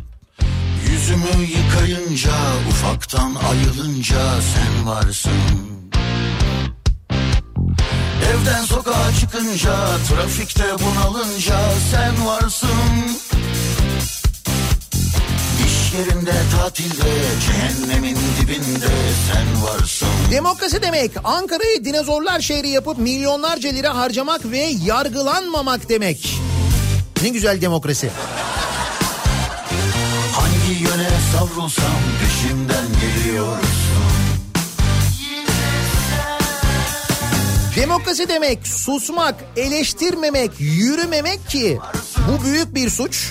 Yüzümü 1.08 1.46
yıkayınca 1.46 2.32
ufaktan 2.68 3.34
ayılınca 3.34 4.40
sen 4.40 4.86
varsın 4.86 5.32
Evden 8.30 8.64
sokağa 8.64 9.12
çıkınca 9.20 9.74
trafikte 10.08 10.64
bunalınca 10.64 11.58
sen 11.90 12.26
varsın 12.26 12.68
yerinde 15.98 16.32
tatilde 16.56 17.12
cehennemin 17.46 18.16
dibinde 18.40 18.88
sen 19.32 19.62
varsın 19.62 20.08
Demokrasi 20.30 20.82
demek 20.82 21.10
Ankara'yı 21.24 21.84
dinozorlar 21.84 22.40
şehri 22.40 22.68
yapıp 22.68 22.98
milyonlarca 22.98 23.70
lira 23.70 23.96
harcamak 23.96 24.50
ve 24.50 24.70
yargılanmamak 24.84 25.88
demek. 25.88 26.38
Ne 27.22 27.28
güzel 27.28 27.60
demokrasi. 27.60 28.10
Yöne 30.80 31.08
savrulsam 31.32 32.00
peşimden 32.20 32.86
geliyorsun 33.00 33.68
Demokrasi 37.76 38.28
demek 38.28 38.66
susmak, 38.66 39.34
eleştirmemek, 39.56 40.50
yürümemek 40.58 41.48
ki 41.48 41.78
bu 42.28 42.44
büyük 42.44 42.74
bir 42.74 42.90
suç. 42.90 43.30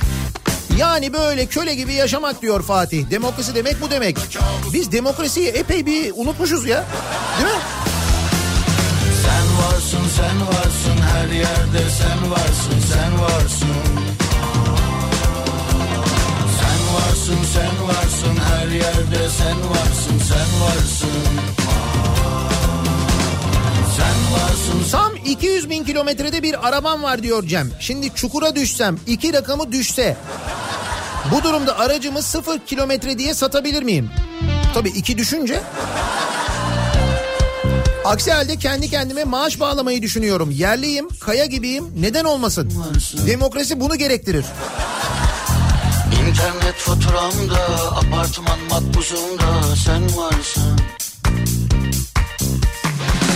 Yani 0.77 1.13
böyle 1.13 1.45
köle 1.45 1.75
gibi 1.75 1.93
yaşamak 1.93 2.41
diyor 2.41 2.63
Fatih. 2.63 3.09
Demokrasi 3.09 3.55
demek 3.55 3.81
bu 3.81 3.91
demek. 3.91 4.17
Biz 4.73 4.91
demokrasiyi 4.91 5.47
epey 5.47 5.85
bir 5.85 6.13
unutmuşuz 6.15 6.65
ya. 6.65 6.85
Değil 7.39 7.53
mi? 7.53 7.59
Sen 9.23 9.57
varsın 9.57 10.09
sen 10.17 10.47
varsın 10.47 11.01
her 11.13 11.27
yerde 11.27 11.89
sen 11.99 12.31
varsın 12.31 12.93
sen 12.93 13.21
varsın 13.21 13.96
sen 17.53 17.87
varsın 17.87 18.37
her 18.49 18.67
yerde 18.67 19.29
sen 19.29 19.69
varsın 19.69 20.19
sen 20.27 20.61
varsın 20.61 21.23
Sen 23.97 24.33
varsın 24.33 24.91
Tam 24.91 25.15
200 25.25 25.69
bin 25.69 25.83
kilometrede 25.83 26.43
bir 26.43 26.67
arabam 26.67 27.03
var 27.03 27.23
diyor 27.23 27.47
Cem. 27.47 27.71
Şimdi 27.79 28.09
çukura 28.15 28.55
düşsem 28.55 28.99
iki 29.07 29.33
rakamı 29.33 29.71
düşse 29.71 30.17
bu 31.31 31.43
durumda 31.43 31.79
aracımı 31.79 32.21
sıfır 32.21 32.59
kilometre 32.59 33.17
diye 33.17 33.33
satabilir 33.33 33.83
miyim? 33.83 34.09
Tabii 34.73 34.89
iki 34.89 35.17
düşünce. 35.17 35.61
Aksi 38.05 38.31
halde 38.31 38.55
kendi 38.57 38.89
kendime 38.89 39.23
maaş 39.23 39.59
bağlamayı 39.59 40.01
düşünüyorum. 40.01 40.51
Yerliyim, 40.51 41.07
kaya 41.19 41.45
gibiyim. 41.45 41.93
Neden 41.99 42.25
olmasın? 42.25 42.73
Demokrasi 43.27 43.79
bunu 43.79 43.95
gerektirir. 43.95 44.45
İnternet 46.11 46.75
faturamda 46.75 47.91
apartman 47.91 48.59
makbuzumda 48.69 49.75
sen 49.85 50.03
varsın 50.17 50.79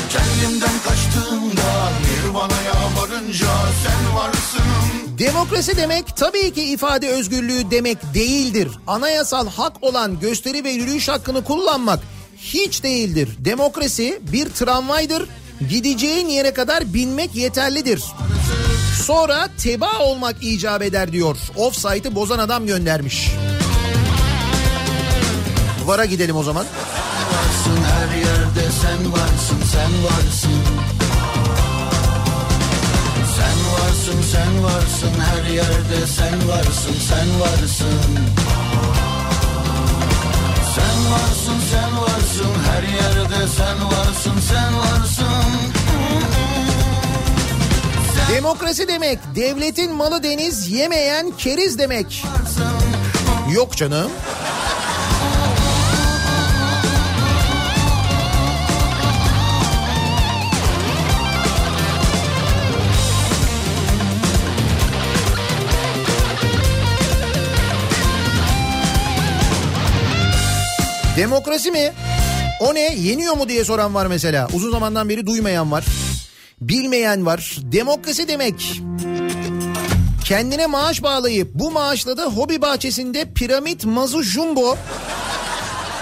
Kendimden 0.09 0.79
kaçtığımda 0.87 1.91
Nirvana'ya 2.01 2.73
varınca 2.97 3.47
sen 3.83 4.15
varsın 4.15 4.61
Demokrasi 5.19 5.77
demek 5.77 6.17
tabii 6.17 6.53
ki 6.53 6.63
ifade 6.63 7.09
özgürlüğü 7.09 7.71
demek 7.71 7.97
değildir. 8.13 8.69
Anayasal 8.87 9.47
hak 9.47 9.83
olan 9.83 10.19
gösteri 10.19 10.63
ve 10.63 10.69
yürüyüş 10.69 11.09
hakkını 11.09 11.43
kullanmak 11.43 11.99
hiç 12.37 12.83
değildir. 12.83 13.29
Demokrasi 13.39 14.19
bir 14.31 14.49
tramvaydır. 14.49 15.29
Gideceğin 15.69 16.27
yere 16.27 16.53
kadar 16.53 16.93
binmek 16.93 17.35
yeterlidir. 17.35 18.03
Sonra 19.01 19.47
teba 19.63 19.99
olmak 19.99 20.35
icap 20.41 20.81
eder 20.81 21.11
diyor. 21.11 21.37
Offside'ı 21.55 22.15
bozan 22.15 22.39
adam 22.39 22.67
göndermiş. 22.67 23.31
Vara 25.85 26.05
gidelim 26.05 26.35
o 26.37 26.43
zaman. 26.43 26.65
varsın 27.31 27.83
her 27.83 28.17
yerde 28.17 28.71
sen 28.81 29.11
varsın 29.11 29.57
sen 29.71 30.03
varsın 30.03 30.61
Sen 33.35 33.57
varsın 33.73 34.21
sen 34.31 34.63
varsın 34.63 35.19
her 35.19 35.51
yerde 35.51 36.07
sen 36.07 36.49
varsın 36.49 36.95
sen 37.09 37.39
varsın 37.41 37.99
Sen 40.75 41.11
varsın 41.11 41.59
sen 41.71 42.01
varsın 42.01 42.53
her 42.71 42.83
yerde 42.83 43.47
sen 43.57 43.85
varsın 43.85 44.39
sen 44.49 44.77
varsın 44.77 45.80
Demokrasi 48.35 48.87
demek 48.87 49.19
devletin 49.35 49.91
malı 49.93 50.23
deniz 50.23 50.71
yemeyen 50.71 51.31
keriz 51.31 51.79
demek. 51.79 52.23
Yok 53.53 53.77
canım. 53.77 54.11
Demokrasi 71.17 71.71
mi? 71.71 71.91
O 72.59 72.73
ne? 72.73 72.95
Yeniyor 72.95 73.37
mu 73.37 73.49
diye 73.49 73.65
soran 73.65 73.95
var 73.95 74.05
mesela. 74.05 74.47
Uzun 74.53 74.71
zamandan 74.71 75.09
beri 75.09 75.25
duymayan 75.25 75.71
var. 75.71 75.85
Bilmeyen 76.61 77.25
var. 77.25 77.57
Demokrasi 77.61 78.27
demek. 78.27 78.81
Kendine 80.25 80.67
maaş 80.67 81.03
bağlayıp 81.03 81.51
bu 81.53 81.71
maaşla 81.71 82.17
da 82.17 82.25
hobi 82.25 82.61
bahçesinde 82.61 83.33
piramit 83.33 83.85
mazu 83.85 84.23
jumbo 84.23 84.77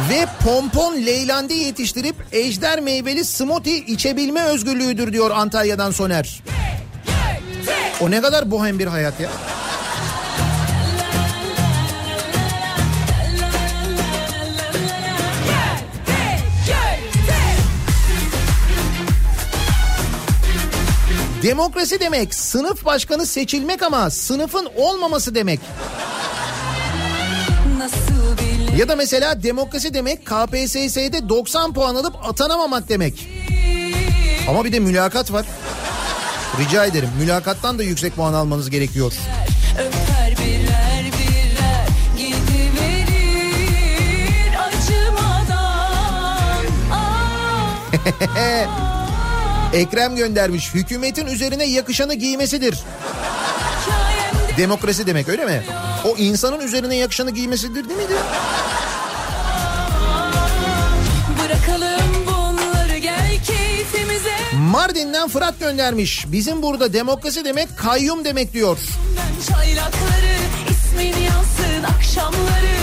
ve 0.09 0.25
pompon 0.43 1.05
leylandi 1.05 1.53
yetiştirip 1.53 2.15
ejder 2.31 2.79
meyveli 2.79 3.25
smoothie 3.25 3.77
içebilme 3.77 4.43
özgürlüğüdür 4.43 5.13
diyor 5.13 5.31
Antalya'dan 5.31 5.91
Soner. 5.91 6.43
O 8.01 8.11
ne 8.11 8.21
kadar 8.21 8.51
bohem 8.51 8.79
bir 8.79 8.87
hayat 8.87 9.19
ya. 9.19 9.29
Demokrasi 21.43 21.99
demek 21.99 22.33
sınıf 22.35 22.85
başkanı 22.85 23.25
seçilmek 23.25 23.83
ama 23.83 24.09
sınıfın 24.09 24.67
olmaması 24.77 25.35
demek. 25.35 25.59
Ya 28.77 28.87
da 28.87 28.95
mesela 28.95 29.43
demokrasi 29.43 29.93
demek 29.93 30.25
KPSS'de 30.25 31.29
90 31.29 31.73
puan 31.73 31.95
alıp 31.95 32.15
atanamamak 32.25 32.89
demek. 32.89 33.27
Ama 34.49 34.65
bir 34.65 34.71
de 34.71 34.79
mülakat 34.79 35.33
var. 35.33 35.45
Rica 36.59 36.85
ederim 36.85 37.09
mülakattan 37.19 37.79
da 37.79 37.83
yüksek 37.83 38.15
puan 38.15 38.33
almanız 38.33 38.69
gerekiyor. 38.69 39.13
Öper. 39.75 40.19
Ekrem 49.73 50.15
göndermiş. 50.15 50.73
Hükümetin 50.73 51.25
üzerine 51.25 51.63
yakışanı 51.63 52.13
giymesidir. 52.13 52.79
Demokrasi 54.57 55.07
demek 55.07 55.29
öyle 55.29 55.45
mi? 55.45 55.63
O 56.05 56.17
insanın 56.17 56.59
üzerine 56.59 56.95
yakışanı 56.95 57.31
giymesidir 57.31 57.89
değil 57.89 57.99
miydi? 57.99 58.13
Mardin'den 64.71 65.27
Fırat 65.29 65.59
göndermiş. 65.59 66.25
Bizim 66.27 66.61
burada 66.61 66.93
demokrasi 66.93 67.45
demek 67.45 67.77
kayyum 67.77 68.25
demek 68.25 68.53
diyor. 68.53 68.77
Çaylakları 69.47 70.35
ismini 70.69 71.23
yansın 71.23 71.83
akşamları 71.95 72.79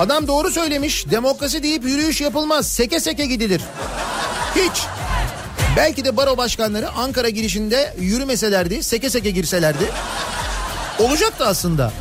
Adam 0.00 0.28
doğru 0.28 0.50
söylemiş. 0.50 1.10
Demokrasi 1.10 1.62
deyip 1.62 1.84
yürüyüş 1.84 2.20
yapılmaz. 2.20 2.68
Seke 2.68 3.00
seke 3.00 3.26
gidilir. 3.26 3.62
Hiç. 4.56 4.82
Belki 5.76 6.04
de 6.04 6.16
baro 6.16 6.36
başkanları 6.36 6.90
Ankara 6.90 7.28
girişinde 7.28 7.94
yürümeselerdi, 7.98 8.82
seke 8.82 9.10
seke 9.10 9.30
girselerdi 9.30 9.84
olacaktı 10.98 11.46
aslında. 11.46 11.92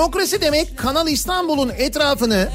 Demokrasi 0.00 0.40
demek 0.40 0.78
Kanal 0.78 1.08
İstanbul'un 1.08 1.72
etrafını 1.78 2.48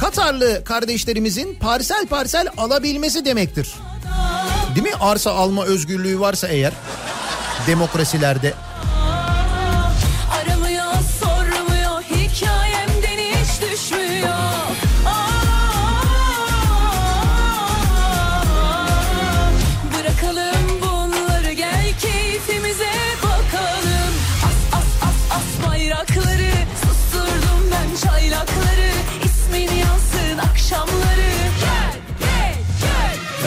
Katarlı 0.00 0.64
kardeşlerimizin 0.64 1.54
parsel 1.54 2.06
parsel 2.06 2.48
alabilmesi 2.56 3.24
demektir. 3.24 3.74
Değil 4.74 4.86
mi? 4.86 4.94
Arsa 5.00 5.30
alma 5.32 5.64
özgürlüğü 5.64 6.20
varsa 6.20 6.48
eğer 6.48 6.72
demokrasilerde. 7.66 8.54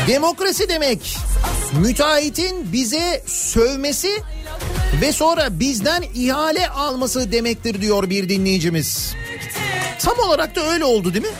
Demokrasi 0.08 0.70
demek 0.70 1.18
müteahhitin 1.80 2.74
bize 2.74 3.24
sövmesi 3.26 4.12
ve 5.01 5.12
sonra 5.12 5.60
bizden 5.60 6.03
ihale 6.16 6.70
alması 6.70 7.32
demektir 7.32 7.82
diyor 7.82 8.10
bir 8.10 8.30
dinleyicimiz. 8.30 9.14
Tam 9.99 10.20
olarak 10.20 10.55
da 10.55 10.62
öyle 10.66 10.86
oldu 10.86 11.14
değil 11.14 11.26
mi? 11.26 11.32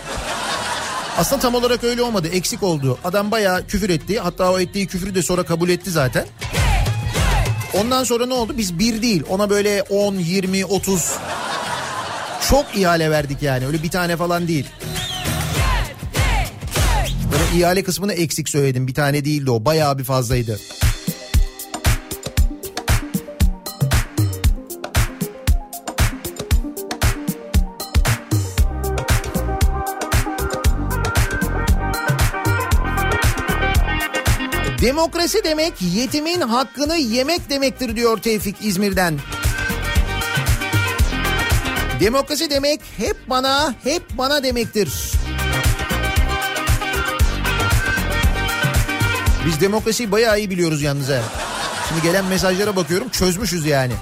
Aslında 1.18 1.42
tam 1.42 1.56
olarak 1.56 1.84
öyle 1.84 2.02
olmadı. 2.02 2.28
Eksik 2.28 2.64
oldu. 2.64 3.00
Adam 3.04 3.32
bayağı 3.32 3.68
küfür 3.68 3.90
etti. 3.90 4.20
Hatta 4.20 4.52
o 4.52 4.60
ettiği 4.60 4.88
küfrü 4.88 5.16
de 5.16 5.22
sonra 5.24 5.44
kabul 5.44 5.70
etti 5.70 5.92
zaten. 5.92 6.26
Ondan 7.74 8.04
sonra 8.04 8.26
ne 8.26 8.34
oldu? 8.34 8.54
Biz 8.58 8.80
bir 8.80 9.02
değil. 9.02 9.24
Ona 9.30 9.50
böyle 9.50 9.82
10, 9.82 10.16
20, 10.16 10.66
30 10.66 11.12
çok 12.50 12.66
ihale 12.76 13.12
verdik 13.12 13.42
yani. 13.42 13.68
Öyle 13.68 13.84
bir 13.84 13.90
tane 13.90 14.18
falan 14.18 14.48
değil. 14.48 14.66
İhale 17.56 17.84
kısmını 17.84 18.14
eksik 18.14 18.50
söyledim. 18.50 18.88
Bir 18.88 18.94
tane 18.94 19.26
değildi 19.26 19.52
o. 19.52 19.66
Bayağı 19.66 19.98
bir 19.98 20.04
fazlaydı. 20.04 20.60
Demokrasi 34.82 35.44
demek 35.44 35.74
yetimin 35.82 36.42
hakkını 36.42 36.98
yemek 36.98 37.50
demektir 37.50 37.96
diyor 37.96 38.18
Tevfik 38.18 38.56
İzmir'den. 38.62 39.20
Demokrasi 42.00 42.50
demek 42.50 42.82
hep 42.98 43.18
bana, 43.30 43.76
hep 43.84 44.04
bana 44.18 44.44
demektir. 44.44 44.90
Biz 49.48 49.62
demokrasiyi 49.62 50.12
bayağı 50.12 50.40
iyi 50.40 50.50
biliyoruz 50.50 50.82
yalnız 50.82 51.10
ha. 51.10 51.22
Şimdi 51.90 52.02
gelen 52.02 52.26
mesajlara 52.26 52.76
bakıyorum 52.76 53.10
çözmüşüz 53.10 53.66
yani. 53.66 53.94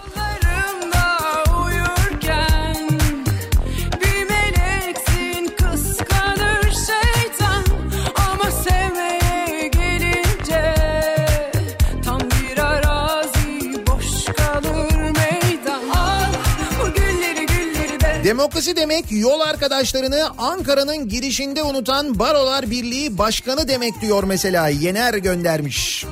Demokrasi 18.26 18.76
demek 18.76 19.06
yol 19.12 19.40
arkadaşlarını 19.40 20.30
Ankara'nın 20.38 21.10
girişinde 21.10 21.64
unutan 21.64 22.20
Barolar 22.20 22.70
Birliği 22.72 23.18
Başkanı 23.18 23.68
demek 23.68 24.02
diyor 24.02 24.24
mesela 24.24 24.68
Yener 24.68 25.14
göndermiş. 25.14 26.06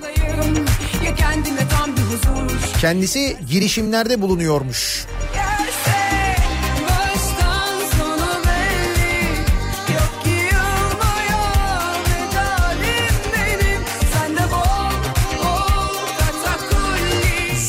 Kendisi 2.82 3.38
girişimlerde 3.50 4.22
bulunuyormuş. 4.22 5.06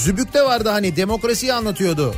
Zübük'te 0.04 0.42
vardı 0.42 0.68
hani 0.68 0.96
demokrasiyi 0.96 1.52
anlatıyordu. 1.52 2.14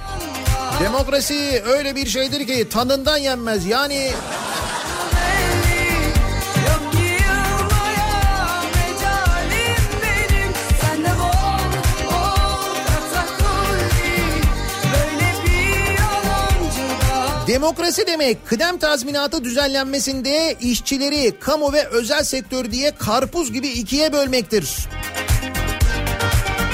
Demokrasi 0.80 1.62
öyle 1.66 1.96
bir 1.96 2.06
şeydir 2.06 2.46
ki 2.46 2.68
tanından 2.68 3.16
yenmez. 3.16 3.66
Yani 3.66 4.10
demokrasi 17.48 18.06
demek 18.06 18.46
kıdem 18.46 18.78
tazminatı 18.78 19.44
düzenlenmesinde 19.44 20.56
işçileri 20.60 21.38
kamu 21.40 21.72
ve 21.72 21.86
özel 21.86 22.24
sektör 22.24 22.70
diye 22.70 22.90
karpuz 22.90 23.52
gibi 23.52 23.68
ikiye 23.68 24.12
bölmektir. 24.12 24.88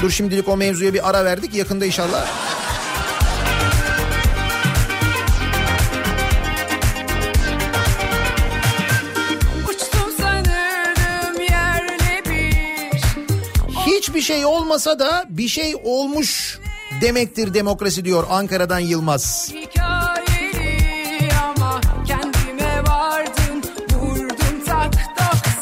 Dur 0.03 0.11
şimdilik 0.11 0.49
o 0.49 0.57
mevzuya 0.57 0.95
bir 0.95 1.11
ara 1.11 1.25
verdik 1.25 1.55
yakında 1.55 1.87
inşallah. 1.87 2.52
Hiçbir 14.13 14.23
şey 14.23 14.47
olmasa 14.47 14.99
da 14.99 15.25
bir 15.29 15.49
şey 15.49 15.75
olmuş 15.85 16.59
demektir 17.01 17.55
demokrasi 17.55 18.05
diyor 18.05 18.27
Ankara'dan 18.31 18.79
Yılmaz. 18.79 19.53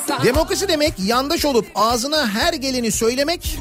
Tak 0.07 0.25
Demokrasi 0.25 0.69
demek 0.69 0.95
yandaş 0.99 1.45
olup 1.45 1.67
ağzına 1.75 2.29
her 2.29 2.53
geleni 2.53 2.93
söylemek, 2.93 3.59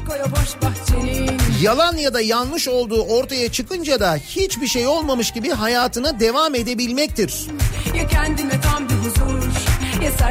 yalan 1.62 1.96
ya 1.96 2.14
da 2.14 2.20
yanlış 2.20 2.68
olduğu 2.68 3.02
ortaya 3.02 3.52
çıkınca 3.52 4.00
da 4.00 4.16
hiçbir 4.16 4.66
şey 4.66 4.86
olmamış 4.86 5.32
gibi 5.32 5.50
hayatına 5.50 6.20
devam 6.20 6.54
edebilmektir. 6.54 7.46
ya 7.94 8.08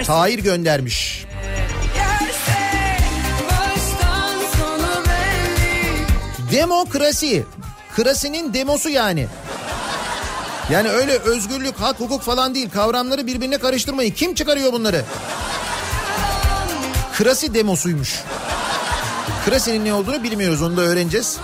Tahir 0.04 0.40
göndermiş. 0.40 1.29
Demokrasi. 6.52 7.44
Krasinin 7.96 8.54
demosu 8.54 8.90
yani. 8.90 9.28
Yani 10.72 10.90
öyle 10.90 11.18
özgürlük, 11.18 11.80
hak, 11.80 12.00
hukuk 12.00 12.22
falan 12.22 12.56
değil. 12.56 12.70
Kavramları 12.70 13.28
birbirine 13.28 13.58
karıştırmayın. 13.58 14.12
Kim 14.12 14.34
çıkarıyor 14.34 14.74
bunları? 14.74 15.06
Krasi 17.14 17.54
demosuymuş. 17.54 18.24
Krasi'nin 19.46 19.86
ne 19.86 19.94
olduğunu 19.94 20.24
bilmiyoruz 20.24 20.62
onu 20.62 20.78
da 20.78 20.82
öğreneceğiz. 20.82 21.38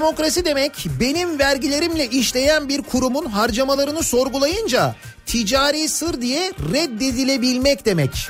Demokrasi 0.00 0.44
demek 0.44 0.86
benim 1.00 1.38
vergilerimle 1.38 2.06
işleyen 2.06 2.68
bir 2.68 2.82
kurumun 2.82 3.26
harcamalarını 3.26 4.02
sorgulayınca 4.02 4.94
ticari 5.26 5.88
sır 5.88 6.20
diye 6.20 6.52
reddedilebilmek 6.72 7.86
demek. 7.86 8.28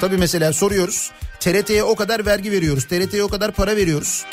Tabii 0.00 0.16
mesela 0.16 0.52
soruyoruz. 0.52 1.10
TRT'ye 1.40 1.82
o 1.82 1.96
kadar 1.96 2.26
vergi 2.26 2.52
veriyoruz. 2.52 2.84
TRT'ye 2.84 3.24
o 3.24 3.28
kadar 3.28 3.52
para 3.52 3.76
veriyoruz. 3.76 4.24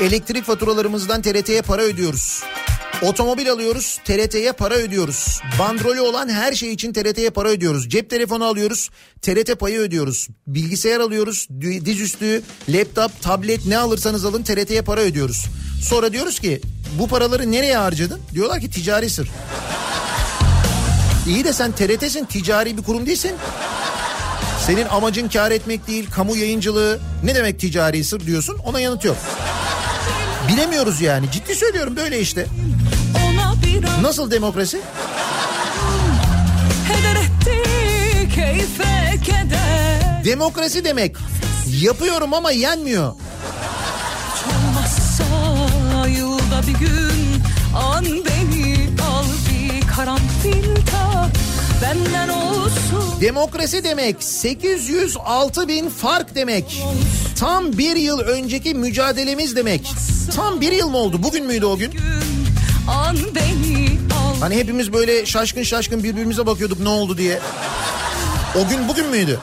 Elektrik 0.00 0.44
faturalarımızdan 0.44 1.22
TRT'ye 1.22 1.62
para 1.62 1.82
ödüyoruz. 1.82 2.42
Otomobil 3.02 3.50
alıyoruz, 3.50 3.98
TRT'ye 4.04 4.52
para 4.52 4.74
ödüyoruz. 4.74 5.40
Bandrolü 5.58 6.00
olan 6.00 6.28
her 6.28 6.52
şey 6.52 6.72
için 6.72 6.92
TRT'ye 6.92 7.30
para 7.30 7.48
ödüyoruz. 7.48 7.88
Cep 7.88 8.10
telefonu 8.10 8.44
alıyoruz, 8.44 8.90
TRT 9.22 9.60
payı 9.60 9.78
ödüyoruz. 9.78 10.28
Bilgisayar 10.46 11.00
alıyoruz, 11.00 11.48
dizüstü, 11.60 12.42
laptop, 12.68 13.22
tablet 13.22 13.66
ne 13.66 13.78
alırsanız 13.78 14.24
alın 14.24 14.42
TRT'ye 14.42 14.82
para 14.82 15.00
ödüyoruz. 15.00 15.44
Sonra 15.82 16.12
diyoruz 16.12 16.40
ki 16.40 16.60
bu 16.98 17.08
paraları 17.08 17.52
nereye 17.52 17.76
harcadın? 17.76 18.20
Diyorlar 18.34 18.60
ki 18.60 18.70
ticari 18.70 19.10
sır. 19.10 19.28
İyi 21.26 21.44
de 21.44 21.52
sen 21.52 21.72
TRT'sin, 21.72 22.24
ticari 22.24 22.76
bir 22.76 22.82
kurum 22.82 23.06
değilsin. 23.06 23.32
Senin 24.66 24.84
amacın 24.86 25.28
kar 25.28 25.50
etmek 25.50 25.86
değil, 25.86 26.10
kamu 26.10 26.36
yayıncılığı. 26.36 27.00
Ne 27.24 27.34
demek 27.34 27.60
ticari 27.60 28.04
sır 28.04 28.26
diyorsun? 28.26 28.58
Ona 28.64 28.80
yanıt 28.80 29.04
yok. 29.04 29.16
Bilemiyoruz 30.52 31.00
yani. 31.00 31.26
Ciddi 31.32 31.54
söylüyorum 31.54 31.96
böyle 31.96 32.20
işte. 32.20 32.46
Nasıl 34.02 34.30
demokrasi? 34.30 34.80
Demokrasi 40.24 40.84
demek 40.84 41.16
yapıyorum 41.80 42.34
ama 42.34 42.50
yenmiyor. 42.50 43.12
Olmazsa 44.46 45.24
yılda 46.08 46.62
bir 46.66 46.86
gün 46.86 47.42
An 47.76 48.04
beni 48.04 48.76
al 49.02 49.24
bir 49.50 49.88
karanfil 49.88 50.74
tak 50.74 51.30
Benden 51.82 52.28
olsun 52.28 53.20
Demokrasi 53.20 53.84
demek 53.84 54.22
806 54.22 55.68
bin 55.68 55.88
fark 55.88 56.34
demek. 56.34 56.82
Tam 57.38 57.72
bir 57.78 57.96
yıl 57.96 58.18
önceki 58.20 58.74
mücadelemiz 58.74 59.56
demek. 59.56 59.92
Tam 60.36 60.60
bir 60.60 60.72
yıl 60.72 60.88
mı 60.88 60.96
oldu? 60.96 61.22
Bugün 61.22 61.46
müydü 61.46 61.64
o 61.66 61.76
gün? 61.76 61.90
gün 61.90 62.00
An 62.90 63.16
beni 63.34 63.98
al 64.14 64.40
Hani 64.40 64.56
hepimiz 64.56 64.92
böyle 64.92 65.26
şaşkın 65.26 65.62
şaşkın 65.62 66.02
birbirimize 66.02 66.46
bakıyorduk 66.46 66.80
ne 66.80 66.88
oldu 66.88 67.18
diye. 67.18 67.40
O 68.54 68.68
gün 68.68 68.88
bugün 68.88 69.06
müydü? 69.06 69.40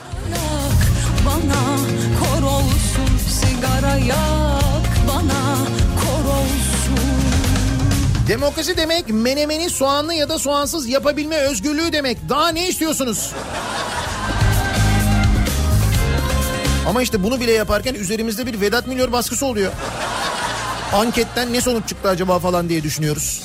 Bana 1.26 1.78
kor 2.20 2.42
olsun 2.46 3.28
sigara 3.28 3.96
yak 3.96 5.08
Bana 5.08 5.56
kor 6.00 6.30
olsun 6.30 6.98
Demokrasi 8.28 8.76
demek 8.76 9.08
menemeni 9.08 9.70
soğanlı 9.70 10.14
ya 10.14 10.28
da 10.28 10.38
soğansız 10.38 10.88
yapabilme 10.88 11.36
özgürlüğü 11.36 11.92
demek. 11.92 12.28
Daha 12.28 12.48
ne 12.48 12.68
istiyorsunuz? 12.68 13.32
Ama 16.88 17.02
işte 17.02 17.22
bunu 17.22 17.40
bile 17.40 17.52
yaparken 17.52 17.94
üzerimizde 17.94 18.46
bir 18.46 18.60
Vedat 18.60 18.86
Milor 18.86 19.12
baskısı 19.12 19.46
oluyor. 19.46 19.72
Anketten 20.92 21.52
ne 21.52 21.60
sonuç 21.60 21.88
çıktı 21.88 22.08
acaba 22.08 22.38
falan 22.38 22.68
diye 22.68 22.82
düşünüyoruz. 22.82 23.42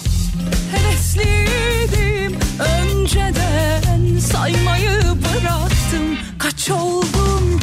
Hevesliydim 0.72 2.40
önceden 2.60 4.20
saymayı 4.32 4.92
bıraktım 5.02 6.18
kaç 6.40 6.70
oldum 6.70 7.60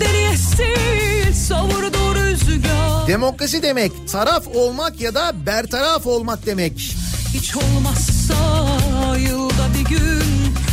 deli 0.00 0.32
esir 0.32 1.32
savurdu 1.34 2.14
rüzgar 2.14 3.06
Demokrasi 3.08 3.62
demek 3.62 3.92
taraf 4.12 4.46
olmak 4.54 5.00
ya 5.00 5.14
da 5.14 5.46
bertaraf 5.46 6.06
olmak 6.06 6.46
demek. 6.46 6.96
hiç 7.34 7.56
olmazsa 7.56 8.34
yılda 9.18 9.66
bir 9.78 9.84
gün 9.96 10.22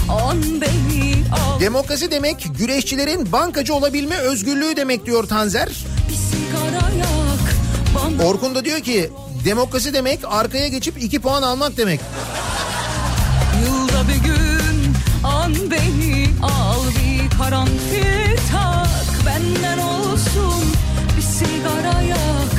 an 0.09 0.61
beni 0.61 1.15
al 1.33 1.59
Demokrasi 1.59 2.11
demek 2.11 2.47
güreşçilerin 2.57 3.31
bankacı 3.31 3.73
olabilme 3.75 4.15
özgürlüğü 4.17 4.75
demek 4.75 5.05
diyor 5.05 5.27
Tanzer. 5.27 5.69
bir 6.09 6.13
sigara 6.15 6.89
yak 6.97 7.07
bana 7.07 7.22
Orkun 8.23 8.55
da 8.55 8.65
diyor 8.65 8.79
ki 8.79 9.09
demokrasi 9.45 9.93
demek 9.93 10.19
arkaya 10.29 10.67
geçip 10.67 11.03
iki 11.03 11.19
puan 11.21 11.41
almak 11.41 11.77
demek. 11.77 11.99
yılda 13.65 14.07
bir 14.07 14.23
gün 14.23 14.93
an 15.23 15.53
beni 15.71 16.27
al 16.43 16.83
bir 16.89 17.37
karanfil 17.37 18.37
tak 18.51 19.25
benden 19.25 19.77
olsun 19.77 20.63
bir 21.17 21.21
sigara 21.21 22.01
yak 22.01 22.51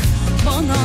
bana 0.46 0.76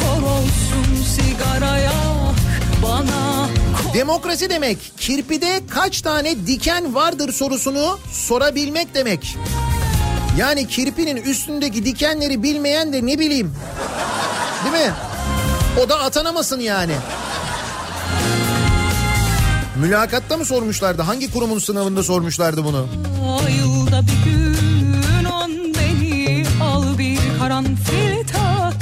kor 0.00 0.22
olsun 0.22 1.02
sigara 1.16 1.78
yak 1.78 2.34
bana 2.82 3.48
kor 3.84 3.94
Demokrasi 3.94 4.50
demek 4.50 4.78
kirpide 4.98 5.60
kaç 5.70 6.00
tane 6.02 6.46
diken 6.46 6.94
vardır 6.94 7.32
sorusunu 7.32 7.98
sorabilmek 8.12 8.94
demek. 8.94 9.36
Yani 10.40 10.68
kirpinin 10.68 11.16
üstündeki 11.16 11.84
dikenleri 11.84 12.42
bilmeyen 12.42 12.92
de 12.92 13.06
ne 13.06 13.18
bileyim. 13.18 13.54
Değil 14.64 14.86
mi? 14.86 14.92
O 15.84 15.88
da 15.88 16.00
atanamasın 16.00 16.60
yani. 16.60 16.92
Mülakatta 19.76 20.36
mı 20.36 20.44
sormuşlardı? 20.44 21.02
Hangi 21.02 21.32
kurumun 21.32 21.58
sınavında 21.58 22.02
sormuşlardı 22.02 22.64
bunu? 22.64 22.86
Yılda 23.58 24.02
bir 24.02 24.30
gün 24.30 25.24
on 25.24 25.50
beni 25.50 26.44
al 26.62 26.98
bir 26.98 27.18
karanfil 27.38 28.26
tak 28.32 28.74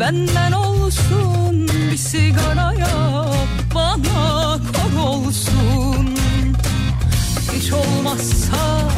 Benden 0.00 0.52
olsun 0.52 1.68
bir 1.92 1.96
sigara 1.96 2.72
yak 2.72 3.74
bana 3.74 4.58
kor 4.58 5.08
olsun 5.08 6.16
Hiç 7.52 7.72
olmazsa 7.72 8.90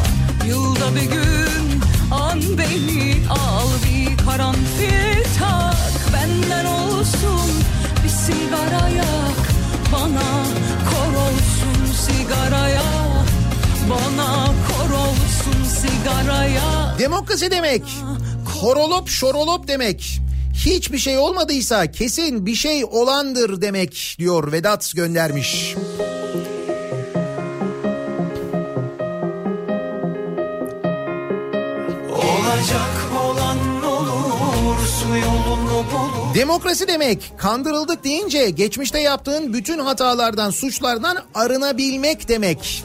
yılda 0.47 0.95
bir 0.95 1.01
gün 1.01 1.86
an 2.11 2.41
beni 2.57 3.15
al 3.29 3.69
bir 3.83 4.25
karanfil 4.25 5.23
tak 5.39 6.13
Benden 6.13 6.65
olsun 6.65 7.51
bir 8.03 8.09
sigara 8.09 8.89
yak 8.89 9.43
bana 9.93 10.29
kor 10.89 11.13
olsun 11.25 11.93
sigara 12.05 12.69
yak 12.69 13.27
bana 13.89 14.45
kor 14.67 14.89
olsun 14.89 15.63
sigaraya 15.81 16.95
Demokrasi 16.99 17.51
demek 17.51 17.83
horolop 18.61 19.09
şorolop 19.09 19.67
demek. 19.67 20.21
Hiçbir 20.53 20.97
şey 20.97 21.17
olmadıysa 21.17 21.91
kesin 21.91 22.45
bir 22.45 22.55
şey 22.55 22.85
olandır 22.85 23.61
demek 23.61 24.15
diyor 24.19 24.51
Vedat 24.51 24.93
göndermiş. 24.95 25.75
Olacak 25.75 26.26
Demokrasi 36.35 36.87
demek 36.87 37.31
kandırıldık 37.37 38.03
deyince 38.03 38.49
geçmişte 38.49 38.99
yaptığın 38.99 39.53
bütün 39.53 39.79
hatalardan 39.79 40.49
suçlardan 40.51 41.17
arınabilmek 41.35 42.27
demek. 42.29 42.83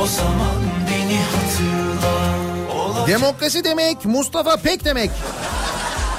O 0.00 0.06
zaman 0.06 0.56
beni 0.90 1.18
hatırla 1.18 3.06
Demokrasi 3.06 3.64
demek 3.64 4.04
Mustafa 4.04 4.56
Pek 4.56 4.84
demek. 4.84 5.10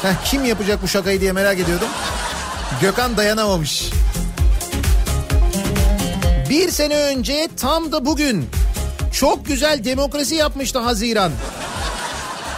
Heh, 0.01 0.14
kim 0.26 0.45
yapacak 0.45 0.84
bu 0.84 0.88
şakayı 0.88 1.22
diye 1.22 1.32
merak 1.32 1.59
ediyordum. 1.59 1.88
Gökhan 2.82 3.18
dayanamamış. 3.18 3.89
Bir 6.49 6.70
sene 6.72 6.95
önce 6.95 7.47
tam 7.57 7.91
da 7.91 8.05
bugün 8.05 8.49
çok 9.14 9.45
güzel 9.45 9.84
demokrasi 9.84 10.36
yapmıştı 10.36 10.80
Haziran. 10.80 11.32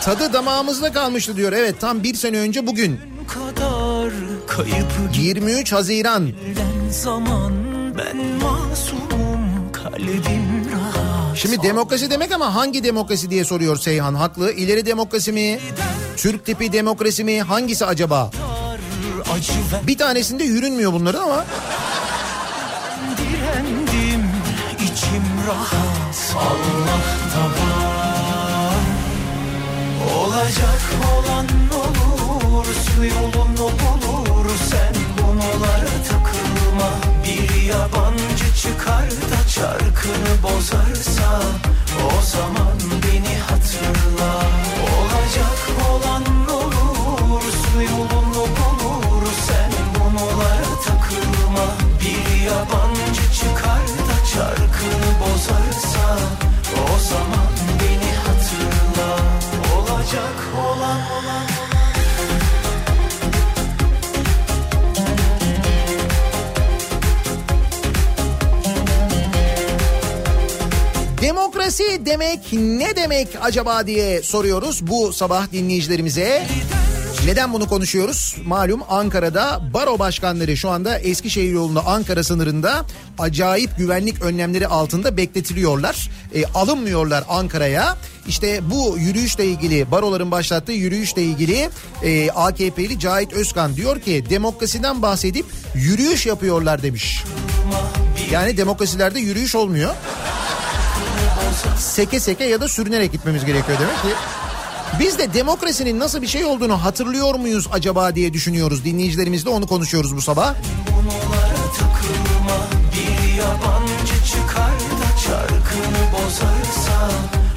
Tadı 0.04 0.34
damağımızda 0.34 0.94
kalmıştı 0.94 1.36
diyor. 1.36 1.54
Evet 1.54 1.80
tam 1.80 2.04
bir 2.04 2.14
sene 2.16 2.40
önce 2.40 2.68
bugün. 2.68 3.00
kadar 3.28 4.14
Kayıp 4.48 4.92
23 5.18 5.72
Haziran. 5.72 6.30
zaman 6.92 7.54
Ben 7.98 8.18
masumum 8.18 9.72
kalbim 9.72 10.72
rahat 10.74 11.38
Şimdi 11.38 11.64
demokrasi 11.64 12.10
demek 12.10 12.32
ama 12.32 12.56
hangi 12.56 12.84
demokrasi 12.84 13.30
diye 13.30 13.46
soruyor 13.46 13.78
Seyhan. 13.78 14.14
Haklı. 14.14 14.52
İleri 14.52 14.86
demokrasi 14.86 15.32
mi? 15.32 15.60
Türk 16.18 16.46
tipi 16.46 16.74
demokrasi 16.74 17.24
mi? 17.24 17.42
Hangisi 17.42 17.86
acaba? 17.86 18.32
Bir 19.88 19.98
tanesinde 19.98 20.44
yürünmüyor 20.44 20.94
bunların 20.94 21.24
ama 21.24 21.46
direndim 23.18 24.26
içim 24.84 25.24
rahat 25.48 26.36
Allah'ta 26.36 27.13
Olacak 30.34 30.82
olan 31.16 31.48
olur 31.84 32.66
Su 32.66 33.06
yolun 33.06 33.58
olur 33.58 34.50
Sen 34.70 34.94
bunlara 35.18 35.96
takılma 36.10 36.90
Bir 37.24 37.62
yabancı 37.62 38.56
çıkar 38.62 39.10
da 39.12 39.48
Çarkını 39.56 40.44
bozarsa 40.44 41.42
O 42.06 42.22
zaman 42.22 42.78
beni 43.04 43.38
hatırla. 43.40 44.34
Olacak 44.94 45.60
olan 45.92 46.24
olur 46.50 47.42
Su 47.42 47.82
yolun 47.82 48.34
olur 48.36 49.28
Sen 49.48 49.72
bunlara 49.96 50.80
takılma 50.86 51.66
Bir 52.02 52.42
yabancı 52.42 53.34
çıkar 53.40 53.88
da 54.08 54.26
Çarkını 54.34 55.10
bozarsa 55.22 56.18
O 56.96 57.00
zaman 57.00 57.43
Olacak 60.14 60.36
olan 60.58 60.98
olan 60.98 61.44
Demokrasi 71.22 72.06
demek 72.06 72.40
ne 72.54 72.96
demek 72.96 73.28
acaba 73.42 73.88
diye 73.88 74.22
soruyoruz 74.22 74.88
bu 74.88 75.14
sabah 75.14 75.52
dinleyicilerimize. 75.52 76.48
Neden 77.26 77.54
bunu 77.54 77.68
konuşuyoruz? 77.68 78.36
Malum 78.46 78.82
Ankara'da 78.90 79.62
baro 79.74 80.00
başkanları 80.00 80.58
şu 80.58 80.70
anda 80.70 81.00
Eskişehir 81.00 81.52
yolunda 81.52 81.86
Ankara 81.86 82.24
sınırında 82.24 82.86
acayip 83.20 83.78
güvenlik 83.78 84.22
önlemleri 84.22 84.68
altında 84.68 85.18
bekletiliyorlar. 85.18 86.10
E, 86.36 86.46
alınmıyorlar 86.46 87.24
Ankara'ya. 87.30 87.98
İşte 88.28 88.60
bu 88.70 88.98
yürüyüşle 88.98 89.46
ilgili 89.46 89.92
baroların 89.92 90.32
başlattığı 90.32 90.72
yürüyüşle 90.72 91.24
ilgili 91.24 91.70
e, 92.04 92.32
AKP'li 92.32 93.00
Cahit 93.00 93.34
Özkan 93.34 93.76
diyor 93.76 94.00
ki 94.00 94.26
demokrasiden 94.30 95.02
bahsedip 95.02 95.46
yürüyüş 95.76 96.26
yapıyorlar 96.26 96.84
demiş. 96.84 97.24
Yani 98.32 98.58
demokrasilerde 98.58 99.20
yürüyüş 99.20 99.56
olmuyor 99.56 99.96
seke 101.78 102.20
seke 102.20 102.44
ya 102.44 102.62
da 102.62 102.68
sürünerek 102.68 103.12
gitmemiz 103.12 103.46
gerekiyor 103.46 103.78
demek 103.80 104.02
ki. 104.02 104.20
Biz 105.00 105.20
de 105.20 105.34
demokrasinin 105.34 106.00
nasıl 106.00 106.22
bir 106.22 106.28
şey 106.28 106.46
olduğunu 106.46 106.84
hatırlıyor 106.84 107.36
muyuz 107.36 107.68
acaba 107.72 108.16
diye 108.16 108.34
düşünüyoruz. 108.34 108.86
Dinleyicilerimizle 108.86 109.50
onu 109.50 109.68
konuşuyoruz 109.68 110.16
bu 110.16 110.22
sabah. 110.22 110.56
Takılma 111.80 112.68
Bir 112.94 113.34
yabancı 113.34 114.26
çıkar 114.32 114.72
da 114.72 115.18
Çarkını 115.26 116.04
bozarsa 116.14 117.10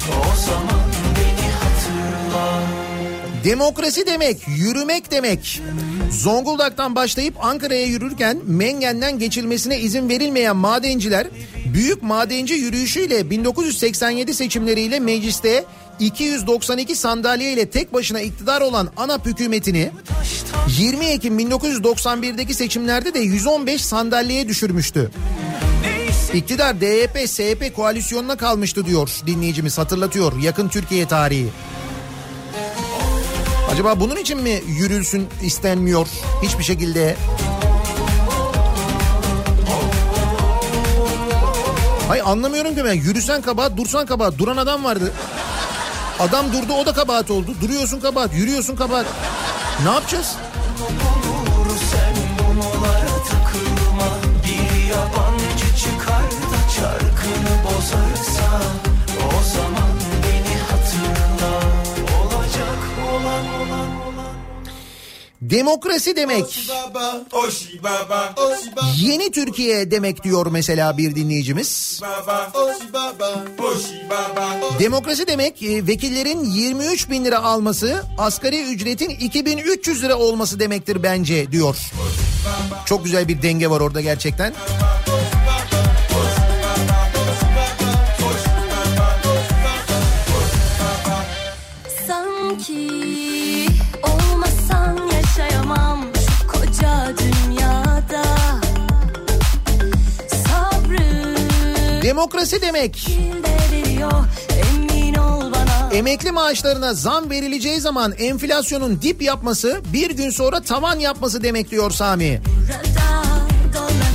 O 0.09 0.45
zaman 0.45 0.85
beni 1.15 1.51
hatırla 1.51 2.61
Demokrasi 3.43 4.05
demek, 4.07 4.47
yürümek 4.47 5.11
demek. 5.11 5.61
Zonguldak'tan 6.11 6.95
başlayıp 6.95 7.45
Ankara'ya 7.45 7.85
yürürken 7.85 8.37
Mengen'den 8.45 9.19
geçilmesine 9.19 9.79
izin 9.79 10.09
verilmeyen 10.09 10.55
madenciler 10.55 11.27
büyük 11.73 12.03
madenci 12.03 12.53
yürüyüşüyle 12.53 13.29
1987 13.29 14.33
seçimleriyle 14.33 14.99
mecliste 14.99 15.63
292 15.99 16.95
sandalye 16.95 17.53
ile 17.53 17.69
tek 17.69 17.93
başına 17.93 18.21
iktidar 18.21 18.61
olan 18.61 18.89
ANAP 18.97 19.25
hükümetini 19.25 19.91
20 20.67 21.05
Ekim 21.05 21.39
1991'deki 21.39 22.53
seçimlerde 22.53 23.13
de 23.13 23.19
115 23.19 23.85
sandalyeye 23.85 24.47
düşürmüştü. 24.47 25.11
İktidar 26.33 26.81
DYP, 26.81 27.29
SHP 27.29 27.75
koalisyonuna 27.75 28.37
kalmıştı 28.37 28.85
diyor 28.85 29.09
dinleyicimiz 29.27 29.77
hatırlatıyor 29.77 30.41
yakın 30.41 30.67
Türkiye 30.67 31.07
tarihi. 31.07 31.49
Acaba 33.71 33.99
bunun 33.99 34.15
için 34.15 34.41
mi 34.41 34.61
yürülsün 34.67 35.27
istenmiyor 35.43 36.07
hiçbir 36.43 36.63
şekilde? 36.63 37.15
Hayır 42.07 42.23
anlamıyorum 42.25 42.75
ki 42.75 42.85
ben. 42.85 42.93
Yürüsen 42.93 43.41
kabahat, 43.41 43.77
dursan 43.77 44.05
kabahat. 44.05 44.37
Duran 44.37 44.57
adam 44.57 44.83
vardı. 44.83 45.13
Adam 46.19 46.53
durdu 46.53 46.73
o 46.73 46.85
da 46.85 46.93
kabahat 46.93 47.31
oldu. 47.31 47.51
Duruyorsun 47.61 47.99
kabahat, 47.99 48.33
yürüyorsun 48.33 48.75
kabahat. 48.75 49.05
Ne 49.83 49.89
yapacağız? 49.89 50.35
Demokrasi 65.49 66.15
demek. 66.15 66.69
Yeni 68.97 69.31
Türkiye 69.31 69.91
demek 69.91 70.23
diyor 70.23 70.47
mesela 70.51 70.97
bir 70.97 71.15
dinleyicimiz. 71.15 72.01
Demokrasi 74.79 75.27
demek 75.27 75.63
e, 75.63 75.87
vekillerin 75.87 76.43
23 76.43 77.09
bin 77.09 77.25
lira 77.25 77.43
alması 77.43 78.03
asgari 78.17 78.61
ücretin 78.61 79.09
2300 79.09 80.03
lira 80.03 80.15
olması 80.15 80.59
demektir 80.59 81.03
bence 81.03 81.51
diyor. 81.51 81.77
Çok 82.85 83.03
güzel 83.03 83.27
bir 83.27 83.41
denge 83.41 83.69
var 83.69 83.79
orada 83.81 84.01
gerçekten. 84.01 84.53
Sanki 84.53 85.06
Demokrasi 102.17 102.61
demek 102.61 103.07
emekli 105.91 106.31
maaşlarına 106.31 106.93
zam 106.93 107.29
verileceği 107.29 107.81
zaman 107.81 108.11
enflasyonun 108.11 109.01
dip 109.01 109.21
yapması 109.21 109.81
bir 109.93 110.11
gün 110.11 110.29
sonra 110.29 110.61
tavan 110.61 110.99
yapması 110.99 111.43
demek 111.43 111.71
diyor 111.71 111.91
Sami. 111.91 112.41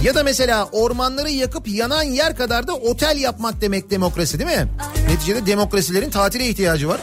Ya 0.05 0.15
da 0.15 0.23
mesela 0.23 0.69
ormanları 0.73 1.31
yakıp 1.31 1.69
yanan 1.69 2.03
yer 2.03 2.37
kadar 2.37 2.67
da 2.67 2.75
otel 2.75 3.17
yapmak 3.21 3.61
demek 3.61 3.91
demokrasi 3.91 4.39
değil 4.39 4.61
mi? 4.61 4.69
Neticede 5.09 5.47
demokrasilerin 5.47 6.11
tatile 6.11 6.49
ihtiyacı 6.49 6.89
var. 6.89 7.01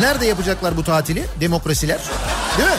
Nerede 0.00 0.26
yapacaklar 0.26 0.76
bu 0.76 0.84
tatili 0.84 1.24
demokrasiler? 1.40 1.98
Değil 2.58 2.68
mi? 2.68 2.76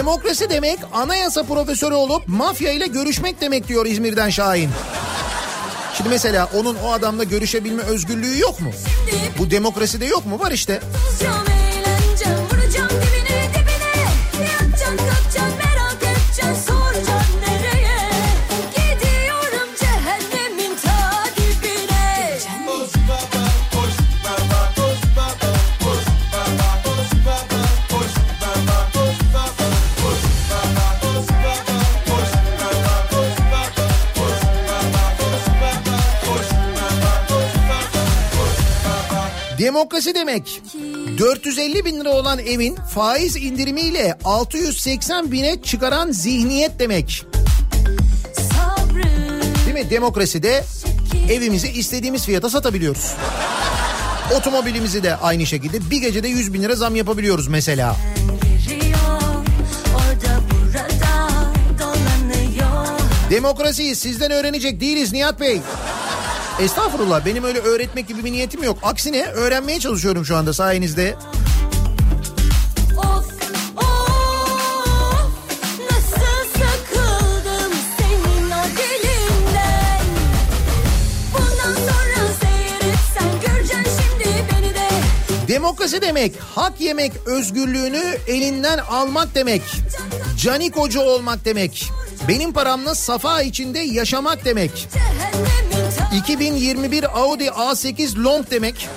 Demokrasi 0.00 0.50
demek 0.50 0.78
anayasa 0.92 1.42
profesörü 1.42 1.94
olup 1.94 2.28
mafya 2.28 2.72
ile 2.72 2.86
görüşmek 2.86 3.40
demek 3.40 3.68
diyor 3.68 3.86
İzmir'den 3.86 4.30
Şahin. 4.30 4.70
Şimdi 5.94 6.10
mesela 6.10 6.48
onun 6.54 6.76
o 6.84 6.92
adamla 6.92 7.24
görüşebilme 7.24 7.82
özgürlüğü 7.82 8.38
yok 8.38 8.60
mu? 8.60 8.70
Bu 9.38 9.50
demokraside 9.50 10.06
yok 10.06 10.26
mu? 10.26 10.40
Var 10.40 10.50
işte. 10.50 10.80
Demokrasi 39.70 40.14
demek 40.14 40.62
450 41.18 41.84
bin 41.84 42.00
lira 42.00 42.10
olan 42.10 42.38
evin 42.38 42.76
faiz 42.94 43.36
indirimiyle 43.36 44.18
680 44.24 45.32
bine 45.32 45.62
çıkaran 45.62 46.12
zihniyet 46.12 46.78
demek. 46.78 47.26
Değil 49.66 49.74
mi? 49.74 49.90
Demokraside 49.90 50.64
evimizi 51.30 51.68
istediğimiz 51.68 52.24
fiyata 52.24 52.50
satabiliyoruz. 52.50 53.14
Otomobilimizi 54.36 55.02
de 55.02 55.16
aynı 55.16 55.46
şekilde 55.46 55.90
bir 55.90 56.00
gecede 56.00 56.28
100 56.28 56.54
bin 56.54 56.62
lira 56.62 56.74
zam 56.74 56.96
yapabiliyoruz 56.96 57.48
mesela. 57.48 57.96
Demokrasiyi 63.30 63.96
sizden 63.96 64.30
öğrenecek 64.30 64.80
değiliz 64.80 65.12
Nihat 65.12 65.40
Bey. 65.40 65.60
Estağfurullah 66.60 67.26
benim 67.26 67.44
öyle 67.44 67.58
öğretmek 67.58 68.08
gibi 68.08 68.24
bir 68.24 68.32
niyetim 68.32 68.62
yok. 68.62 68.78
Aksine 68.82 69.26
öğrenmeye 69.26 69.80
çalışıyorum 69.80 70.24
şu 70.24 70.36
anda 70.36 70.52
sayenizde. 70.52 71.16
Of 72.96 73.06
of 73.06 74.30
Demokrasi 85.48 86.02
demek 86.02 86.32
hak 86.54 86.80
yemek 86.80 87.12
özgürlüğünü 87.26 88.16
elinden 88.26 88.78
almak 88.78 89.34
demek. 89.34 89.62
Canikocu 90.38 91.00
olmak 91.00 91.44
demek. 91.44 91.90
Benim 92.28 92.52
paramla 92.52 92.94
safa 92.94 93.42
içinde 93.42 93.78
yaşamak 93.78 94.44
demek. 94.44 94.88
Cehennemin 94.92 95.70
ta 95.70 95.79
2021 96.12 97.04
Audi 97.18 97.44
A8 97.46 98.24
Long 98.24 98.50
demek. 98.50 98.88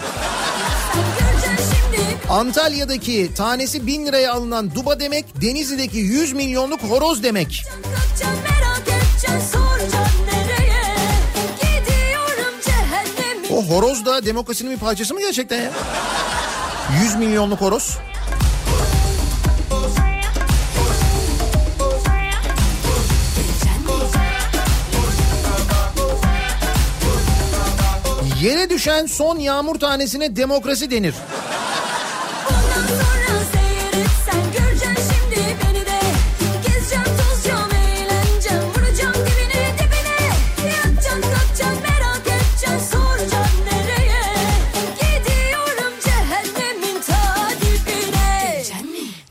Antalya'daki 2.29 3.31
tanesi 3.35 3.87
1000 3.87 4.05
liraya 4.05 4.33
alınan 4.33 4.75
duba 4.75 4.99
demek. 4.99 5.41
Denizli'deki 5.41 5.97
100 5.97 6.33
milyonluk 6.33 6.83
horoz 6.83 7.23
demek. 7.23 7.63
O 13.51 13.63
horoz 13.63 14.05
da 14.05 14.25
demokrasinin 14.25 14.71
bir 14.71 14.77
parçası 14.77 15.13
mı 15.13 15.19
gerçekten 15.19 15.61
ya? 15.61 15.71
100 17.03 17.15
milyonluk 17.15 17.61
horoz. 17.61 17.97
Yere 28.43 28.69
düşen 28.69 29.05
son 29.05 29.39
yağmur 29.39 29.79
tanesine 29.79 30.35
demokrasi 30.35 30.91
denir. 30.91 31.15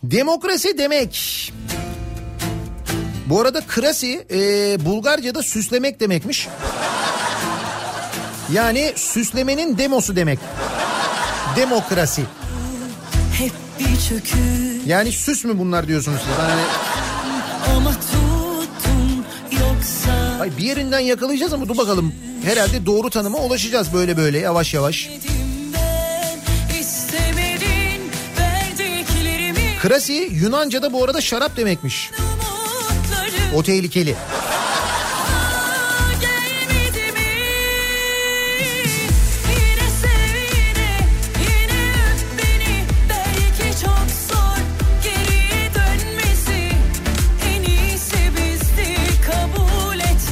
Demokrasi 0.03 0.79
demek. 0.79 1.53
Bu 3.27 3.41
arada 3.41 3.61
krasi 3.61 4.27
e, 4.31 4.37
Bulgarca'da 4.85 5.43
süslemek 5.43 6.01
demekmiş. 6.01 6.49
Yani 8.53 8.93
süslemenin 8.97 9.79
demosu 9.79 10.17
demek. 10.17 10.39
Demokrasi. 11.57 12.23
Yani 14.87 15.13
süs 15.13 15.45
mü 15.45 15.59
bunlar 15.59 15.89
diyorsunuz 15.89 16.21
siz? 16.27 16.39
Hani, 16.39 16.63
ay 20.41 20.57
bir 20.59 20.63
yerinden 20.63 21.01
yakalayacağız 21.01 21.53
ama 21.53 21.69
dur 21.69 21.79
bakalım. 21.79 22.15
Herhalde 22.45 22.87
doğru 22.87 23.11
tanıma 23.11 23.39
ulaşacağız 23.39 23.95
böyle 23.95 24.17
böyle 24.17 24.39
yavaş 24.39 24.75
yavaş. 24.75 25.11
Krasi 29.83 30.29
Yunanca'da 30.33 30.93
bu 30.93 31.05
arada 31.05 31.21
şarap 31.21 31.57
demekmiş. 31.57 32.11
O 33.55 33.63
tehlikeli. 33.63 34.15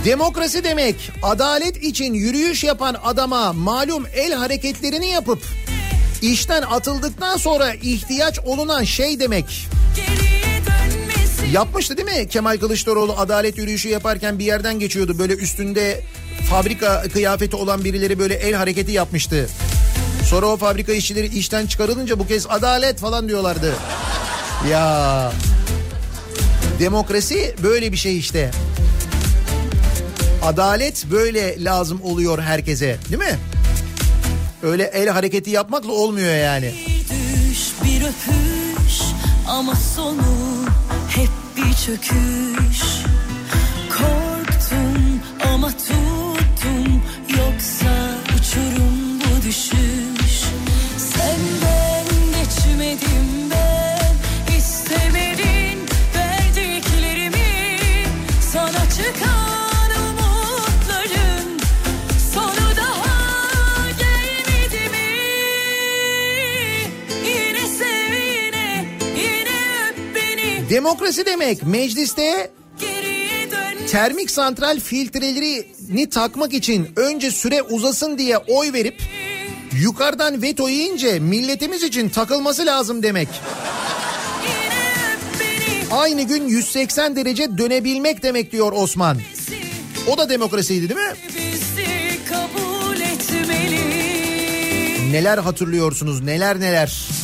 Demokrasi 0.05 0.65
demek 0.65 1.11
adalet 1.23 1.77
için 1.77 2.15
yürüyüş 2.15 2.65
yapan 2.65 2.97
adama 3.05 3.53
malum 3.53 4.07
el 4.15 4.33
hareketlerini 4.33 5.09
yapıp 5.09 5.43
işten 6.23 6.63
atıldıktan 6.63 7.37
sonra 7.37 7.75
ihtiyaç 7.75 8.39
olunan 8.39 8.85
şey 8.85 9.21
demek. 9.21 9.69
Yapmıştı 11.53 11.97
değil 11.97 12.19
mi 12.19 12.29
Kemal 12.29 12.57
Kılıçdaroğlu 12.59 13.15
adalet 13.19 13.59
yürüyüşü 13.59 13.89
yaparken 13.89 14.39
bir 14.39 14.45
yerden 14.45 14.79
geçiyordu. 14.79 15.19
Böyle 15.19 15.35
üstünde 15.35 16.01
fabrika 16.51 17.03
kıyafeti 17.03 17.57
olan 17.57 17.85
birileri 17.85 18.19
böyle 18.19 18.35
el 18.35 18.55
hareketi 18.55 18.93
yapmıştı. 18.93 19.49
Sonra 20.31 20.47
o 20.47 20.57
fabrika 20.57 20.93
işçileri 20.93 21.27
işten 21.27 21.67
çıkarılınca 21.67 22.19
bu 22.19 22.27
kez 22.27 22.47
adalet 22.49 22.99
falan 22.99 23.29
diyorlardı. 23.29 23.75
Ya 24.71 25.33
demokrasi 26.79 27.55
böyle 27.63 27.93
bir 27.93 27.97
şey 27.97 28.19
işte. 28.19 28.51
Adalet 30.43 31.07
böyle 31.11 31.65
lazım 31.65 32.01
oluyor 32.03 32.39
herkese 32.43 32.97
değil 33.09 33.19
mi? 33.23 33.39
Öyle 34.63 34.85
el 34.85 35.09
hareketi 35.09 35.51
yapmakla 35.51 35.93
olmuyor 35.93 36.35
yani. 36.35 36.75
Bir 36.87 37.05
düş 37.51 37.59
bir 37.85 38.01
öpüş 38.03 39.01
ama 39.49 39.75
sonu 39.97 40.23
hep 41.09 41.29
bir 41.57 41.75
çöküş. 41.75 42.83
Demokrasi 70.81 71.27
demek 71.27 71.63
mecliste 71.63 72.51
termik 73.91 74.31
santral 74.31 74.81
filtrelerini 74.81 76.11
takmak 76.11 76.55
için 76.55 76.89
önce 76.97 77.31
süre 77.31 77.63
uzasın 77.63 78.19
diye 78.19 78.39
oy 78.39 78.73
verip 78.73 79.03
yukarıdan 79.73 80.43
veto 80.43 80.69
yiyince 80.69 81.19
milletimiz 81.19 81.83
için 81.83 82.09
takılması 82.09 82.67
lazım 82.67 83.03
demek. 83.03 83.29
Aynı 85.91 86.23
gün 86.23 86.49
180 86.49 87.17
derece 87.17 87.59
dönebilmek 87.59 88.23
demek 88.23 88.53
diyor 88.53 88.73
Osman. 88.73 89.19
O 90.09 90.19
da 90.19 90.29
demokrasiydi 90.29 90.89
değil 90.89 91.01
mi? 91.01 91.15
Neler 95.11 95.39
hatırlıyorsunuz 95.39 96.21
neler 96.21 96.61
neler. 96.61 97.20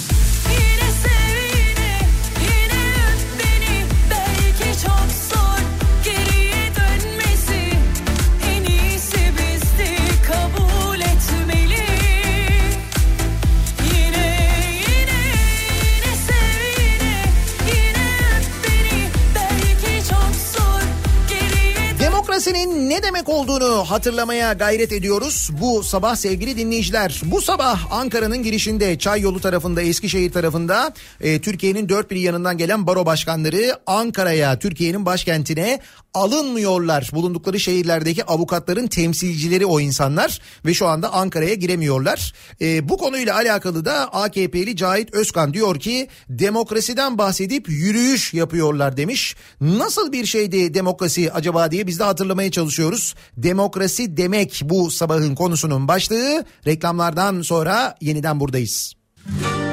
Geriye 22.47 22.66
Demokrasinin 22.66 22.75
ne 22.97 23.02
demek 23.02 23.28
olduğunu 23.28 23.85
hatırlamaya 23.85 24.52
gayret 24.52 24.93
ediyoruz 24.93 25.51
bu 25.60 25.85
sabah 25.85 26.16
sevgili 26.16 26.56
dinleyiciler. 26.56 27.20
Bu 27.24 27.40
sabah 27.40 27.93
Ankara'nın 27.93 28.43
girişinde 28.43 28.98
Çay 28.98 29.20
Yolu 29.20 29.40
tarafında 29.40 29.82
Eskişehir 29.82 30.32
tarafında 30.32 30.94
e, 31.20 31.40
Türkiye'nin 31.40 31.89
dört 31.89 32.10
bir 32.10 32.16
yanından 32.16 32.59
gelen 32.59 32.86
baro 32.86 33.06
başkanları 33.06 33.78
Ankara'ya 33.86 34.59
Türkiye'nin 34.59 35.06
başkentine 35.06 35.81
alınmıyorlar. 36.14 37.10
Bulundukları 37.12 37.60
şehirlerdeki 37.60 38.24
avukatların 38.24 38.86
temsilcileri 38.86 39.66
o 39.66 39.81
insanlar 39.81 40.40
ve 40.66 40.74
şu 40.74 40.86
anda 40.86 41.12
Ankara'ya 41.12 41.55
giremiyorlar. 41.55 42.35
E, 42.60 42.89
bu 42.89 42.97
konuyla 42.97 43.35
alakalı 43.35 43.85
da 43.85 44.12
AKP'li 44.12 44.77
Cahit 44.77 45.14
Özkan 45.14 45.55
diyor 45.55 45.81
ki 45.81 46.09
demokrasiden 46.28 47.18
bahsedip 47.18 47.68
yürüyüş 47.68 48.35
yapıyorlar 48.35 48.97
demiş. 48.97 49.36
Nasıl 49.60 50.12
bir 50.12 50.27
şeydi 50.27 50.74
demokrasi 50.74 51.32
acaba 51.32 51.70
diye 51.70 51.86
biz 51.86 51.98
de 51.98 52.05
hatırlamaya 52.05 52.47
anlamaya 52.47 52.51
çalışıyoruz. 52.86 53.14
Demokrasi 53.36 54.16
demek 54.16 54.62
bu 54.64 54.90
sabahın 54.90 55.34
konusunun 55.34 55.88
başlığı. 55.88 56.44
Reklamlardan 56.66 57.42
sonra 57.42 57.94
yeniden 58.00 58.40
buradayız. 58.40 58.94
Ay 59.42 59.65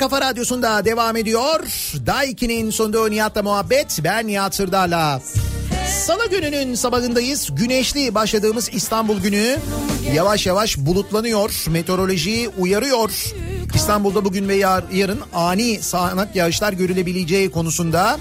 kafa 0.00 0.20
radyosunda 0.20 0.84
devam 0.84 1.16
ediyor. 1.16 1.60
Daiki'nin 2.06 2.70
sunduğu 2.70 3.10
Nihat'la 3.10 3.42
muhabbet. 3.42 3.98
Ben 4.04 4.26
Nihat 4.26 4.54
Sırdar'la. 4.54 5.22
Salı 6.06 6.30
gününün 6.30 6.74
sabahındayız. 6.74 7.48
Güneşli 7.52 8.14
başladığımız 8.14 8.68
İstanbul 8.72 9.20
günü 9.20 9.56
yavaş 10.14 10.46
yavaş 10.46 10.78
bulutlanıyor. 10.78 11.64
Meteoroloji 11.68 12.50
uyarıyor. 12.58 13.10
İstanbul'da 13.74 14.24
bugün 14.24 14.48
ve 14.48 14.54
yar- 14.54 14.84
yarın 14.92 15.20
ani 15.34 15.78
sağanak 15.82 16.36
yağışlar 16.36 16.72
görülebileceği 16.72 17.50
konusunda. 17.50 18.18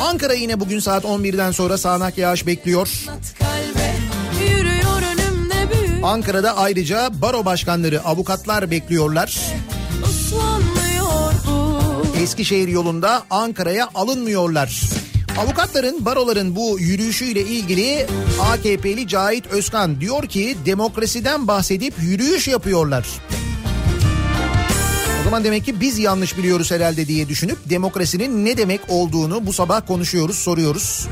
Ankara 0.00 0.32
yine 0.34 0.60
bugün 0.60 0.78
saat 0.80 1.04
11'den 1.04 1.50
sonra 1.50 1.78
sağanak 1.78 2.18
yağış 2.18 2.46
bekliyor. 2.46 2.88
Ankara'da 6.02 6.56
ayrıca 6.56 7.10
baro 7.12 7.44
başkanları, 7.44 8.04
avukatlar 8.04 8.70
bekliyorlar. 8.70 9.40
bu 10.02 10.81
Eskişehir 12.22 12.68
yolunda 12.68 13.22
Ankara'ya 13.30 13.88
alınmıyorlar. 13.94 14.82
Avukatların, 15.38 16.04
baroların 16.04 16.56
bu 16.56 16.78
yürüyüşüyle 16.80 17.40
ilgili 17.40 18.06
AKP'li 18.40 19.08
Cahit 19.08 19.46
Özkan 19.46 20.00
diyor 20.00 20.26
ki 20.26 20.56
demokrasiden 20.66 21.48
bahsedip 21.48 21.94
yürüyüş 22.02 22.48
yapıyorlar. 22.48 23.06
O 25.20 25.24
zaman 25.24 25.44
demek 25.44 25.64
ki 25.64 25.80
biz 25.80 25.98
yanlış 25.98 26.38
biliyoruz 26.38 26.70
herhalde 26.70 27.06
diye 27.06 27.28
düşünüp 27.28 27.58
demokrasinin 27.70 28.44
ne 28.44 28.56
demek 28.56 28.80
olduğunu 28.88 29.46
bu 29.46 29.52
sabah 29.52 29.86
konuşuyoruz, 29.86 30.36
soruyoruz. 30.36 31.08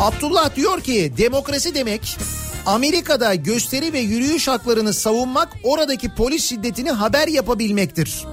Abdullah 0.00 0.56
diyor 0.56 0.80
ki 0.80 1.12
demokrasi 1.18 1.74
demek 1.74 2.18
Amerika'da 2.66 3.34
gösteri 3.34 3.92
ve 3.92 3.98
yürüyüş 3.98 4.48
haklarını 4.48 4.92
savunmak 4.92 5.48
oradaki 5.62 6.14
polis 6.14 6.44
şiddetini 6.44 6.90
haber 6.90 7.28
yapabilmektir. 7.28 8.24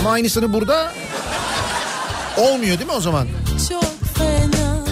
Ama 0.00 0.10
aynısını 0.10 0.52
burada 0.52 0.92
olmuyor 2.36 2.78
değil 2.78 2.90
mi 2.90 2.96
o 2.96 3.00
zaman? 3.00 3.28
çok 3.68 3.84
fena 4.14 4.84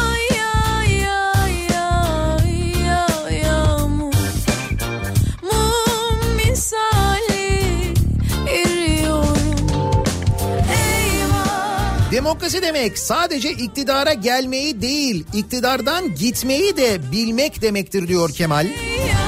Ay 0.00 0.40
ay 0.74 1.08
ay 1.08 1.68
ay 1.76 2.90
ay 2.90 3.38
yağmur 3.38 4.14
Mum 5.42 6.34
misali 6.36 7.94
eriyorum 8.48 9.66
Eyvah 10.70 12.10
Demokrasi 12.12 12.62
demek 12.62 12.98
sadece 12.98 13.50
iktidara 13.52 14.12
gelmeyi 14.12 14.82
değil, 14.82 15.24
iktidardan 15.34 16.14
gitmeyi 16.14 16.76
de 16.76 17.12
bilmek 17.12 17.62
demektir 17.62 18.08
diyor 18.08 18.30
Kemal. 18.32 18.66
yap 18.66 19.27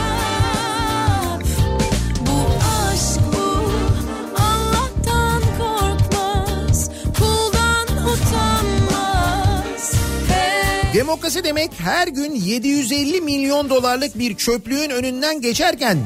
Demokrasi 11.11 11.45
demek 11.45 11.71
her 11.79 12.09
gün 12.09 12.35
750 12.35 13.21
milyon 13.21 13.71
dolarlık 13.71 14.19
bir 14.19 14.37
çöplüğün 14.37 14.91
önünden 14.91 15.41
geçerken 15.41 15.99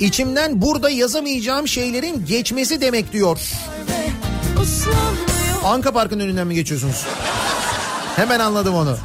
içimden 0.00 0.62
burada 0.62 0.90
yazamayacağım 0.90 1.68
şeylerin 1.68 2.26
geçmesi 2.26 2.80
demek 2.80 3.12
diyor. 3.12 3.40
Anka 5.64 5.92
Park'ın 5.92 6.20
önünden 6.20 6.46
mi 6.46 6.54
geçiyorsunuz? 6.54 7.06
Hemen 8.16 8.40
anladım 8.40 8.74
onu. 8.74 8.96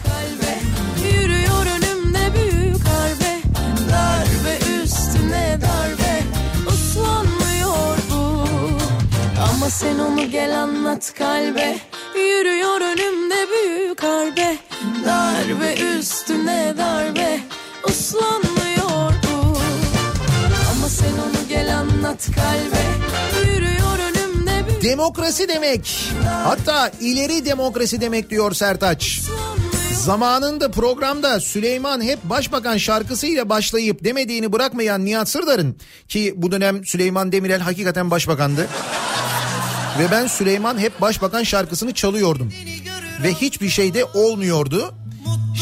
sen 9.70 10.00
onu 10.00 10.32
gel 10.32 10.62
anlat 10.64 11.14
kalbe 11.18 11.78
Yürüyor 12.18 12.82
önümde 12.82 13.36
büyük 13.52 14.04
harbe 14.04 14.58
Darbe 15.06 15.74
üstüne 16.00 16.74
darbe 16.78 17.40
Uslanmıyor 17.90 19.14
bu 19.24 19.58
Ama 20.72 20.90
sen 20.90 21.14
onu 21.14 21.48
gel 21.50 21.78
anlat 21.78 22.26
kalbe 22.36 22.84
Yürüyor 23.52 24.00
önümde 24.00 24.68
büyük 24.68 24.84
Demokrasi 24.84 25.48
demek. 25.48 26.12
Hatta 26.44 26.92
ileri 27.02 27.46
demokrasi 27.46 28.02
demek 28.02 28.30
diyor 28.30 28.54
Sertaç. 28.54 29.22
Zamanında 29.94 30.72
programda 30.72 31.40
Süleyman 31.40 32.02
hep 32.02 32.24
başbakan 32.24 32.78
şarkısıyla 32.78 33.50
başlayıp 33.50 34.04
demediğini 34.04 34.54
bırakmayan 34.54 35.06
Nihat 35.06 35.30
Sırdar'ın 35.30 35.76
ki 36.08 36.34
bu 36.38 36.52
dönem 36.52 36.86
Süleyman 36.86 37.32
Demirel 37.32 37.60
hakikaten 37.62 38.12
başbakandı. 38.12 38.68
Ve 40.00 40.12
ben 40.12 40.28
Süleyman 40.28 40.78
hep 40.78 41.02
başbakan 41.02 41.44
şarkısını 41.44 41.94
çalıyordum. 41.94 42.54
Ve 43.24 43.34
hiçbir 43.34 43.70
şey 43.70 43.94
de 43.94 44.06
olmuyordu. 44.06 44.96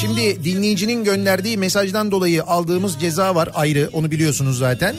Şimdi 0.01 0.43
dinleyicinin 0.43 1.03
gönderdiği 1.03 1.57
mesajdan 1.57 2.11
dolayı 2.11 2.43
aldığımız 2.43 2.99
ceza 2.99 3.35
var 3.35 3.49
ayrı 3.53 3.89
onu 3.93 4.11
biliyorsunuz 4.11 4.57
zaten. 4.57 4.95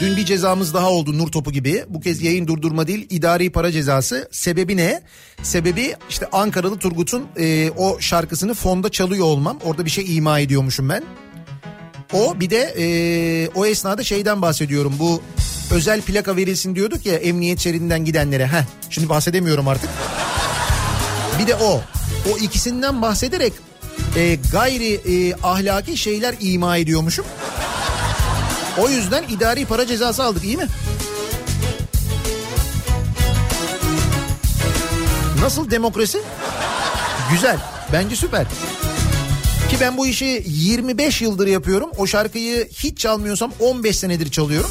Dün 0.00 0.16
bir 0.16 0.24
cezamız 0.24 0.74
daha 0.74 0.90
oldu 0.90 1.18
nur 1.18 1.28
topu 1.28 1.52
gibi. 1.52 1.84
Bu 1.88 2.00
kez 2.00 2.22
yayın 2.22 2.46
durdurma 2.46 2.86
değil 2.86 3.06
idari 3.10 3.52
para 3.52 3.72
cezası. 3.72 4.28
Sebebi 4.30 4.76
ne? 4.76 5.02
Sebebi 5.42 5.94
işte 6.10 6.26
Ankaralı 6.32 6.78
Turgut'un 6.78 7.26
e, 7.36 7.70
o 7.70 8.00
şarkısını 8.00 8.54
fonda 8.54 8.88
çalıyor 8.88 9.26
olmam. 9.26 9.58
Orada 9.64 9.84
bir 9.84 9.90
şey 9.90 10.16
ima 10.16 10.40
ediyormuşum 10.40 10.88
ben. 10.88 11.04
O 12.12 12.40
bir 12.40 12.50
de 12.50 12.74
e, 12.78 13.48
o 13.54 13.66
esnada 13.66 14.02
şeyden 14.02 14.42
bahsediyorum. 14.42 14.94
Bu 14.98 15.22
özel 15.70 16.00
plaka 16.00 16.36
verilsin 16.36 16.74
diyorduk 16.74 17.06
ya 17.06 17.14
emniyet 17.14 17.58
şeridinden 17.58 18.04
gidenlere. 18.04 18.46
Heh, 18.46 18.64
şimdi 18.90 19.08
bahsedemiyorum 19.08 19.68
artık. 19.68 19.90
Bir 21.38 21.46
de 21.46 21.54
o. 21.54 21.80
O 22.32 22.38
ikisinden 22.38 23.02
bahsederek 23.02 23.52
e, 24.16 24.38
gayri 24.52 24.94
e, 24.94 25.34
ahlaki 25.42 25.96
şeyler 25.96 26.34
ima 26.40 26.76
ediyormuşum. 26.76 27.24
O 28.78 28.88
yüzden 28.88 29.24
idari 29.28 29.64
para 29.64 29.86
cezası 29.86 30.22
aldık 30.24 30.44
iyi 30.44 30.56
mi? 30.56 30.66
Nasıl 35.40 35.70
demokrasi? 35.70 36.18
Güzel. 37.32 37.58
Bence 37.92 38.16
süper. 38.16 38.46
Ki 39.70 39.76
ben 39.80 39.96
bu 39.96 40.06
işi 40.06 40.42
25 40.46 41.22
yıldır 41.22 41.46
yapıyorum. 41.46 41.90
O 41.96 42.06
şarkıyı 42.06 42.68
hiç 42.68 42.98
çalmıyorsam 42.98 43.52
15 43.60 43.98
senedir 43.98 44.30
çalıyorum. 44.30 44.70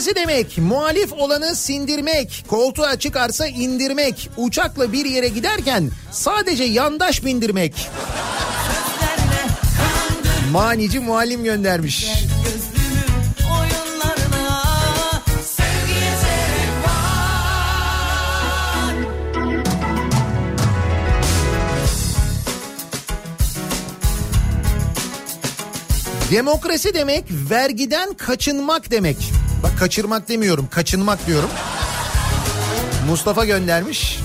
Demokrasi 0.00 0.28
demek 0.28 0.58
muhalif 0.58 1.12
olanı 1.12 1.56
sindirmek, 1.56 2.44
koltuğa 2.48 2.98
çıkarsa 2.98 3.46
indirmek, 3.46 4.30
uçakla 4.36 4.92
bir 4.92 5.04
yere 5.04 5.28
giderken 5.28 5.90
sadece 6.10 6.64
yandaş 6.64 7.24
bindirmek. 7.24 7.88
Manici 10.52 11.00
muallim 11.00 11.44
göndermiş. 11.44 12.06
Demokrasi 26.30 26.94
demek 26.94 27.24
vergiden 27.50 28.12
kaçınmak 28.14 28.90
demek. 28.90 29.39
Bak 29.62 29.78
kaçırmak 29.78 30.28
demiyorum, 30.28 30.68
kaçınmak 30.70 31.26
diyorum. 31.26 31.50
Mustafa 33.08 33.44
göndermiş. 33.44 34.20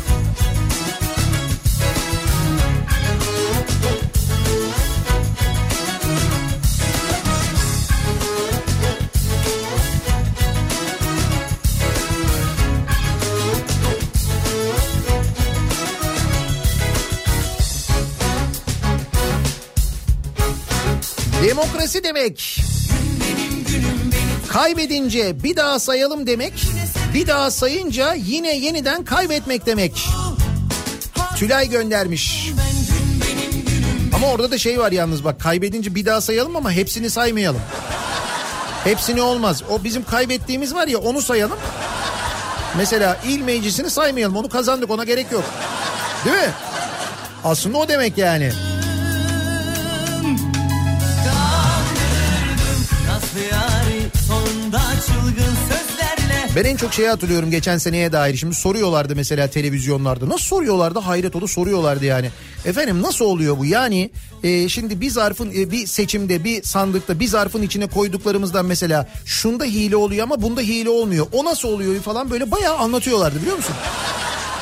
Demokrasi 21.44 22.04
demek 22.04 22.62
kaybedince 24.56 25.44
bir 25.44 25.56
daha 25.56 25.80
sayalım 25.80 26.28
demek, 26.28 26.54
bir 27.14 27.28
daha 27.28 27.52
sayınca 27.52 28.14
yine 28.14 28.58
yeniden 28.58 29.06
kaybetmek 29.06 29.66
demek. 29.66 30.08
Tülay 31.36 31.70
göndermiş. 31.70 32.52
Ama 34.16 34.28
orada 34.28 34.52
da 34.52 34.58
şey 34.58 34.80
var 34.80 34.92
yalnız 34.92 35.24
bak 35.24 35.40
kaybedince 35.40 35.96
bir 35.96 36.06
daha 36.06 36.22
sayalım 36.22 36.56
ama 36.56 36.72
hepsini 36.72 37.10
saymayalım. 37.10 37.62
Hepsini 38.84 39.22
olmaz. 39.22 39.64
O 39.70 39.84
bizim 39.84 40.04
kaybettiğimiz 40.04 40.76
var 40.76 40.88
ya 40.88 40.98
onu 40.98 41.22
sayalım. 41.22 41.60
Mesela 42.78 43.18
il 43.28 43.42
meclisini 43.42 43.90
saymayalım. 43.90 44.36
Onu 44.36 44.50
kazandık 44.50 44.92
ona 44.92 45.04
gerek 45.04 45.32
yok. 45.32 45.44
Değil 46.26 46.36
mi? 46.36 46.54
Aslında 47.44 47.78
o 47.78 47.88
demek 47.88 48.18
yani. 48.18 48.52
Ben 56.56 56.64
en 56.64 56.76
çok 56.76 56.94
şeyi 56.94 57.10
hatırlıyorum 57.10 57.52
geçen 57.52 57.78
seneye 57.78 58.12
dair. 58.12 58.38
Şimdi 58.38 58.56
soruyorlardı 58.56 59.16
mesela 59.16 59.48
televizyonlarda. 59.48 60.30
Nasıl 60.30 60.46
soruyorlardı? 60.46 61.00
Hayret 61.00 61.36
oldu 61.36 61.48
soruyorlardı 61.48 62.06
yani. 62.06 62.30
Efendim 62.66 63.02
nasıl 63.02 63.26
oluyor 63.26 63.58
bu? 63.58 63.66
Yani 63.66 64.10
e, 64.44 64.70
şimdi 64.70 65.02
bir 65.02 65.10
zarfın 65.10 65.52
e, 65.52 65.72
bir 65.72 65.88
seçimde 65.88 66.44
bir 66.44 66.64
sandıkta 66.64 67.20
bir 67.20 67.28
zarfın 67.28 67.62
içine 67.62 67.88
koyduklarımızdan 67.88 68.66
mesela 68.66 69.08
şunda 69.26 69.64
hile 69.64 69.96
oluyor 69.96 70.24
ama 70.24 70.42
bunda 70.42 70.62
hile 70.62 70.90
olmuyor. 70.90 71.28
O 71.32 71.46
nasıl 71.46 71.70
oluyor 71.70 72.02
falan 72.02 72.32
böyle 72.32 72.52
bayağı 72.52 72.78
anlatıyorlardı 72.78 73.42
biliyor 73.42 73.58
musun? 73.58 73.76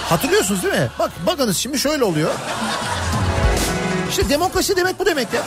Hatırlıyorsunuz 0.10 0.64
değil 0.64 0.74
mi? 0.74 0.90
Bak 1.00 1.12
bakınız 1.28 1.58
şimdi 1.58 1.80
şöyle 1.80 2.04
oluyor. 2.04 2.30
İşte 4.10 4.30
demokrasi 4.30 4.76
demek 4.76 5.00
bu 5.00 5.06
demek 5.06 5.34
ya. 5.34 5.44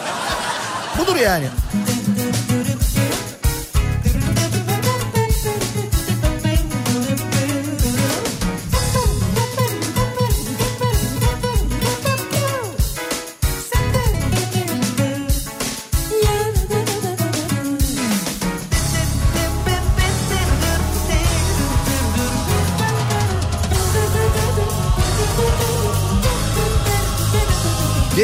Budur 0.99 1.17
yani. 1.17 1.47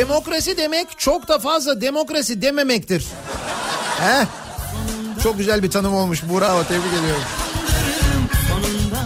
Demokrasi 0.02 0.56
demek 0.56 0.98
çok 0.98 1.28
da 1.28 1.38
fazla 1.38 1.80
demokrasi 1.80 2.42
dememektir. 2.42 3.06
Heh. 4.00 4.26
Çok 5.22 5.38
güzel 5.38 5.62
bir 5.62 5.70
tanım 5.70 5.94
olmuş. 5.94 6.22
Bravo 6.22 6.64
tebrik 6.64 6.92
ediyorum. 7.00 7.22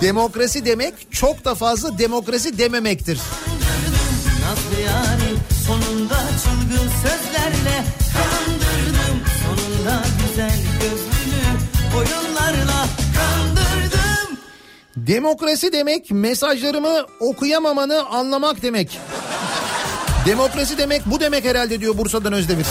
Demokrasi 0.00 0.64
demek 0.64 0.94
çok 1.10 1.44
da 1.44 1.54
fazla 1.54 1.98
demokrasi 1.98 2.58
dememektir. 2.58 3.20
Nazlı 4.42 4.80
yari 4.80 5.36
sonunda 5.66 6.18
çılgın 6.44 6.88
sözlerle 6.88 7.84
kandırdım 8.12 9.20
Sonunda 9.42 10.02
güzel 10.28 10.58
gözlünü 10.80 11.46
oyunlarla 11.96 12.86
kandırdım 13.16 14.38
Demokrasi 14.96 15.72
demek 15.72 16.10
mesajlarımı 16.10 17.06
okuyamamanı 17.20 18.06
anlamak 18.06 18.62
demek. 18.62 19.00
Demokrasi 20.26 20.78
demek 20.78 21.06
bu 21.06 21.20
demek 21.20 21.44
herhalde 21.44 21.80
diyor 21.80 21.98
Bursa'dan 21.98 22.32
Özdemir. 22.32 22.66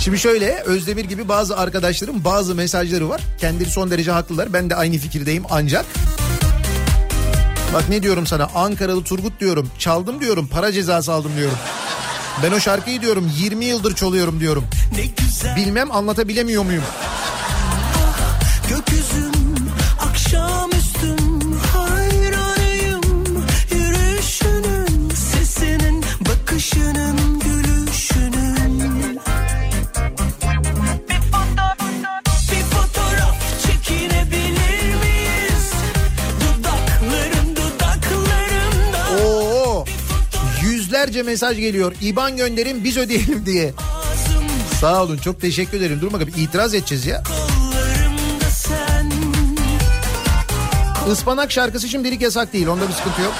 Şimdi 0.00 0.18
şöyle 0.18 0.60
Özdemir 0.60 1.04
gibi 1.04 1.28
bazı 1.28 1.56
arkadaşlarım 1.56 2.24
bazı 2.24 2.54
mesajları 2.54 3.08
var. 3.08 3.20
Kendileri 3.38 3.70
son 3.70 3.90
derece 3.90 4.10
haklılar. 4.10 4.52
Ben 4.52 4.70
de 4.70 4.76
aynı 4.76 4.98
fikirdeyim 4.98 5.44
ancak. 5.50 5.86
Bak 7.74 7.88
ne 7.88 8.02
diyorum 8.02 8.26
sana 8.26 8.48
Ankaralı 8.54 9.04
Turgut 9.04 9.40
diyorum. 9.40 9.70
Çaldım 9.78 10.20
diyorum 10.20 10.46
para 10.46 10.72
cezası 10.72 11.12
aldım 11.12 11.32
diyorum. 11.36 11.58
Ben 12.42 12.52
o 12.52 12.60
şarkıyı 12.60 13.00
diyorum 13.00 13.32
20 13.38 13.64
yıldır 13.64 13.94
çalıyorum 13.94 14.40
diyorum. 14.40 14.64
Bilmem 15.56 15.92
anlatabilemiyor 15.92 16.64
muyum? 16.64 16.82
Yüzlerce 41.02 41.22
mesaj 41.22 41.58
geliyor. 41.58 41.94
İban 42.02 42.36
gönderin 42.36 42.84
biz 42.84 42.96
ödeyelim 42.96 43.46
diye. 43.46 43.72
Ağzım 43.78 44.44
Sağ 44.80 45.02
olun 45.02 45.16
çok 45.16 45.40
teşekkür 45.40 45.76
ederim. 45.76 45.98
Dur 46.00 46.12
bakalım 46.12 46.32
itiraz 46.36 46.74
edeceğiz 46.74 47.06
ya. 47.06 47.22
Ispanak 51.12 51.52
şarkısı 51.52 51.88
şimdilik 51.88 52.22
yasak 52.22 52.52
değil 52.52 52.66
onda 52.66 52.88
bir 52.88 52.92
sıkıntı 52.92 53.22
yok. 53.22 53.34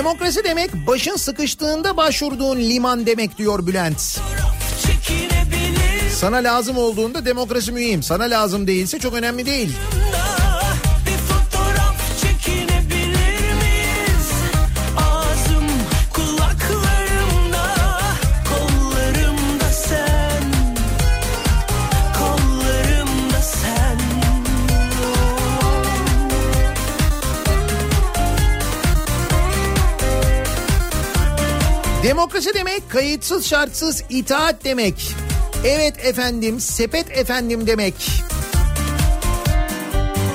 Demokrasi 0.00 0.44
demek 0.44 0.70
başın 0.86 1.16
sıkıştığında 1.16 1.96
başvurduğun 1.96 2.56
liman 2.56 3.06
demek 3.06 3.38
diyor 3.38 3.66
Bülent. 3.66 4.20
Sana 6.14 6.36
lazım 6.36 6.76
olduğunda 6.76 7.24
demokrasi 7.24 7.72
mühim. 7.72 8.02
Sana 8.02 8.24
lazım 8.24 8.66
değilse 8.66 8.98
çok 8.98 9.14
önemli 9.14 9.46
değil. 9.46 9.72
Demokrasi 32.20 32.54
demek 32.54 32.90
kayıtsız 32.90 33.46
şartsız 33.46 34.02
itaat 34.10 34.64
demek. 34.64 35.14
Evet 35.64 35.94
efendim 36.04 36.60
sepet 36.60 37.18
efendim 37.18 37.66
demek. 37.66 37.94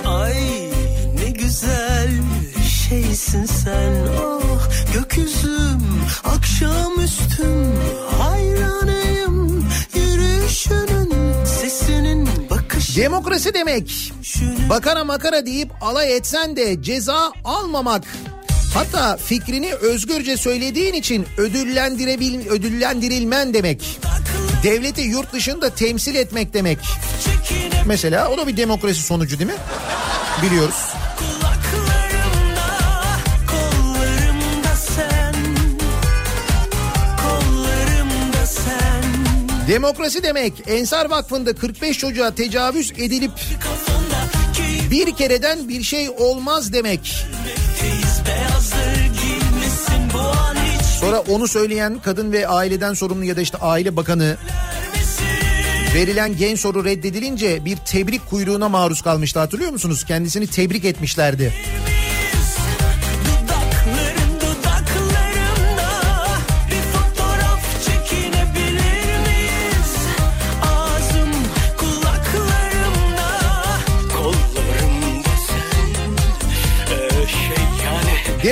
Ay 0.06 0.34
ne 1.16 1.30
güzel 1.30 2.10
şeysin 2.90 3.45
sen 3.45 3.94
oh 4.24 4.60
gökyüzüm 4.94 5.82
akşamüstüm 6.24 7.76
hayranıyım 8.22 9.66
yürüyüşünün 9.95 11.14
sesinin 11.45 12.30
bakışının 12.49 13.03
Demokrasi 13.03 13.53
demek 13.53 14.14
bakara 14.70 15.03
makara 15.03 15.45
deyip 15.45 15.72
alay 15.82 16.16
etsen 16.16 16.56
de 16.56 16.82
ceza 16.82 17.32
almamak. 17.44 18.03
Hatta 18.76 19.18
fikrini 19.18 19.74
özgürce 19.74 20.38
söylediğin 20.38 20.94
için 20.94 21.26
ödüllendirebil 21.38 22.48
ödüllendirilmen 22.48 23.54
demek. 23.54 24.00
Devleti 24.64 25.02
yurt 25.02 25.34
dışında 25.34 25.70
temsil 25.70 26.16
etmek 26.16 26.54
demek. 26.54 26.78
Mesela 27.86 28.30
o 28.30 28.38
da 28.38 28.48
bir 28.48 28.58
demokrasi 28.58 29.02
sonucu 29.02 29.40
değil 29.40 29.50
mi? 29.50 29.58
Biliyoruz. 30.44 30.76
Demokrasi 39.68 40.24
demek 40.24 40.54
Ensar 40.68 41.10
Vakfı'nda 41.10 41.56
45 41.56 41.98
çocuğa 41.98 42.32
tecavüz 42.32 42.92
edilip 42.92 43.32
bir 44.92 45.16
kereden 45.16 45.70
bir 45.70 45.84
şey 45.84 46.10
olmaz 46.10 46.74
demek. 46.74 47.26
Sonra 51.00 51.20
onu 51.20 51.48
söyleyen 51.48 52.00
kadın 52.00 52.32
ve 52.32 52.48
aileden 52.48 52.94
sorumlu 52.94 53.24
ya 53.26 53.36
da 53.36 53.42
işte 53.42 53.58
aile 53.58 53.96
bakanı 53.96 54.38
verilen 55.96 56.38
gen 56.38 56.56
soru 56.56 56.86
reddedilince 56.86 57.66
bir 57.66 57.78
tebrik 57.78 58.30
kuyruğuna 58.30 58.70
maruz 58.70 59.02
kalmıştı 59.02 59.40
hatırlıyor 59.40 59.72
musunuz? 59.72 60.04
Kendisini 60.04 60.48
tebrik 60.48 60.86
etmişlerdi. 60.86 61.54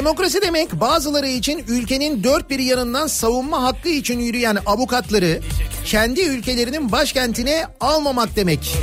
Demokrasi 0.04 0.42
demek 0.42 0.72
bazıları 0.80 1.28
için 1.28 1.64
ülkenin 1.68 2.24
dört 2.24 2.50
bir 2.50 2.60
yanından 2.60 3.08
savunma 3.08 3.64
hakkı 3.64 3.90
için 3.90 4.20
yürüyen 4.20 4.58
avukatları 4.66 5.40
kendi 5.86 6.22
ülkelerinin 6.22 6.92
başkentine 6.92 7.66
almamak 7.80 8.36
demek. 8.36 8.78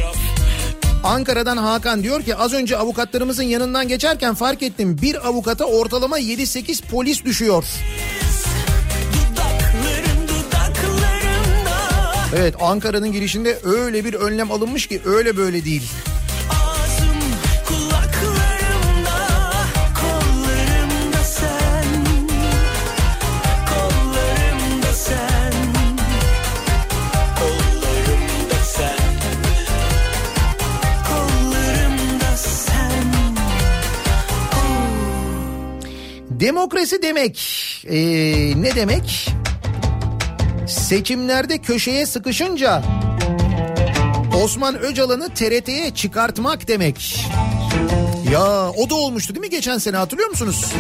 Ankara'dan 1.05 1.57
Hakan 1.57 2.03
diyor 2.03 2.23
ki 2.23 2.37
az 2.37 2.53
önce 2.53 2.77
avukatlarımızın 2.77 3.43
yanından 3.43 3.89
geçerken 3.89 4.35
fark 4.35 4.63
ettim 4.63 4.99
bir 5.03 5.29
avukata 5.29 5.65
ortalama 5.65 6.21
7-8 6.21 6.83
polis 6.91 7.25
düşüyor. 7.25 7.65
Evet 12.37 12.55
Ankara'nın 12.61 13.13
girişinde 13.13 13.59
öyle 13.65 14.05
bir 14.05 14.15
önlem 14.15 14.53
alınmış 14.53 14.87
ki 14.87 15.01
öyle 15.05 15.37
böyle 15.37 15.65
değil. 15.65 15.91
Demokrasi 36.41 37.03
demek 37.03 37.39
ee, 37.91 37.97
ne 38.63 38.75
demek? 38.75 39.31
Seçimlerde 40.69 41.59
köşeye 41.59 42.07
sıkışınca 42.07 42.83
Osman 44.43 44.79
Öcalan'ı 44.79 45.35
TRT'ye 45.35 45.95
çıkartmak 45.95 46.69
demek. 46.69 47.27
Ya 48.33 48.71
o 48.71 48.91
da 48.91 48.95
olmuştu 48.95 49.35
değil 49.35 49.47
mi 49.47 49.51
geçen 49.51 49.79
sene 49.79 49.97
hatırlıyor 49.97 50.29
musunuz? 50.29 50.73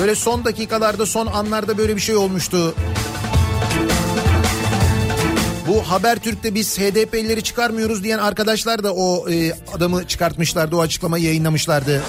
Böyle 0.00 0.14
son 0.14 0.44
dakikalarda 0.44 1.06
son 1.06 1.26
anlarda 1.26 1.78
böyle 1.78 1.96
bir 1.96 2.00
şey 2.00 2.16
olmuştu. 2.16 2.74
Bu 5.68 5.82
Habertürk'te 5.82 6.54
biz 6.54 6.78
HDP'lileri 6.78 7.42
çıkarmıyoruz 7.42 8.04
diyen 8.04 8.18
arkadaşlar 8.18 8.84
da 8.84 8.94
o 8.94 9.30
e, 9.30 9.52
adamı 9.74 10.06
çıkartmışlardı 10.06 10.76
o 10.76 10.80
açıklamayı 10.80 11.24
yayınlamışlardı. 11.24 12.02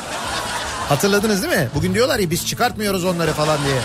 Hatırladınız 0.92 1.44
değil 1.44 1.54
mi? 1.54 1.70
Bugün 1.76 1.94
diyorlar 1.94 2.20
ya 2.20 2.30
biz 2.30 2.48
çıkartmıyoruz 2.48 3.06
onları 3.06 3.32
falan 3.32 3.60
diye. 3.66 3.76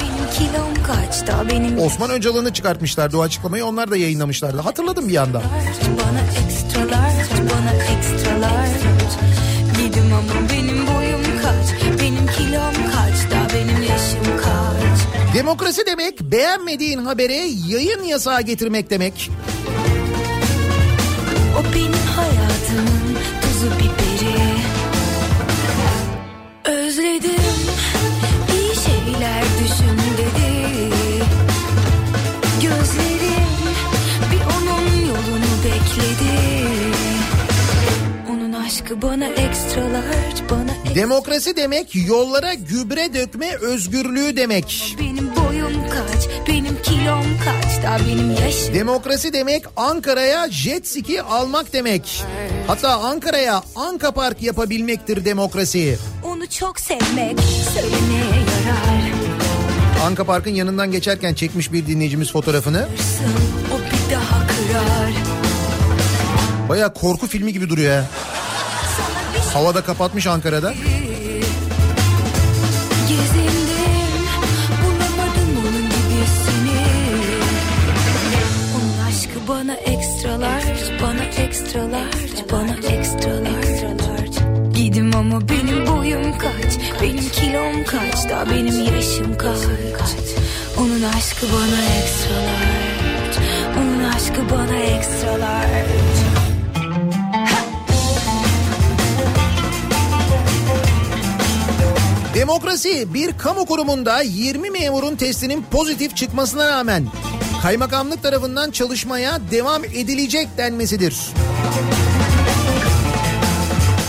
Benim 0.00 0.30
kilom 0.30 0.84
kaçta 0.84 1.48
benim 1.50 1.78
Osman 1.78 2.10
Öcalan'ı 2.10 2.52
çıkartmışlardı 2.52 3.16
o 3.16 3.22
açıklamayı 3.22 3.66
onlar 3.66 3.90
da 3.90 3.96
yayınlamışlardı. 3.96 4.60
Hatırladım 4.60 5.08
bir 5.08 5.16
anda. 5.16 5.42
Bana 5.98 6.20
ekstralar, 6.46 7.12
bana 7.38 7.72
ekstralar 7.74 8.68
Gidim 9.78 10.12
ama 10.12 10.50
benim 10.52 10.86
boyum 10.86 11.22
kaç 11.42 12.00
Benim 12.00 12.26
kilom 12.26 12.90
kaç 12.92 13.30
da 13.30 13.54
benim 13.54 13.82
yaşım 13.82 14.36
kaç 14.36 15.34
Demokrasi 15.34 15.86
demek 15.86 16.20
beğenmediğin 16.20 17.04
habere 17.04 17.46
yayın 17.68 18.02
yasağı 18.02 18.42
getirmek 18.42 18.90
demek. 18.90 19.30
O 21.58 21.74
benim 21.74 21.93
Özledim 27.04 27.40
iyi 28.52 28.74
şeyler 28.74 29.42
düşün 29.42 29.98
dedi. 30.18 30.90
Gözlerim 32.62 33.48
bir 34.32 34.40
onun 34.40 35.06
yolunu 35.06 35.50
bekledi. 35.64 36.68
Onun 38.30 38.52
aşkı 38.52 39.02
bana 39.02 39.26
ekstralar 39.26 40.34
bana 40.50 40.94
Demokrasi 40.94 41.56
demek 41.56 41.96
yollara 42.06 42.54
gübre 42.54 43.14
dökme 43.14 43.54
özgürlüğü 43.54 44.36
demek. 44.36 44.96
Benim 45.00 45.23
kaç 45.94 46.28
benim 46.48 46.82
kilom 46.82 47.24
kaç 47.44 47.82
da 47.82 47.98
benim 48.08 48.30
yaşım 48.30 48.74
Demokrasi 48.74 49.32
demek 49.32 49.64
Ankara'ya 49.76 50.50
jet 50.50 50.88
ski 50.88 51.22
almak 51.22 51.72
demek. 51.72 52.24
Hatta 52.66 53.00
Ankara'ya 53.00 53.62
Anka 53.76 54.12
Park 54.12 54.42
yapabilmektir 54.42 55.24
demokrasi. 55.24 55.98
Onu 56.24 56.46
çok 56.46 56.80
sevmek 56.80 57.40
söylemeye 57.74 58.24
yarar 58.24 59.14
Anka 60.06 60.24
Park'ın 60.24 60.50
yanından 60.50 60.92
geçerken 60.92 61.34
çekmiş 61.34 61.72
bir 61.72 61.86
dinleyicimiz 61.86 62.32
fotoğrafını. 62.32 62.88
O 63.74 63.78
bir 63.78 64.14
daha 64.14 64.46
kırar 64.46 65.12
Baya 66.68 66.92
korku 66.92 67.26
filmi 67.26 67.52
gibi 67.52 67.68
duruyor 67.68 67.92
ya. 67.92 68.04
Şey 69.42 69.52
Havada 69.52 69.84
kapatmış 69.84 70.26
Ankara'da. 70.26 70.74
Ama 85.14 85.48
benim 85.48 85.86
boyum 85.86 86.38
kaç? 86.38 87.02
Benim 87.02 87.28
kilom 87.28 87.84
kaç? 87.84 88.30
Da 88.30 88.46
benim 88.50 88.94
yaşım 88.94 89.38
kaç? 89.38 89.58
Onun 90.78 91.02
aşkı 91.02 91.46
bana 91.46 91.84
ekstralar 92.02 92.84
onun 93.78 94.04
aşkı 94.04 94.50
bana 94.50 94.78
ekstralar 94.78 95.66
Demokrasi 102.34 103.14
bir 103.14 103.38
kamu 103.38 103.66
kurumunda 103.66 104.20
20 104.20 104.70
memurun 104.70 105.16
testinin 105.16 105.64
pozitif 105.70 106.16
çıkmasına 106.16 106.68
rağmen 106.68 107.06
kaymakamlık 107.62 108.22
tarafından 108.22 108.70
çalışmaya 108.70 109.40
devam 109.50 109.84
edilecek 109.84 110.48
denmesidir. 110.58 111.16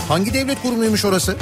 Hangi 0.08 0.34
devlet 0.34 0.62
kurumuymuş 0.62 1.04
orası? 1.04 1.36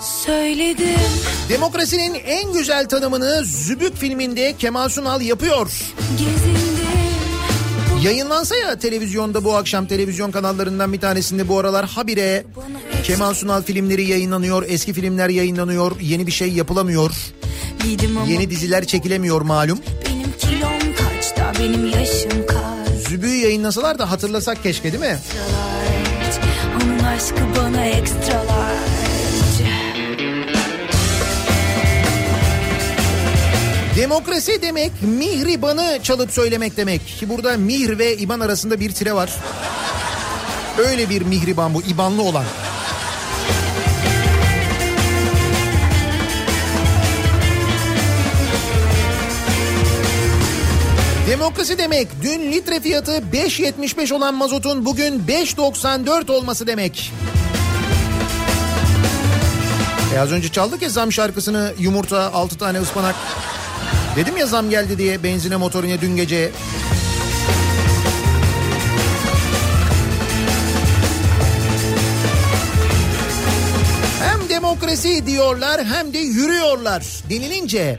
Söyledim 0.00 0.86
Demokrasinin 1.48 2.14
en 2.14 2.52
güzel 2.52 2.88
tanımını 2.88 3.44
Zübük 3.44 3.96
filminde 3.96 4.54
Kemal 4.58 4.88
Sunal 4.88 5.20
yapıyor. 5.20 5.70
gezindim 6.18 6.60
Yayınlansa 8.02 8.56
ya 8.56 8.78
televizyonda 8.78 9.44
bu 9.44 9.54
akşam 9.56 9.86
televizyon 9.86 10.30
kanallarından 10.30 10.92
bir 10.92 11.00
tanesinde 11.00 11.48
bu 11.48 11.58
aralar 11.58 11.86
habire 11.86 12.44
Kemal 13.04 13.34
Sunal 13.34 13.62
filmleri 13.62 14.08
yayınlanıyor, 14.08 14.64
eski 14.68 14.92
filmler 14.92 15.28
yayınlanıyor, 15.28 16.00
yeni 16.00 16.26
bir 16.26 16.32
şey 16.32 16.48
yapılamıyor, 16.52 17.10
yeni 18.28 18.50
diziler 18.50 18.84
çekilemiyor 18.84 19.40
malum. 19.40 19.78
benim 20.06 20.32
kilom 20.38 20.94
kaç 20.96 21.36
da 21.36 21.52
benim 21.60 21.86
yaşım 21.86 22.39
Zübüğü 23.10 23.36
yayınlasalar 23.36 23.98
da 23.98 24.10
hatırlasak 24.10 24.62
keşke 24.62 24.92
değil 24.92 25.04
mi? 25.04 25.18
Onun 26.76 26.98
aşkı 26.98 27.40
bana 27.56 27.84
ekstralar 27.84 28.76
Demokrasi 33.96 34.62
demek 34.62 34.92
mihribanı 35.02 35.98
çalıp 36.02 36.30
söylemek 36.30 36.76
demek. 36.76 37.06
Ki 37.06 37.28
burada 37.28 37.56
mihr 37.56 37.98
ve 37.98 38.16
iban 38.16 38.40
arasında 38.40 38.80
bir 38.80 38.92
tire 38.92 39.12
var. 39.12 39.30
Öyle 40.78 41.08
bir 41.08 41.22
mihriban 41.22 41.74
bu 41.74 41.82
ibanlı 41.82 42.22
olan. 42.22 42.44
Demokrasi 51.40 51.78
demek 51.78 52.08
dün 52.22 52.52
litre 52.52 52.80
fiyatı 52.80 53.12
5.75 53.12 54.14
olan 54.14 54.34
mazotun 54.34 54.84
bugün 54.84 55.22
5.94 55.28 56.32
olması 56.32 56.66
demek. 56.66 57.12
E 60.14 60.18
az 60.18 60.32
önce 60.32 60.48
çaldık 60.48 60.82
ya 60.82 60.88
zam 60.88 61.12
şarkısını 61.12 61.72
yumurta 61.78 62.32
6 62.32 62.58
tane 62.58 62.80
ıspanak. 62.80 63.14
Dedim 64.16 64.36
ya 64.36 64.46
zam 64.46 64.70
geldi 64.70 64.98
diye 64.98 65.22
benzine 65.22 65.56
motorine 65.56 66.00
dün 66.00 66.16
gece. 66.16 66.50
Hem 74.22 74.48
demokrasi 74.48 75.26
diyorlar 75.26 75.84
hem 75.84 76.14
de 76.14 76.18
yürüyorlar 76.18 77.06
denilince 77.30 77.98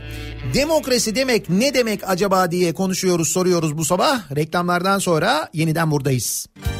demokrasi 0.53 1.15
demek 1.15 1.49
ne 1.49 1.73
demek 1.73 2.09
acaba 2.09 2.51
diye 2.51 2.73
konuşuyoruz 2.73 3.29
soruyoruz 3.29 3.77
bu 3.77 3.85
sabah. 3.85 4.35
Reklamlardan 4.35 4.99
sonra 4.99 5.49
yeniden 5.53 5.91
buradayız. 5.91 6.47
Güzel 6.55 6.70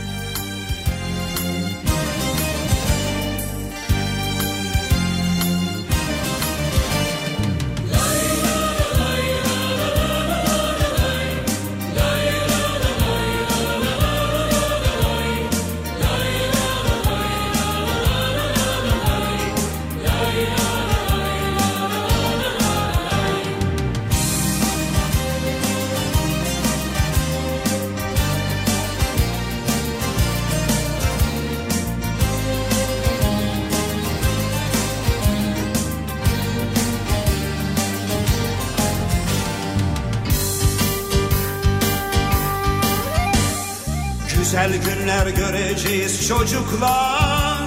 çocuklar. 46.32 47.58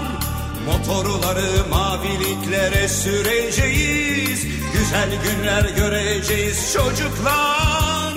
Motorları 0.66 1.68
maviliklere 1.70 2.88
süreceğiz. 2.88 4.46
Güzel 4.72 5.10
günler 5.24 5.64
göreceğiz 5.76 6.72
çocuklar. 6.72 8.14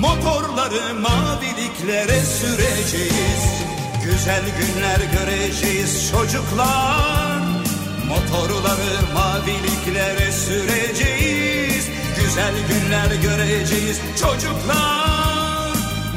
Motorları 0.00 0.94
maviliklere 0.94 2.20
süreceğiz. 2.20 3.42
Güzel 4.04 4.42
günler 4.60 5.00
göreceğiz 5.12 6.10
çocuklar. 6.10 7.40
Motorları 8.08 9.14
maviliklere 9.14 10.32
süreceğiz. 10.32 11.86
Güzel 12.20 12.54
günler 12.68 13.14
göreceğiz 13.22 14.00
çocuklar 14.20 15.09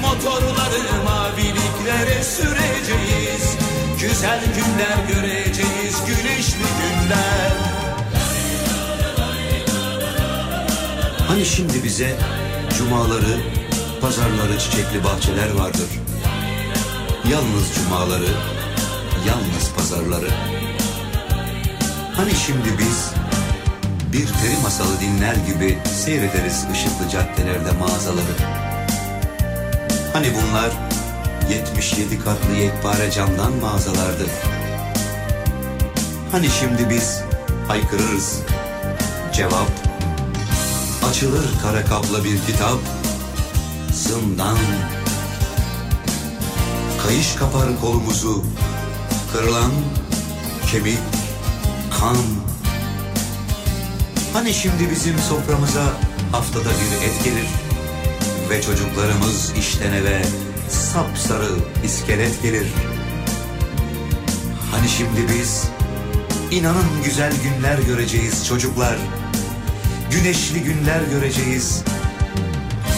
Motorları 0.00 1.04
maviliklere 1.04 2.24
süreceğiz 2.24 3.56
Güzel 4.00 4.40
günler 4.54 5.14
göreceğiz 5.14 5.96
güneşli 6.06 6.66
günler 6.80 7.80
Hani 11.30 11.46
şimdi 11.46 11.84
bize 11.84 12.16
cumaları, 12.78 13.40
pazarları 14.00 14.58
çiçekli 14.58 15.04
bahçeler 15.04 15.50
vardır. 15.54 15.88
Yalnız 17.30 17.74
cumaları, 17.74 18.28
yalnız 19.26 19.72
pazarları. 19.76 20.30
Hani 22.16 22.34
şimdi 22.46 22.78
biz 22.78 23.12
bir 24.12 24.26
peri 24.26 24.62
masalı 24.62 25.00
dinler 25.00 25.34
gibi 25.34 25.78
seyrederiz 26.04 26.66
ışıklı 26.72 27.08
caddelerde 27.12 27.72
mağazaları. 27.80 28.59
Hani 30.12 30.28
bunlar 30.34 30.70
77 31.50 32.18
katlı 32.18 32.54
yekpare 32.54 33.10
camdan 33.10 33.52
mağazalardı. 33.52 34.26
Hani 36.32 36.48
şimdi 36.50 36.90
biz 36.90 37.22
haykırırız. 37.68 38.42
Cevap 39.32 39.70
Açılır 41.10 41.44
kara 41.62 41.84
kapla 41.84 42.24
bir 42.24 42.40
kitap 42.46 42.78
Zindan 43.92 44.58
Kayış 47.06 47.34
kapar 47.34 47.80
kolumuzu 47.80 48.44
Kırılan 49.32 49.70
kemik 50.70 50.98
Kan 52.00 52.16
Hani 54.32 54.54
şimdi 54.54 54.90
bizim 54.90 55.18
soframıza 55.18 55.84
Haftada 56.32 56.68
bir 56.68 57.06
et 57.06 57.24
gelir 57.24 57.46
Ve 58.50 58.62
çocuklarımız 58.62 59.52
işten 59.58 59.92
eve 59.92 60.22
Sapsarı 60.68 61.48
iskelet 61.84 62.42
gelir 62.42 62.66
Hani 64.70 64.88
şimdi 64.88 65.20
biz 65.34 65.64
İnanın 66.50 67.02
güzel 67.04 67.32
günler 67.42 67.78
göreceğiz 67.78 68.46
çocuklar 68.46 68.96
Güneşli 70.10 70.62
günler 70.62 71.00
göreceğiz. 71.12 71.82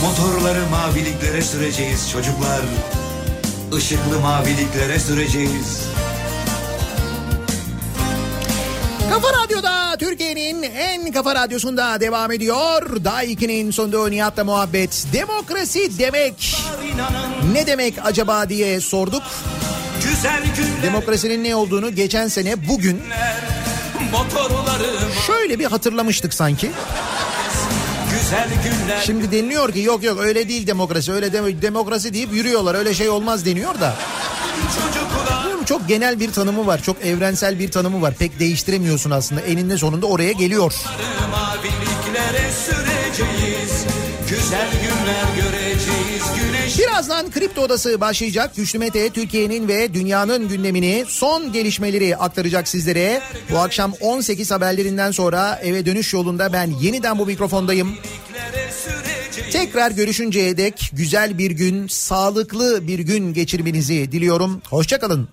Motorları 0.02 0.68
maviliklere 0.70 1.42
süreceğiz 1.42 2.10
çocuklar. 2.10 2.60
Işıklı 3.78 4.20
maviliklere 4.20 4.98
süreceğiz. 4.98 5.88
Kafa 9.12 9.28
Radyo'da 9.44 9.96
Türkiye'nin 9.98 10.62
en 10.62 11.12
kafa 11.12 11.34
radyosunda 11.34 12.00
devam 12.00 12.32
ediyor. 12.32 13.04
Daha 13.04 13.24
2'nin 13.24 13.70
sonunda 13.70 14.08
Nihat'la 14.08 14.44
muhabbet. 14.44 15.06
Demokrasi 15.12 15.98
demek 15.98 16.56
ne 17.52 17.66
demek 17.66 17.94
acaba 18.04 18.48
diye 18.48 18.80
sorduk. 18.80 19.22
Günler 20.56 20.82
Demokrasinin 20.82 21.44
ne 21.44 21.56
olduğunu 21.56 21.94
geçen 21.94 22.28
sene 22.28 22.68
bugün 22.68 23.02
şöyle 25.26 25.58
bir 25.58 25.64
hatırlamıştık 25.64 26.34
sanki. 26.34 26.70
Günler 28.64 29.02
Şimdi 29.06 29.32
deniliyor 29.32 29.72
ki 29.72 29.80
yok 29.80 30.04
yok 30.04 30.20
öyle 30.20 30.48
değil 30.48 30.66
demokrasi 30.66 31.12
öyle 31.12 31.32
de- 31.32 31.62
demokrasi 31.62 32.14
deyip 32.14 32.32
yürüyorlar 32.32 32.74
öyle 32.74 32.94
şey 32.94 33.08
olmaz 33.08 33.44
deniyor 33.46 33.80
da. 33.80 33.94
Bilmiyorum, 34.56 35.08
Çok 35.72 35.88
genel 35.88 36.20
bir 36.20 36.32
tanımı 36.32 36.66
var 36.66 36.82
çok 36.82 37.04
evrensel 37.04 37.58
bir 37.58 37.70
tanımı 37.70 38.02
var 38.02 38.14
pek 38.14 38.40
değiştiremiyorsun 38.40 39.10
aslında 39.10 39.40
eninde 39.40 39.78
sonunda 39.78 40.06
oraya 40.06 40.32
geliyor. 40.32 40.74
Birazdan 46.78 47.30
Kripto 47.30 47.62
Odası 47.62 48.00
başlayacak. 48.00 48.56
Güçlü 48.56 48.78
Mete 48.78 49.10
Türkiye'nin 49.10 49.68
ve 49.68 49.94
dünyanın 49.94 50.48
gündemini 50.48 51.04
son 51.08 51.52
gelişmeleri 51.52 52.16
aktaracak 52.16 52.68
sizlere. 52.68 53.22
Bu 53.50 53.58
akşam 53.58 53.92
18 54.00 54.50
haberlerinden 54.50 55.10
sonra 55.10 55.60
eve 55.62 55.86
dönüş 55.86 56.12
yolunda 56.12 56.52
ben 56.52 56.70
yeniden 56.80 57.18
bu 57.18 57.26
mikrofondayım. 57.26 57.94
Tekrar 59.52 59.90
görüşünceye 59.90 60.56
dek 60.56 60.90
güzel 60.92 61.38
bir 61.38 61.50
gün, 61.50 61.86
sağlıklı 61.88 62.86
bir 62.86 62.98
gün 62.98 63.34
geçirmenizi 63.34 64.12
diliyorum. 64.12 64.62
Hoşçakalın. 64.70 65.28